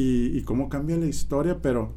y, 0.00 0.42
cómo 0.42 0.68
cambia 0.68 0.96
la 0.96 1.06
historia, 1.06 1.58
pero 1.60 1.92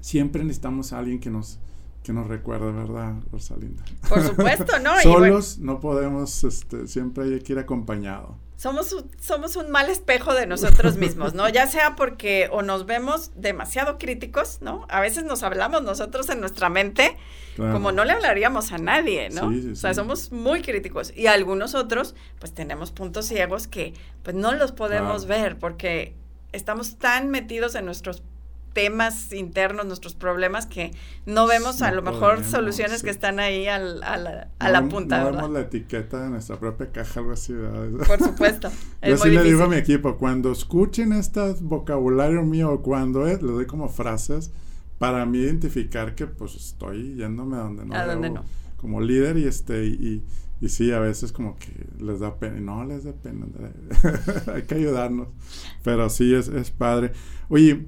siempre 0.00 0.42
necesitamos 0.42 0.92
a 0.92 0.98
alguien 0.98 1.20
que 1.20 1.30
nos, 1.30 1.60
que 2.02 2.12
nos 2.12 2.26
recuerde, 2.26 2.72
¿verdad, 2.72 3.14
Rosalinda? 3.30 3.84
Por 4.08 4.24
supuesto, 4.24 4.80
¿no? 4.80 4.90
Solos 5.02 5.58
no 5.58 5.78
podemos, 5.78 6.42
este, 6.42 6.88
siempre 6.88 7.24
hay 7.24 7.38
que 7.38 7.52
ir 7.52 7.60
acompañado. 7.60 8.38
Somos 8.56 8.92
un, 8.92 9.08
somos 9.20 9.54
un 9.54 9.70
mal 9.70 9.88
espejo 9.88 10.34
de 10.34 10.48
nosotros 10.48 10.96
mismos, 10.96 11.32
¿no? 11.34 11.48
Ya 11.48 11.68
sea 11.68 11.94
porque 11.94 12.48
o 12.50 12.62
nos 12.62 12.86
vemos 12.86 13.30
demasiado 13.36 13.98
críticos, 13.98 14.58
¿no? 14.60 14.84
A 14.88 15.00
veces 15.00 15.22
nos 15.22 15.44
hablamos 15.44 15.82
nosotros 15.82 16.28
en 16.28 16.40
nuestra 16.40 16.70
mente 16.70 17.16
como 17.56 17.92
no 17.92 18.04
le 18.04 18.12
hablaríamos 18.12 18.72
a 18.72 18.78
nadie, 18.78 19.28
¿no? 19.30 19.52
O 19.72 19.76
sea, 19.76 19.94
somos 19.94 20.32
muy 20.32 20.62
críticos. 20.62 21.12
Y 21.14 21.26
algunos 21.26 21.74
otros, 21.74 22.14
pues 22.38 22.54
tenemos 22.54 22.92
puntos 22.92 23.26
ciegos 23.26 23.66
que 23.66 23.94
pues 24.22 24.34
no 24.34 24.52
los 24.52 24.72
podemos 24.72 25.26
ver 25.26 25.58
porque 25.58 26.16
estamos 26.52 26.96
tan 26.96 27.30
metidos 27.30 27.74
en 27.74 27.84
nuestros 27.84 28.22
temas 28.72 29.32
internos, 29.32 29.86
nuestros 29.86 30.14
problemas, 30.14 30.66
que 30.66 30.92
no 31.26 31.46
vemos 31.46 31.82
a 31.82 31.92
lo 31.92 32.02
mejor 32.02 32.44
soluciones 32.44 33.02
que 33.02 33.10
están 33.10 33.38
ahí 33.38 33.66
al, 33.66 34.02
a 34.02 34.16
la, 34.16 34.48
a 34.58 34.70
la 34.70 34.88
punta. 34.88 35.18
No 35.18 35.32
vemos 35.32 35.50
la 35.50 35.60
etiqueta 35.60 36.22
de 36.22 36.30
nuestra 36.30 36.58
propia 36.58 36.90
caja, 36.90 37.20
algo 37.20 37.32
así. 37.32 37.54
Por 38.06 38.18
supuesto. 38.18 38.70
Yo 39.02 39.16
sí 39.16 39.30
le 39.30 39.42
digo 39.42 39.64
a 39.64 39.68
mi 39.68 39.76
equipo, 39.76 40.16
cuando 40.16 40.52
escuchen 40.52 41.12
este 41.12 41.54
vocabulario 41.60 42.42
mío, 42.42 42.80
cuando 42.82 43.26
es, 43.26 43.42
le 43.42 43.52
doy 43.52 43.66
como 43.66 43.88
frases 43.88 44.50
para 44.98 45.26
mí 45.26 45.38
identificar 45.38 46.14
que 46.14 46.26
pues 46.26 46.54
estoy 46.54 47.16
yéndome 47.16 47.56
a 47.56 47.60
donde 47.60 47.84
no. 47.84 47.94
A 47.94 48.06
donde 48.06 48.30
no. 48.30 48.44
Como 48.76 49.00
líder 49.00 49.36
y 49.36 49.46
este, 49.46 49.84
y, 49.84 50.22
y 50.62 50.70
sí, 50.70 50.92
a 50.92 51.00
veces 51.00 51.32
como 51.32 51.58
que 51.58 51.86
les 52.02 52.20
da 52.20 52.38
pena, 52.38 52.60
no 52.60 52.84
les 52.84 53.04
da 53.04 53.12
pena, 53.12 53.46
hay 54.54 54.62
que 54.62 54.76
ayudarnos, 54.76 55.28
pero 55.82 56.08
sí 56.08 56.32
es, 56.32 56.48
es 56.48 56.70
padre. 56.70 57.12
Oye, 57.50 57.86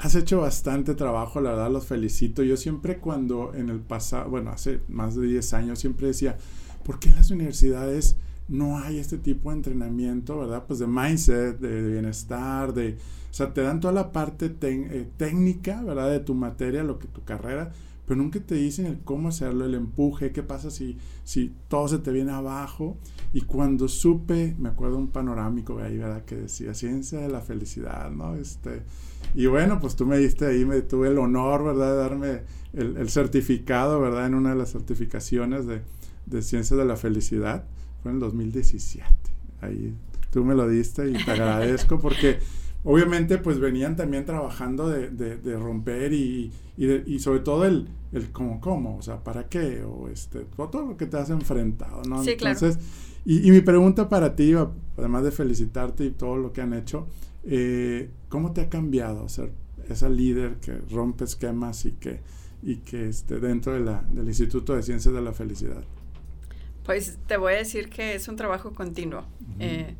Has 0.00 0.14
hecho 0.14 0.40
bastante 0.40 0.94
trabajo, 0.94 1.40
la 1.40 1.50
verdad 1.50 1.72
los 1.72 1.86
felicito. 1.86 2.44
Yo 2.44 2.56
siempre 2.56 2.98
cuando 2.98 3.52
en 3.54 3.68
el 3.68 3.80
pasado, 3.80 4.30
bueno, 4.30 4.50
hace 4.50 4.80
más 4.86 5.16
de 5.16 5.26
10 5.26 5.54
años, 5.54 5.80
siempre 5.80 6.06
decía, 6.06 6.38
¿por 6.84 7.00
qué 7.00 7.08
en 7.08 7.16
las 7.16 7.32
universidades 7.32 8.14
no 8.46 8.78
hay 8.78 8.98
este 8.98 9.18
tipo 9.18 9.50
de 9.50 9.56
entrenamiento, 9.56 10.38
verdad? 10.38 10.66
Pues 10.68 10.78
de 10.78 10.86
mindset, 10.86 11.58
de, 11.58 11.90
bienestar, 11.90 12.74
de... 12.74 12.96
O 13.28 13.34
sea, 13.34 13.52
te 13.52 13.60
dan 13.60 13.80
toda 13.80 13.92
la 13.92 14.12
parte 14.12 14.54
eh, 14.62 15.08
técnica, 15.16 15.82
¿verdad? 15.82 16.10
De 16.10 16.20
tu 16.20 16.34
materia, 16.34 16.84
lo 16.84 17.00
que 17.00 17.08
tu 17.08 17.24
carrera, 17.24 17.72
pero 18.08 18.20
nunca 18.20 18.40
te 18.40 18.54
dicen 18.54 18.86
el 18.86 19.00
cómo 19.00 19.28
hacerlo, 19.28 19.66
el 19.66 19.74
empuje, 19.74 20.32
qué 20.32 20.42
pasa 20.42 20.70
si, 20.70 20.96
si 21.24 21.54
todo 21.68 21.86
se 21.88 21.98
te 21.98 22.10
viene 22.10 22.32
abajo. 22.32 22.96
Y 23.34 23.42
cuando 23.42 23.86
supe, 23.86 24.56
me 24.58 24.70
acuerdo 24.70 24.96
un 24.96 25.08
panorámico 25.08 25.78
ahí, 25.78 25.98
¿verdad? 25.98 26.24
Que 26.24 26.36
decía, 26.36 26.72
ciencia 26.72 27.20
de 27.20 27.28
la 27.28 27.42
felicidad, 27.42 28.10
¿no? 28.10 28.34
Este 28.34 28.82
y 29.34 29.46
bueno, 29.46 29.78
pues 29.78 29.94
tú 29.94 30.06
me 30.06 30.18
diste 30.18 30.46
ahí, 30.46 30.64
me 30.64 30.80
tuve 30.80 31.08
el 31.08 31.18
honor, 31.18 31.64
¿verdad?, 31.64 31.90
de 31.90 31.96
darme 31.96 32.40
el, 32.72 33.10
certificado, 33.10 34.00
¿verdad?, 34.00 34.26
en 34.26 34.34
una 34.34 34.50
de 34.50 34.56
las 34.56 34.72
certificaciones 34.72 35.66
de, 35.66 35.82
de 36.26 36.42
Ciencias 36.42 36.78
de 36.78 36.84
la 36.84 36.96
Felicidad. 36.96 37.64
Fue 38.02 38.10
en 38.10 38.16
el 38.16 38.20
2017. 38.20 39.06
Ahí 39.60 39.94
tú 40.30 40.44
me 40.44 40.54
lo 40.54 40.68
diste 40.68 41.10
y 41.10 41.24
te 41.24 41.30
agradezco 41.30 41.98
porque 41.98 42.38
obviamente 42.84 43.38
pues 43.38 43.58
venían 43.58 43.96
también 43.96 44.24
trabajando 44.24 44.88
de, 44.88 45.10
de, 45.10 45.56
romper 45.56 46.12
y, 46.12 46.52
y, 46.76 47.18
sobre 47.18 47.40
todo 47.40 47.64
el, 47.64 47.88
el 48.12 48.30
cómo, 48.30 48.60
cómo, 48.60 48.96
o 48.96 49.02
sea, 49.02 49.22
para 49.22 49.48
qué, 49.48 49.82
o 49.82 50.08
este, 50.08 50.46
todo 50.56 50.86
lo 50.86 50.96
que 50.96 51.06
te 51.06 51.16
has 51.16 51.30
enfrentado, 51.30 52.02
¿no? 52.08 52.22
Sí, 52.22 52.32
Entonces, 52.32 52.78
y, 53.24 53.46
y, 53.46 53.50
mi 53.50 53.60
pregunta 53.60 54.08
para 54.08 54.36
ti, 54.36 54.54
además 54.96 55.24
de 55.24 55.32
felicitarte 55.32 56.04
y 56.04 56.10
todo 56.10 56.36
lo 56.36 56.52
que 56.52 56.60
han 56.62 56.72
hecho, 56.72 57.08
eh, 57.44 58.10
¿Cómo 58.28 58.52
te 58.52 58.60
ha 58.60 58.68
cambiado 58.68 59.28
ser 59.28 59.52
esa 59.88 60.08
líder 60.08 60.56
que 60.56 60.72
rompe 60.90 61.24
esquemas 61.24 61.86
y 61.86 61.92
que, 61.92 62.20
y 62.62 62.76
que 62.76 63.08
esté 63.08 63.40
dentro 63.40 63.72
de 63.72 63.80
la, 63.80 64.02
del 64.10 64.28
Instituto 64.28 64.76
de 64.76 64.82
Ciencias 64.82 65.14
de 65.14 65.22
la 65.22 65.32
Felicidad? 65.32 65.82
Pues 66.84 67.18
te 67.26 67.36
voy 67.38 67.54
a 67.54 67.56
decir 67.56 67.88
que 67.88 68.14
es 68.14 68.28
un 68.28 68.36
trabajo 68.36 68.72
continuo. 68.72 69.24
Eh, 69.58 69.94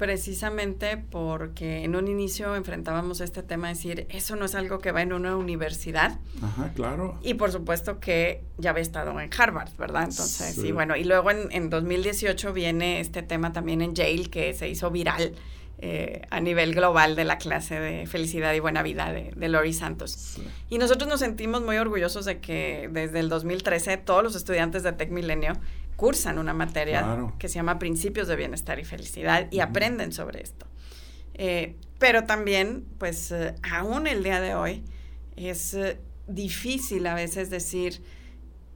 precisamente 0.00 0.96
porque 0.96 1.84
en 1.84 1.94
un 1.94 2.08
inicio 2.08 2.56
enfrentábamos 2.56 3.20
este 3.20 3.42
tema 3.42 3.68
de 3.68 3.74
decir, 3.74 4.06
eso 4.08 4.34
no 4.34 4.46
es 4.46 4.54
algo 4.54 4.78
que 4.78 4.92
va 4.92 5.02
en 5.02 5.12
una 5.12 5.36
universidad. 5.36 6.18
Ajá, 6.40 6.72
claro. 6.74 7.18
Y 7.22 7.34
por 7.34 7.52
supuesto 7.52 8.00
que 8.00 8.42
ya 8.56 8.70
había 8.70 8.80
estado 8.80 9.20
en 9.20 9.28
Harvard, 9.36 9.68
¿verdad? 9.76 10.04
Entonces, 10.04 10.54
sí, 10.54 10.72
bueno, 10.72 10.96
y 10.96 11.04
luego 11.04 11.30
en, 11.30 11.52
en 11.52 11.68
2018 11.68 12.54
viene 12.54 13.00
este 13.00 13.22
tema 13.22 13.52
también 13.52 13.82
en 13.82 13.94
Yale 13.94 14.30
que 14.30 14.54
se 14.54 14.70
hizo 14.70 14.90
viral 14.90 15.34
eh, 15.82 16.22
a 16.30 16.40
nivel 16.40 16.74
global 16.74 17.14
de 17.14 17.24
la 17.24 17.36
clase 17.36 17.78
de 17.78 18.06
felicidad 18.06 18.54
y 18.54 18.60
buena 18.60 18.82
vida 18.82 19.12
de, 19.12 19.32
de 19.36 19.48
Lori 19.50 19.74
Santos. 19.74 20.38
Y 20.70 20.78
nosotros 20.78 21.10
nos 21.10 21.20
sentimos 21.20 21.60
muy 21.60 21.76
orgullosos 21.76 22.24
de 22.24 22.40
que 22.40 22.88
desde 22.90 23.20
el 23.20 23.28
2013 23.28 23.98
todos 23.98 24.22
los 24.22 24.34
estudiantes 24.34 24.82
de 24.82 24.92
Tech 24.92 25.10
Milenio 25.10 25.52
cursan 26.00 26.38
una 26.38 26.54
materia 26.54 27.30
que 27.38 27.46
se 27.46 27.56
llama 27.56 27.78
Principios 27.78 28.26
de 28.26 28.34
Bienestar 28.34 28.78
y 28.78 28.84
Felicidad 28.86 29.48
y 29.50 29.60
aprenden 29.60 30.12
sobre 30.12 30.40
esto. 30.40 30.64
Eh, 31.34 31.76
pero 31.98 32.24
también, 32.24 32.86
pues, 32.96 33.30
eh, 33.32 33.54
aún 33.70 34.06
el 34.06 34.22
día 34.22 34.40
de 34.40 34.54
hoy 34.54 34.82
es 35.36 35.76
difícil 36.26 37.06
a 37.06 37.12
veces 37.12 37.50
decir, 37.50 38.02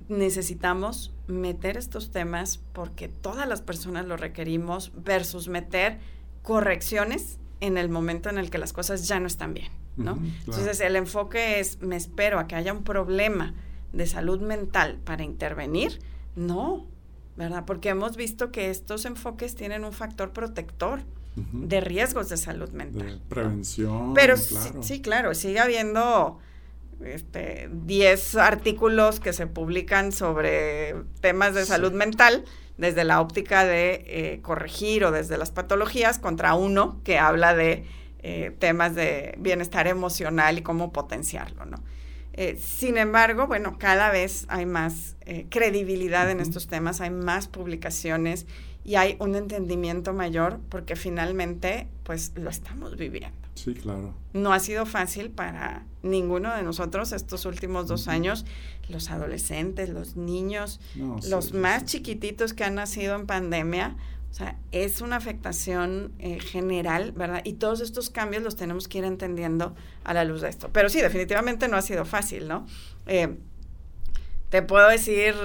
necesitamos 0.08 1.14
meter 1.26 1.78
estos 1.78 2.10
temas 2.10 2.60
porque 2.74 3.08
todas 3.08 3.48
las 3.48 3.62
personas 3.62 4.04
lo 4.04 4.18
requerimos 4.18 4.92
versus 4.94 5.48
meter 5.48 6.00
correcciones 6.42 7.38
en 7.60 7.78
el 7.78 7.88
momento 7.88 8.28
en 8.28 8.36
el 8.36 8.50
que 8.50 8.58
las 8.58 8.74
cosas 8.74 9.08
ya 9.08 9.18
no 9.18 9.28
están 9.28 9.54
bien, 9.54 9.72
¿no? 9.96 10.18
Entonces 10.40 10.78
el 10.80 10.96
enfoque 10.96 11.58
es, 11.58 11.80
me 11.80 11.96
espero 11.96 12.38
a 12.38 12.46
que 12.46 12.54
haya 12.54 12.74
un 12.74 12.84
problema 12.84 13.54
de 13.94 14.06
salud 14.06 14.42
mental 14.42 14.98
para 15.04 15.24
intervenir, 15.24 16.00
no, 16.36 16.86
¿verdad? 17.36 17.64
Porque 17.66 17.88
hemos 17.88 18.16
visto 18.16 18.50
que 18.50 18.70
estos 18.70 19.04
enfoques 19.04 19.54
tienen 19.54 19.84
un 19.84 19.92
factor 19.92 20.32
protector 20.32 21.00
de 21.36 21.80
riesgos 21.80 22.28
de 22.28 22.36
salud 22.36 22.70
mental. 22.70 23.18
De 23.18 23.28
prevención. 23.28 24.14
Pero 24.14 24.36
claro. 24.36 24.82
Sí, 24.82 24.94
sí, 24.94 25.02
claro, 25.02 25.34
sigue 25.34 25.58
habiendo 25.58 26.38
este, 27.04 27.68
10 27.72 28.36
artículos 28.36 29.18
que 29.18 29.32
se 29.32 29.48
publican 29.48 30.12
sobre 30.12 30.94
temas 31.20 31.54
de 31.54 31.64
salud 31.64 31.92
mental 31.92 32.44
desde 32.76 33.04
la 33.04 33.20
óptica 33.20 33.64
de 33.64 34.04
eh, 34.06 34.40
corregir 34.42 35.04
o 35.04 35.10
desde 35.10 35.36
las 35.36 35.50
patologías 35.50 36.18
contra 36.18 36.54
uno 36.54 37.00
que 37.04 37.18
habla 37.18 37.54
de 37.54 37.84
eh, 38.22 38.54
temas 38.58 38.94
de 38.94 39.34
bienestar 39.38 39.86
emocional 39.86 40.58
y 40.58 40.62
cómo 40.62 40.92
potenciarlo, 40.92 41.66
¿no? 41.66 41.78
Eh, 42.36 42.58
sin 42.60 42.98
embargo, 42.98 43.46
bueno, 43.46 43.76
cada 43.78 44.10
vez 44.10 44.44
hay 44.48 44.66
más 44.66 45.16
credibilidad 45.48 46.30
en 46.30 46.40
estos 46.40 46.66
temas, 46.66 47.00
hay 47.00 47.08
más 47.10 47.48
publicaciones 47.48 48.46
y 48.84 48.96
hay 48.96 49.16
un 49.18 49.34
entendimiento 49.34 50.12
mayor 50.12 50.60
porque 50.68 50.96
finalmente, 50.96 51.88
pues, 52.02 52.32
lo 52.36 52.50
estamos 52.50 52.96
viviendo. 52.96 53.38
Sí, 53.54 53.72
claro. 53.72 54.14
No 54.32 54.52
ha 54.52 54.60
sido 54.60 54.84
fácil 54.84 55.30
para 55.30 55.86
ninguno 56.02 56.54
de 56.54 56.62
nosotros 56.62 57.12
estos 57.12 57.46
últimos 57.46 57.86
dos 57.86 58.08
años, 58.08 58.44
los 58.88 59.10
adolescentes, 59.10 59.88
los 59.88 60.16
niños, 60.16 60.80
los 61.28 61.54
más 61.54 61.84
chiquititos 61.84 62.52
que 62.52 62.64
han 62.64 62.74
nacido 62.74 63.14
en 63.14 63.26
pandemia. 63.26 63.96
O 64.34 64.36
sea, 64.36 64.58
es 64.72 65.00
una 65.00 65.14
afectación 65.14 66.12
eh, 66.18 66.40
general, 66.40 67.12
¿verdad? 67.12 67.42
Y 67.44 67.52
todos 67.52 67.80
estos 67.80 68.10
cambios 68.10 68.42
los 68.42 68.56
tenemos 68.56 68.88
que 68.88 68.98
ir 68.98 69.04
entendiendo 69.04 69.76
a 70.02 70.12
la 70.12 70.24
luz 70.24 70.40
de 70.40 70.48
esto. 70.48 70.70
Pero 70.72 70.88
sí, 70.88 71.00
definitivamente 71.00 71.68
no 71.68 71.76
ha 71.76 71.82
sido 71.82 72.04
fácil, 72.04 72.48
¿no? 72.48 72.66
Eh, 73.06 73.38
te 74.48 74.62
puedo 74.62 74.88
decir 74.88 75.36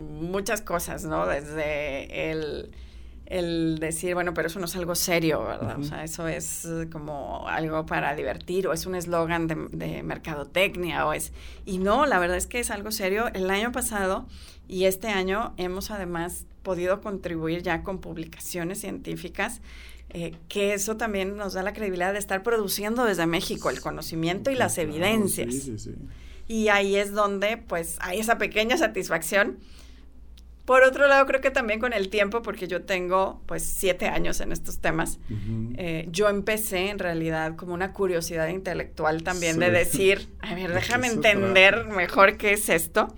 muchas 0.00 0.62
cosas, 0.62 1.04
¿no? 1.04 1.26
Desde 1.26 2.30
el 2.30 2.70
el 3.30 3.78
decir, 3.78 4.14
bueno, 4.14 4.34
pero 4.34 4.48
eso 4.48 4.58
no 4.58 4.64
es 4.64 4.74
algo 4.74 4.96
serio, 4.96 5.44
¿verdad? 5.44 5.78
O 5.78 5.84
sea, 5.84 6.02
eso 6.02 6.26
es 6.26 6.64
eh, 6.64 6.88
como 6.90 7.46
algo 7.46 7.86
para 7.86 8.16
divertir 8.16 8.66
o 8.66 8.72
es 8.72 8.86
un 8.86 8.96
eslogan 8.96 9.46
de, 9.46 10.02
mercadotecnia 10.02 11.06
o 11.06 11.12
es... 11.12 11.32
Y 11.64 11.78
no, 11.78 12.06
la 12.06 12.18
verdad 12.18 12.36
es 12.36 12.48
que 12.48 12.58
es 12.58 12.72
algo 12.72 12.90
serio. 12.90 13.28
El 13.32 13.48
año 13.50 13.70
pasado 13.70 14.26
y 14.66 14.86
este 14.86 15.08
año 15.08 15.54
hemos 15.58 15.92
además 15.92 16.46
podido 16.62 17.00
contribuir 17.00 17.62
ya 17.62 17.82
con 17.82 18.00
publicaciones 18.00 18.80
científicas 18.80 19.60
eh, 20.12 20.34
que 20.48 20.74
eso 20.74 20.96
también 20.96 21.36
nos 21.36 21.52
da 21.52 21.62
la 21.62 21.72
credibilidad 21.72 22.12
de 22.12 22.18
estar 22.18 22.42
produciendo 22.42 23.04
desde 23.04 23.26
México 23.26 23.70
el 23.70 23.80
conocimiento 23.80 24.50
y 24.50 24.56
las 24.56 24.76
evidencias. 24.78 25.54
Sí, 25.54 25.60
sí, 25.60 25.78
sí. 25.78 25.94
Y 26.48 26.68
ahí 26.68 26.96
es 26.96 27.12
donde 27.12 27.56
pues 27.56 27.96
hay 28.00 28.18
esa 28.18 28.36
pequeña 28.36 28.76
satisfacción 28.76 29.58
por 30.70 30.84
otro 30.84 31.08
lado, 31.08 31.26
creo 31.26 31.40
que 31.40 31.50
también 31.50 31.80
con 31.80 31.92
el 31.92 32.10
tiempo, 32.10 32.42
porque 32.42 32.68
yo 32.68 32.82
tengo 32.82 33.42
pues 33.46 33.64
siete 33.64 34.06
años 34.06 34.40
en 34.40 34.52
estos 34.52 34.78
temas, 34.78 35.18
eh, 35.76 36.06
yo 36.12 36.28
empecé 36.28 36.90
en 36.90 37.00
realidad 37.00 37.56
como 37.56 37.74
una 37.74 37.92
curiosidad 37.92 38.46
intelectual 38.46 39.24
también 39.24 39.58
de 39.58 39.72
decir, 39.72 40.28
a 40.38 40.54
ver, 40.54 40.72
déjame 40.74 41.08
entender 41.08 41.86
mejor 41.86 42.36
qué 42.36 42.52
es 42.52 42.68
esto. 42.68 43.08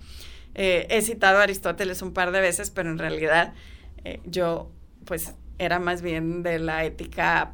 Eh, 0.55 0.87
he 0.89 1.01
citado 1.01 1.39
a 1.39 1.43
Aristóteles 1.43 2.01
un 2.01 2.13
par 2.13 2.31
de 2.31 2.41
veces, 2.41 2.69
pero 2.69 2.89
en 2.89 2.97
realidad 2.97 3.53
eh, 4.03 4.19
yo 4.25 4.71
pues 5.05 5.33
era 5.57 5.79
más 5.79 6.01
bien 6.01 6.43
de 6.43 6.59
la 6.59 6.85
ética 6.85 7.53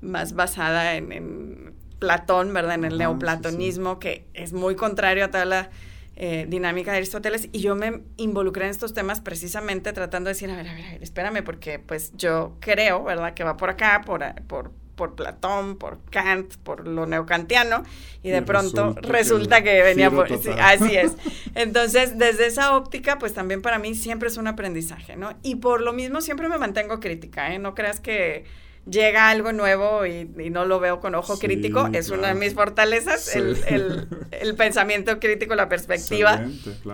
más 0.00 0.34
basada 0.34 0.96
en, 0.96 1.78
Platón, 1.98 2.54
¿verdad? 2.54 2.76
En 2.76 2.86
el 2.86 2.96
neoplatonismo, 2.96 3.98
que 3.98 4.26
es 4.32 4.54
muy 4.54 4.74
contrario 4.74 5.26
a 5.26 5.30
toda 5.30 5.44
la 5.44 5.70
eh, 6.16 6.46
dinámica 6.48 6.92
de 6.92 6.96
Aristóteles 6.96 7.50
y 7.52 7.60
yo 7.60 7.74
me 7.74 8.00
involucré 8.16 8.64
en 8.64 8.70
estos 8.70 8.94
temas 8.94 9.20
precisamente 9.20 9.92
tratando 9.92 10.28
de 10.28 10.32
decir, 10.32 10.50
a 10.50 10.56
ver, 10.56 10.66
a 10.66 10.72
ver, 10.72 10.84
a 10.86 10.90
ver, 10.92 11.02
espérame, 11.02 11.44
porque 11.44 11.78
pues 11.78 12.12
yo 12.16 12.56
creo, 12.58 13.04
¿verdad? 13.04 13.34
Que 13.34 13.44
va 13.44 13.58
por 13.58 13.68
acá, 13.68 14.00
por, 14.06 14.24
por, 14.46 14.72
por 15.00 15.14
Platón, 15.14 15.78
por 15.78 15.98
Kant, 16.10 16.56
por 16.56 16.86
lo 16.86 17.06
neocantiano, 17.06 17.84
y 18.22 18.28
de 18.28 18.42
pronto 18.42 18.94
resulta, 19.00 19.62
que, 19.62 19.80
venía 19.80 20.10
por... 20.10 20.28
Sí, 20.28 20.50
así 20.60 20.94
es. 20.94 21.12
Entonces, 21.54 22.18
desde 22.18 22.46
esa 22.46 22.76
óptica, 22.76 23.18
pues 23.18 23.32
también 23.32 23.62
para 23.62 23.78
mí 23.78 23.94
siempre 23.94 24.28
es 24.28 24.36
un 24.36 24.46
aprendizaje, 24.46 25.16
¿no? 25.16 25.32
Y 25.42 25.54
por 25.54 25.80
lo 25.80 25.94
mismo 25.94 26.20
siempre 26.20 26.50
me 26.50 26.58
mantengo 26.58 27.00
crítica, 27.00 27.54
¿eh? 27.54 27.58
No 27.58 27.74
creas 27.74 27.98
que 27.98 28.44
llega 28.84 29.30
algo 29.30 29.54
nuevo 29.54 30.04
y, 30.04 30.26
no 30.50 30.66
lo 30.66 30.80
veo 30.80 31.00
con 31.00 31.14
ojo 31.14 31.38
crítico, 31.38 31.88
es 31.94 32.10
una 32.10 32.28
de 32.28 32.34
mis 32.34 32.52
fortalezas, 32.52 33.34
el, 33.34 34.06
el, 34.32 34.54
pensamiento 34.54 35.18
crítico, 35.18 35.54
la 35.54 35.70
perspectiva. 35.70 36.44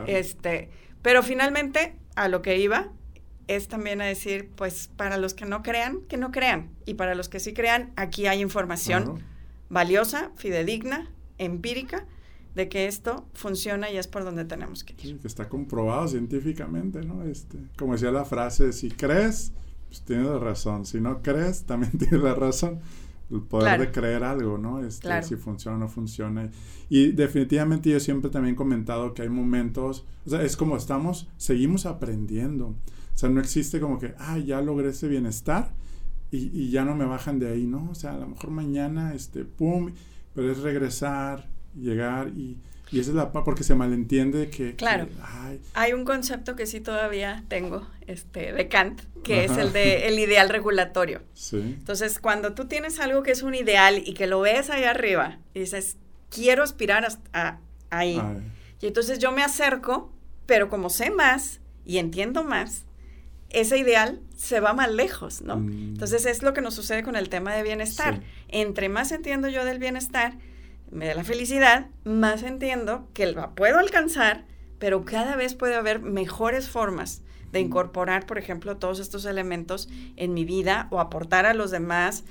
Este, 0.06 0.70
pero 1.02 1.24
finalmente, 1.24 1.96
a 2.14 2.28
lo 2.28 2.40
que 2.40 2.56
iba, 2.58 2.92
es 3.48 3.68
también 3.68 4.00
a 4.00 4.04
decir, 4.04 4.50
pues 4.56 4.90
para 4.96 5.18
los 5.18 5.34
que 5.34 5.44
no 5.44 5.62
crean, 5.62 6.00
que 6.08 6.16
no 6.16 6.32
crean. 6.32 6.70
Y 6.84 6.94
para 6.94 7.14
los 7.14 7.28
que 7.28 7.40
sí 7.40 7.52
crean, 7.54 7.92
aquí 7.96 8.26
hay 8.26 8.40
información 8.40 9.22
valiosa, 9.68 10.30
fidedigna, 10.36 11.10
empírica, 11.38 12.06
de 12.54 12.68
que 12.68 12.86
esto 12.86 13.26
funciona 13.34 13.90
y 13.90 13.98
es 13.98 14.06
por 14.06 14.24
donde 14.24 14.46
tenemos 14.46 14.82
que 14.82 14.94
ir. 15.06 15.18
que 15.18 15.28
está 15.28 15.48
comprobado 15.48 16.08
científicamente, 16.08 17.02
¿no? 17.02 17.22
Este, 17.24 17.58
como 17.76 17.92
decía 17.92 18.10
la 18.10 18.24
frase, 18.24 18.72
si 18.72 18.90
crees, 18.90 19.52
pues 19.88 20.00
tienes 20.02 20.28
razón. 20.40 20.86
Si 20.86 21.00
no 21.00 21.22
crees, 21.22 21.64
también 21.64 21.92
tienes 21.98 22.22
la 22.22 22.34
razón. 22.34 22.80
El 23.30 23.42
poder 23.42 23.80
de 23.80 23.90
creer 23.90 24.22
algo, 24.22 24.56
¿no? 24.56 24.84
Este, 24.84 25.22
Si 25.24 25.34
funciona 25.34 25.76
o 25.76 25.80
no 25.80 25.88
funciona. 25.88 26.48
Y 26.88 27.10
definitivamente 27.10 27.90
yo 27.90 27.98
siempre 27.98 28.30
también 28.30 28.54
he 28.54 28.56
comentado 28.56 29.14
que 29.14 29.22
hay 29.22 29.28
momentos, 29.28 30.04
o 30.24 30.30
sea, 30.30 30.42
es 30.42 30.56
como 30.56 30.76
estamos, 30.76 31.28
seguimos 31.36 31.86
aprendiendo. 31.86 32.76
O 33.16 33.18
sea, 33.18 33.28
no 33.28 33.40
existe 33.40 33.80
como 33.80 33.98
que, 33.98 34.14
ah, 34.18 34.38
ya 34.38 34.60
logré 34.60 34.90
ese 34.90 35.08
bienestar 35.08 35.72
y, 36.30 36.50
y 36.52 36.70
ya 36.70 36.84
no 36.84 36.94
me 36.94 37.06
bajan 37.06 37.40
de 37.40 37.50
ahí, 37.50 37.66
¿no? 37.66 37.88
O 37.90 37.94
sea, 37.96 38.12
a 38.12 38.18
lo 38.18 38.28
mejor 38.28 38.50
mañana, 38.50 39.14
este, 39.14 39.44
pum, 39.44 39.90
pero 40.34 40.52
es 40.52 40.58
regresar, 40.58 41.48
llegar 41.74 42.28
y 42.28 42.58
y 42.92 43.00
esa 43.00 43.10
es 43.10 43.16
la 43.16 43.32
porque 43.32 43.64
se 43.64 43.74
malentiende 43.74 44.48
que... 44.48 44.76
Claro. 44.76 45.08
Hay 45.74 45.92
un 45.92 46.04
concepto 46.04 46.54
que 46.54 46.66
sí 46.66 46.80
todavía 46.80 47.44
tengo, 47.48 47.86
este, 48.06 48.52
de 48.52 48.68
Kant, 48.68 49.02
que 49.24 49.44
es 49.44 49.56
el 49.56 49.72
de 49.72 50.06
el 50.06 50.18
ideal 50.18 50.48
regulatorio. 50.48 51.22
Sí. 51.34 51.58
Entonces, 51.58 52.20
cuando 52.20 52.54
tú 52.54 52.66
tienes 52.66 53.00
algo 53.00 53.24
que 53.24 53.32
es 53.32 53.42
un 53.42 53.54
ideal 53.54 54.00
y 54.04 54.14
que 54.14 54.28
lo 54.28 54.40
ves 54.40 54.70
ahí 54.70 54.84
arriba 54.84 55.38
y 55.52 55.60
dices, 55.60 55.96
quiero 56.30 56.62
aspirar 56.62 57.04
hasta 57.04 57.60
ahí. 57.90 58.20
Y 58.80 58.86
entonces 58.86 59.18
yo 59.18 59.32
me 59.32 59.42
acerco, 59.42 60.12
pero 60.46 60.68
como 60.68 60.88
sé 60.88 61.10
más 61.10 61.60
y 61.84 61.98
entiendo 61.98 62.44
más, 62.44 62.85
ese 63.50 63.78
ideal 63.78 64.20
se 64.36 64.60
va 64.60 64.72
más 64.72 64.90
lejos, 64.90 65.42
¿no? 65.42 65.56
Mm. 65.56 65.94
Entonces 65.94 66.26
es 66.26 66.42
lo 66.42 66.52
que 66.52 66.60
nos 66.60 66.74
sucede 66.74 67.02
con 67.02 67.16
el 67.16 67.28
tema 67.28 67.54
de 67.54 67.62
bienestar. 67.62 68.20
Entre 68.48 68.88
más 68.88 69.12
entiendo 69.12 69.48
yo 69.48 69.64
del 69.64 69.78
bienestar, 69.78 70.34
me 70.90 71.06
da 71.06 71.14
la 71.14 71.24
felicidad, 71.24 71.88
más 72.04 72.42
entiendo 72.42 73.08
que 73.12 73.26
la 73.26 73.50
puedo 73.50 73.78
alcanzar, 73.78 74.44
pero 74.78 75.04
cada 75.04 75.36
vez 75.36 75.54
puede 75.54 75.74
haber 75.74 76.00
mejores 76.00 76.68
formas 76.68 77.22
de 77.52 77.60
incorporar, 77.60 78.26
por 78.26 78.38
ejemplo, 78.38 78.76
todos 78.76 79.00
estos 79.00 79.24
elementos 79.24 79.88
en 80.16 80.34
mi 80.34 80.44
vida 80.44 80.88
o 80.90 81.00
aportar 81.00 81.46
a 81.46 81.54
los 81.54 81.70
demás 81.70 82.24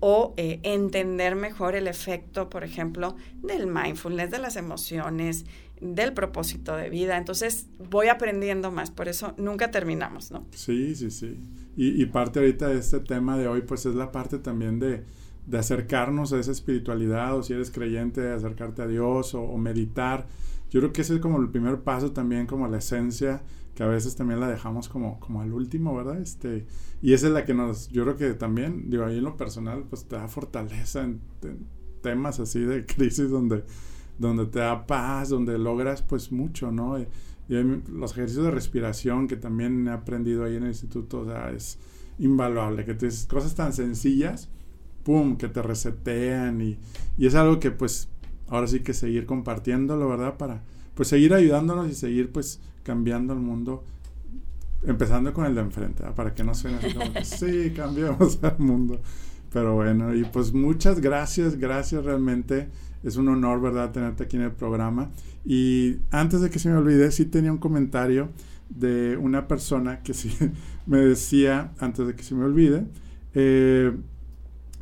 o 0.00 0.34
eh, 0.36 0.60
entender 0.62 1.36
mejor 1.36 1.76
el 1.76 1.86
efecto, 1.86 2.50
por 2.50 2.64
ejemplo, 2.64 3.14
del 3.42 3.66
mindfulness, 3.66 4.30
de 4.30 4.38
las 4.38 4.56
emociones, 4.56 5.44
del 5.80 6.12
propósito 6.12 6.76
de 6.76 6.90
vida. 6.90 7.16
Entonces 7.16 7.66
voy 7.90 8.08
aprendiendo 8.08 8.70
más, 8.70 8.90
por 8.90 9.08
eso 9.08 9.34
nunca 9.38 9.70
terminamos, 9.70 10.30
¿no? 10.30 10.46
Sí, 10.52 10.94
sí, 10.94 11.10
sí. 11.10 11.38
Y, 11.76 12.00
y 12.02 12.06
parte 12.06 12.38
ahorita 12.38 12.68
de 12.68 12.78
este 12.78 13.00
tema 13.00 13.36
de 13.36 13.48
hoy, 13.48 13.62
pues 13.62 13.86
es 13.86 13.94
la 13.94 14.12
parte 14.12 14.38
también 14.38 14.78
de 14.78 15.04
de 15.46 15.58
acercarnos 15.58 16.32
a 16.32 16.40
esa 16.40 16.52
espiritualidad 16.52 17.36
o 17.36 17.42
si 17.42 17.52
eres 17.52 17.70
creyente, 17.70 18.32
acercarte 18.32 18.82
a 18.82 18.86
Dios 18.86 19.34
o, 19.34 19.56
meditar. 19.58 20.26
Yo 20.70 20.80
creo 20.80 20.92
que 20.92 21.02
ese 21.02 21.14
es 21.14 21.20
como 21.20 21.40
el 21.40 21.50
primer 21.50 21.80
paso 21.82 22.12
también, 22.12 22.46
como 22.46 22.66
la 22.66 22.78
esencia, 22.78 23.42
que 23.74 23.82
a 23.82 23.86
veces 23.86 24.16
también 24.16 24.40
la 24.40 24.48
dejamos 24.48 24.88
como, 24.88 25.20
como 25.20 25.42
al 25.42 25.52
último, 25.52 25.94
¿verdad? 25.94 26.20
Este, 26.20 26.66
y 27.02 27.12
esa 27.12 27.26
es 27.26 27.32
la 27.32 27.44
que 27.44 27.54
nos, 27.54 27.88
yo 27.88 28.04
creo 28.04 28.16
que 28.16 28.34
también, 28.34 28.88
digo, 28.90 29.04
ahí 29.04 29.18
en 29.18 29.24
lo 29.24 29.36
personal, 29.36 29.84
pues 29.88 30.06
te 30.06 30.16
da 30.16 30.28
fortaleza 30.28 31.02
en, 31.02 31.20
temas 32.02 32.40
así 32.40 32.60
de 32.60 32.84
crisis 32.86 33.30
donde, 33.30 33.64
donde 34.18 34.46
te 34.46 34.60
da 34.60 34.86
paz, 34.86 35.28
donde 35.28 35.58
logras 35.58 36.02
pues 36.02 36.32
mucho, 36.32 36.70
¿no? 36.70 36.98
Y, 36.98 37.06
los 37.46 38.12
ejercicios 38.12 38.46
de 38.46 38.50
respiración 38.50 39.28
que 39.28 39.36
también 39.36 39.86
he 39.86 39.90
aprendido 39.90 40.44
ahí 40.44 40.56
en 40.56 40.62
el 40.62 40.70
instituto, 40.70 41.20
o 41.20 41.24
sea, 41.26 41.50
es 41.50 41.78
invaluable, 42.18 42.86
que 42.86 42.94
te, 42.94 43.06
cosas 43.28 43.54
tan 43.54 43.74
sencillas, 43.74 44.48
pum, 45.02 45.36
que 45.36 45.48
te 45.48 45.60
resetean 45.60 46.62
y, 46.62 46.78
y 47.18 47.26
es 47.26 47.34
algo 47.34 47.60
que 47.60 47.70
pues 47.70 48.08
ahora 48.48 48.66
sí 48.66 48.80
que 48.80 48.94
seguir 48.94 49.26
compartiéndolo, 49.26 50.08
¿verdad? 50.08 50.38
Para 50.38 50.62
pues 50.94 51.08
seguir 51.08 51.34
ayudándonos 51.34 51.88
y 51.88 51.94
seguir 51.94 52.32
pues 52.32 52.60
cambiando 52.82 53.34
el 53.34 53.40
mundo, 53.40 53.84
empezando 54.86 55.32
con 55.32 55.46
el 55.46 55.54
de 55.54 55.62
enfrente, 55.62 56.04
para 56.14 56.34
que 56.34 56.44
no 56.44 56.54
suene 56.54 56.78
así 56.78 56.94
como 56.94 57.12
que 57.12 57.24
sí, 57.24 57.72
cambiamos 57.74 58.38
el 58.42 58.58
mundo. 58.58 59.00
Pero 59.52 59.74
bueno, 59.74 60.14
y 60.14 60.24
pues 60.24 60.52
muchas 60.52 61.00
gracias, 61.00 61.56
gracias 61.56 62.04
realmente. 62.04 62.68
Es 63.04 63.16
un 63.16 63.28
honor, 63.28 63.60
¿verdad?, 63.60 63.92
tenerte 63.92 64.24
aquí 64.24 64.36
en 64.36 64.42
el 64.42 64.52
programa. 64.52 65.10
Y 65.44 65.98
antes 66.10 66.40
de 66.40 66.50
que 66.50 66.58
se 66.58 66.70
me 66.70 66.76
olvide, 66.76 67.10
sí 67.12 67.26
tenía 67.26 67.52
un 67.52 67.58
comentario 67.58 68.30
de 68.70 69.16
una 69.16 69.46
persona 69.46 70.02
que 70.02 70.14
sí 70.14 70.34
me 70.86 70.98
decía, 70.98 71.72
antes 71.78 72.06
de 72.06 72.14
que 72.14 72.22
se 72.22 72.34
me 72.34 72.44
olvide, 72.44 72.86
eh, 73.34 73.92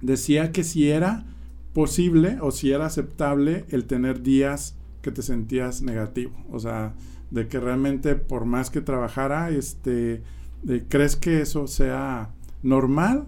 decía 0.01 0.53
que 0.53 0.65
si 0.65 0.89
era 0.89 1.27
posible 1.73 2.39
o 2.41 2.51
si 2.51 2.71
era 2.71 2.87
aceptable 2.87 3.65
el 3.71 3.85
tener 3.85 4.23
días 4.23 4.77
que 5.01 5.11
te 5.11 5.23
sentías 5.23 5.83
negativo. 5.83 6.33
O 6.51 6.59
sea, 6.59 6.95
de 7.31 7.49
que 7.49 7.59
realmente 7.59 8.15
por 8.15 8.45
más 8.45 8.71
que 8.71 8.81
trabajara, 8.81 9.51
este, 9.51 10.23
¿crees 10.89 11.17
que 11.17 11.41
eso 11.41 11.67
sea 11.67 12.31
normal 12.63 13.27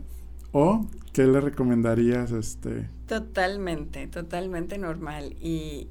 o 0.53 0.86
qué 1.12 1.26
le 1.26 1.40
recomendarías? 1.40 2.30
Este? 2.32 2.88
Totalmente, 3.07 4.07
totalmente 4.07 4.79
normal. 4.79 5.37
Y 5.41 5.89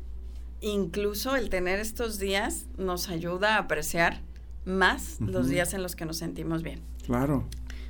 incluso 0.62 1.36
el 1.36 1.50
tener 1.50 1.80
estos 1.80 2.20
días 2.20 2.68
nos 2.78 3.10
ayuda 3.10 3.56
a 3.56 3.60
apreciar 3.60 4.22
más 4.66 5.20
los 5.20 5.50
días 5.50 5.74
en 5.74 5.84
los 5.84 5.96
que 5.96 6.06
nos 6.06 6.18
sentimos 6.18 6.64
bien. 6.64 6.82
Claro 7.06 7.48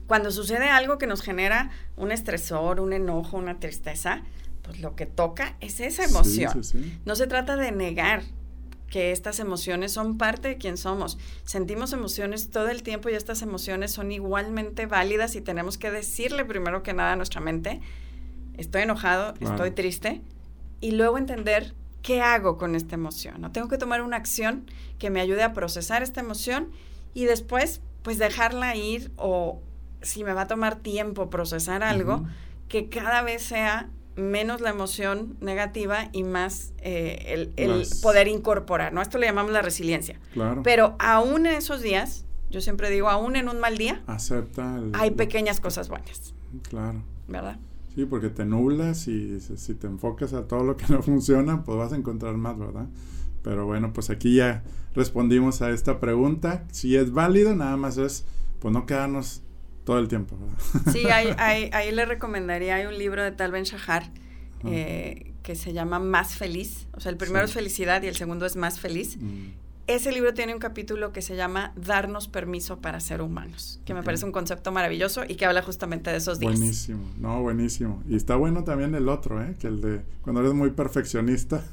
cuando 0.08 0.32
sucede 0.32 0.70
algo 0.70 0.98
que 0.98 1.08
nos 1.08 1.22
genera 1.22 1.72
un 1.96 2.12
estresor, 2.12 2.80
un 2.80 2.94
enojo, 2.94 3.38
una 3.38 3.60
tristeza, 3.60 4.22
pues 4.62 4.80
lo 4.80 4.96
que 4.96 5.06
toca 5.06 5.56
es 5.60 5.80
esa 5.80 6.04
emoción. 6.04 6.62
No 7.06 7.16
se 7.16 7.28
trata 7.28 7.56
de 7.56 7.72
negar 7.72 8.24
que 8.90 9.12
estas 9.12 9.40
emociones 9.40 9.92
son 9.92 10.18
parte 10.18 10.50
de 10.50 10.58
quien 10.58 10.78
somos. 10.78 11.18
Sentimos 11.46 11.94
emociones 11.94 12.52
todo 12.52 12.70
el 12.70 12.84
tiempo 12.84 13.10
y 13.10 13.14
estas 13.14 13.42
emociones 13.42 13.92
son 13.92 14.12
igualmente 14.12 14.86
válidas 14.86 15.36
y 15.36 15.42
tenemos 15.42 15.78
que 15.78 15.90
decirle 15.90 16.46
primero 16.46 16.84
que 16.84 16.94
nada 16.94 17.14
a 17.14 17.16
nuestra 17.16 17.42
mente, 17.42 17.82
estoy 18.58 18.84
enojado, 18.84 19.34
estoy 19.40 19.72
triste, 19.72 20.22
y 20.82 20.92
luego 20.92 21.18
entender 21.18 21.74
qué 22.02 22.22
hago 22.22 22.58
con 22.58 22.76
esta 22.76 22.96
emoción. 22.96 23.42
¿no? 23.42 23.52
Tengo 23.52 23.70
que 23.70 23.78
tomar 23.78 24.02
una 24.02 24.18
acción 24.18 24.66
que 25.00 25.10
me 25.10 25.22
ayude 25.22 25.44
a 25.44 25.54
procesar 25.54 26.04
esta 26.04 26.22
emoción 26.22 26.70
y 27.14 27.26
después 27.26 27.82
pues 28.04 28.18
dejarla 28.20 28.76
ir 28.76 29.12
o, 29.16 29.62
si 30.02 30.24
me 30.24 30.34
va 30.34 30.42
a 30.42 30.48
tomar 30.48 30.76
tiempo 30.76 31.30
procesar 31.30 31.84
algo, 31.84 32.26
que 32.68 32.90
cada 32.90 33.22
vez 33.22 33.42
sea 33.44 33.90
menos 34.16 34.62
la 34.62 34.70
emoción 34.70 35.38
negativa 35.40 36.10
y 36.12 36.24
más 36.24 36.74
eh, 36.80 37.52
el, 37.56 37.88
poder 38.02 38.28
incorporar, 38.28 38.94
¿no? 38.94 39.02
Esto 39.02 39.18
le 39.18 39.26
llamamos 39.26 39.54
la 39.54 39.62
resiliencia. 39.62 40.20
Claro. 40.34 40.62
Pero 40.64 40.96
aún 41.00 41.46
en 41.46 41.56
esos 41.56 41.82
días, 41.82 42.26
yo 42.50 42.62
siempre 42.62 42.90
digo, 42.90 43.10
aún 43.10 43.36
en 43.36 43.50
un 43.50 43.60
mal 43.60 43.78
día, 43.78 44.04
acepta 44.06 44.80
hay 44.94 45.12
pequeñas 45.12 45.60
cosas 45.60 45.90
buenas. 45.90 46.34
Claro. 46.70 47.02
¿Verdad? 47.28 47.58
Sí, 47.96 48.06
porque 48.06 48.30
te 48.30 48.46
nublas 48.46 49.08
y 49.08 49.40
si 49.40 49.76
te 49.76 49.88
enfocas 49.88 50.34
a 50.34 50.48
todo 50.48 50.64
lo 50.64 50.78
que 50.78 50.86
no 50.90 51.02
funciona, 51.02 51.64
pues 51.64 51.78
vas 51.78 51.94
a 51.94 51.96
encontrar 51.96 52.36
más, 52.36 52.58
¿verdad? 52.58 52.88
Pero 53.44 53.66
bueno, 53.66 53.94
pues 53.94 54.10
aquí 54.10 54.36
ya 54.36 54.64
respondimos 54.96 55.62
a 55.62 55.70
esta 55.70 56.00
pregunta. 56.00 56.66
Si 56.72 56.96
es 56.96 57.12
válido, 57.12 57.56
nada 57.56 57.78
más 57.78 57.98
es, 57.98 58.26
pues 58.60 58.74
no 58.74 58.86
quedarnos 58.86 59.44
todo 59.84 60.00
el 60.00 60.08
tiempo. 60.08 60.38
Sí, 60.92 61.06
ahí 61.10 61.92
le 61.92 62.06
recomendaría, 62.06 62.76
hay 62.76 62.86
un 62.86 62.98
libro 62.98 63.22
de 63.24 63.32
Tal 63.32 63.52
Ben 63.52 63.64
Shahar 63.64 64.10
eh, 64.66 65.34
que 65.44 65.56
se 65.56 65.74
llama 65.74 66.00
Más 66.00 66.36
Feliz. 66.36 66.88
O 66.94 67.00
sea, 67.00 67.12
el 67.12 67.18
primero 67.18 67.46
es 67.46 67.54
Felicidad 67.54 68.02
y 68.02 68.08
el 68.08 68.16
segundo 68.16 68.46
es 68.46 68.56
Más 68.56 68.80
Feliz. 68.80 69.18
Mm. 69.18 69.63
Ese 69.86 70.14
libro 70.14 70.34
tiene 70.34 70.54
un 70.54 70.60
capítulo 70.60 71.12
que 71.12 71.22
se 71.22 71.36
llama 71.36 71.74
Darnos 71.76 72.30
permiso 72.30 72.80
para 72.80 73.02
ser 73.02 73.22
humanos, 73.22 73.82
que 73.84 73.94
me 73.94 74.02
parece 74.02 74.26
un 74.26 74.32
concepto 74.32 74.72
maravilloso 74.72 75.24
y 75.28 75.36
que 75.36 75.46
habla 75.46 75.62
justamente 75.62 76.10
de 76.10 76.18
esos 76.18 76.40
días. 76.40 76.58
Buenísimo, 76.58 77.04
no, 77.20 77.42
buenísimo. 77.42 78.02
Y 78.08 78.16
está 78.16 78.38
bueno 78.38 78.64
también 78.64 78.96
el 78.96 79.10
otro, 79.10 79.44
¿eh? 79.44 79.56
que 79.60 79.68
el 79.68 79.82
de 79.82 80.02
cuando 80.22 80.40
eres 80.40 80.54
muy 80.54 80.70
perfeccionista, 80.70 81.66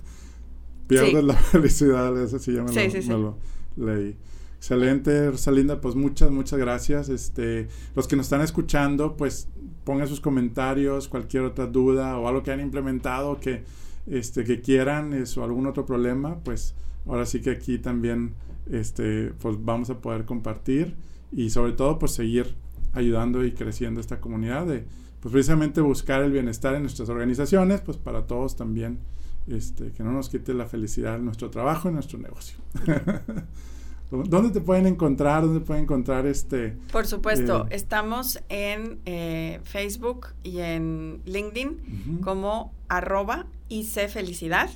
pierdes 0.88 1.22
la 1.22 1.34
felicidad, 1.52 2.20
eso 2.20 2.40
sí 2.40 2.52
ya 2.52 2.64
me, 2.64 3.16
lo, 3.16 3.38
leí. 3.76 4.16
Excelente, 4.56 5.30
Rosalinda, 5.30 5.80
pues 5.80 5.94
muchas, 5.94 6.32
muchas 6.32 6.58
gracias. 6.58 7.08
Este, 7.08 7.68
los 7.94 8.08
que 8.08 8.16
nos 8.16 8.26
están 8.26 8.40
escuchando, 8.40 9.16
pues 9.16 9.48
pongan 9.84 10.08
sus 10.08 10.20
comentarios, 10.20 11.06
cualquier 11.06 11.44
otra 11.44 11.66
duda 11.66 12.18
o 12.18 12.26
algo 12.26 12.42
que 12.42 12.50
han 12.50 12.60
implementado 12.60 13.38
que, 13.38 13.62
este, 14.08 14.42
que 14.42 14.60
quieran 14.60 15.14
o 15.36 15.44
algún 15.44 15.66
otro 15.66 15.86
problema, 15.86 16.40
pues 16.44 16.74
ahora 17.06 17.26
sí 17.26 17.40
que 17.40 17.50
aquí 17.50 17.78
también 17.78 18.34
este, 18.70 19.32
pues 19.40 19.56
vamos 19.62 19.90
a 19.90 20.00
poder 20.00 20.24
compartir 20.24 20.94
y 21.32 21.50
sobre 21.50 21.72
todo 21.72 21.98
pues 21.98 22.12
seguir 22.12 22.54
ayudando 22.92 23.44
y 23.44 23.52
creciendo 23.52 24.00
esta 24.00 24.20
comunidad 24.20 24.66
de 24.66 24.84
pues 25.20 25.32
precisamente 25.32 25.80
buscar 25.80 26.22
el 26.22 26.32
bienestar 26.32 26.74
en 26.74 26.82
nuestras 26.82 27.08
organizaciones, 27.10 27.82
pues 27.82 27.98
para 27.98 28.26
todos 28.26 28.56
también, 28.56 28.98
este, 29.46 29.92
que 29.92 30.02
no 30.02 30.12
nos 30.12 30.30
quite 30.30 30.54
la 30.54 30.66
felicidad 30.66 31.16
en 31.16 31.26
nuestro 31.26 31.50
trabajo 31.50 31.90
y 31.90 31.92
nuestro 31.92 32.18
negocio. 32.18 32.58
¿Dónde 34.10 34.50
te 34.50 34.60
pueden 34.60 34.86
encontrar? 34.86 35.42
¿Dónde 35.42 35.60
pueden 35.60 35.84
encontrar 35.84 36.26
este? 36.26 36.76
Por 36.90 37.06
supuesto, 37.06 37.66
eh, 37.66 37.76
estamos 37.76 38.42
en 38.48 38.98
eh, 39.06 39.60
Facebook 39.62 40.28
y 40.42 40.58
en 40.58 41.20
LinkedIn 41.24 42.20
como 42.22 42.72
arroba 42.88 43.46
IC 43.68 44.08
Felicidad. 44.08 44.68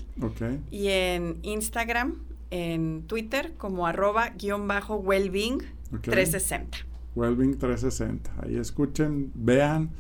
Y 0.71 0.89
en 0.89 1.39
Instagram, 1.43 2.15
en 2.51 3.03
Twitter 3.09 3.55
como 3.59 3.87
arroba 3.87 4.31
guion 4.39 4.69
bajo 4.69 4.97
Wellbeing 4.97 5.59
360. 6.03 6.79
Wellbeing 7.17 7.59
360. 7.59 8.31
Ahí 8.41 8.57
escuchen, 8.57 9.33
vean. 9.35 9.91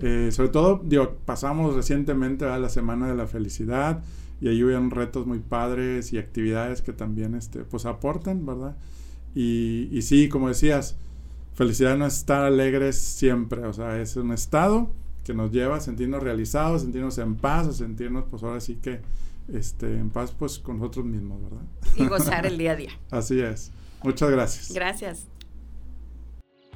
Eh, 0.00 0.30
sobre 0.32 0.48
todo, 0.48 0.80
digo, 0.84 1.16
pasamos 1.24 1.74
recientemente 1.74 2.46
a 2.46 2.58
la 2.58 2.68
Semana 2.68 3.08
de 3.08 3.14
la 3.14 3.26
Felicidad 3.26 4.02
y 4.40 4.48
ahí 4.48 4.62
hubieron 4.62 4.90
retos 4.90 5.26
muy 5.26 5.38
padres 5.40 6.12
y 6.12 6.18
actividades 6.18 6.82
que 6.82 6.92
también 6.92 7.34
este, 7.34 7.60
pues 7.60 7.86
aportan, 7.86 8.44
¿verdad? 8.46 8.76
Y, 9.34 9.88
y 9.90 10.02
sí, 10.02 10.28
como 10.28 10.48
decías, 10.48 10.96
felicidad 11.54 11.96
no 11.96 12.06
es 12.06 12.18
estar 12.18 12.44
alegres 12.44 12.96
siempre, 12.96 13.64
o 13.64 13.72
sea, 13.72 14.00
es 14.00 14.16
un 14.16 14.32
estado 14.32 14.90
que 15.24 15.34
nos 15.34 15.52
lleva 15.52 15.76
a 15.76 15.80
sentirnos 15.80 16.22
realizados, 16.22 16.82
sentirnos 16.82 17.18
en 17.18 17.36
paz, 17.36 17.66
a 17.66 17.72
sentirnos 17.72 18.24
pues 18.30 18.42
ahora 18.42 18.60
sí 18.60 18.76
que 18.76 19.00
este, 19.52 19.98
en 19.98 20.10
paz 20.10 20.32
pues 20.38 20.58
con 20.58 20.78
nosotros 20.78 21.04
mismos, 21.04 21.42
¿verdad? 21.42 21.64
Y 21.96 22.06
gozar 22.06 22.46
el 22.46 22.56
día 22.56 22.72
a 22.72 22.76
día. 22.76 22.90
Así 23.10 23.40
es. 23.40 23.70
Muchas 24.02 24.30
gracias. 24.30 24.72
Gracias. 24.72 25.26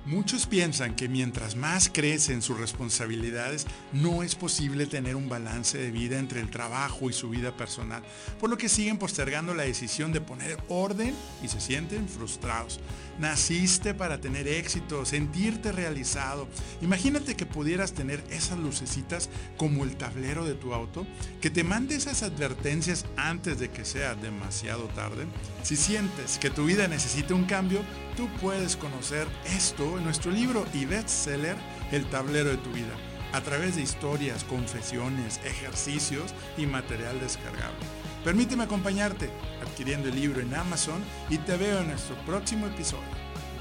Muchos 0.05 0.47
piensan 0.47 0.97
que 0.97 1.09
mientras 1.09 1.55
más 1.55 1.89
crecen 1.89 2.43
sus 2.43 2.59
responsabilidades, 2.59 3.69
no 3.93 4.25
es 4.25 4.35
posible 4.35 4.87
tener 4.87 5.15
un 5.15 5.29
balance 5.29 5.79
de 5.79 5.93
vida 5.93 6.19
entre 6.19 6.41
el 6.41 6.51
trabajo 6.51 7.09
y 7.09 7.13
su 7.13 7.31
vida 7.31 7.57
personal, 7.57 8.03
por 8.41 8.51
lo 8.51 8.59
que 8.59 8.69
siguen 8.69 8.99
postergando 8.99 9.55
la 9.55 9.63
decisión 9.63 10.13
de 10.13 10.21
poner 10.21 10.59
orden 10.69 11.15
y 11.41 11.47
se 11.47 11.61
sienten 11.61 12.09
frustrados. 12.09 12.81
Naciste 13.19 13.95
para 13.95 14.21
tener 14.21 14.49
éxito, 14.49 15.05
sentirte 15.05 15.73
realizado. 15.73 16.49
Imagínate 16.81 17.37
que 17.37 17.47
pudieras 17.47 17.93
tener 17.93 18.23
esas 18.31 18.59
lucecitas 18.59 19.29
como 19.57 19.85
el 19.85 19.97
tablero 19.97 20.45
de 20.45 20.55
tu 20.55 20.75
auto, 20.75 21.07
que 21.41 21.51
te 21.51 21.65
mande 21.65 21.95
esas 21.95 22.23
advertencias 22.23 23.05
antes 23.17 23.59
de 23.59 23.71
que 23.71 23.85
sea 23.85 24.15
demasiado 24.15 24.85
tarde. 24.89 25.27
Si 25.63 25.77
sientes 25.77 26.39
que 26.39 26.51
tu 26.51 26.65
vida 26.65 26.89
necesita 26.89 27.35
un 27.35 27.45
cambio, 27.45 27.81
tú 28.17 28.29
puedes 28.41 28.77
conocer 28.77 29.27
esto 29.47 29.99
en 29.99 30.05
nuestro 30.05 30.31
libro 30.31 30.67
y 30.75 30.85
bestseller 30.85 31.57
El 31.91 32.09
tablero 32.09 32.51
de 32.51 32.57
tu 32.57 32.71
vida, 32.73 32.95
a 33.33 33.43
través 33.43 33.77
de 33.77 33.83
historias, 33.83 34.45
confesiones, 34.45 35.41
ejercicios 35.45 36.35
y 36.57 36.67
material 36.67 37.21
descargable. 37.21 38.02
Permíteme 38.25 38.64
acompañarte 38.64 39.31
adquiriendo 39.61 40.09
el 40.09 40.14
libro 40.14 40.41
en 40.41 40.55
Amazon 40.55 41.03
y 41.29 41.39
te 41.39 41.57
veo 41.57 41.81
en 41.81 41.89
nuestro 41.89 42.14
próximo 42.25 42.66
episodio. 42.66 43.03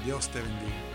Dios 0.04 0.28
te 0.28 0.40
bendiga. 0.40 0.91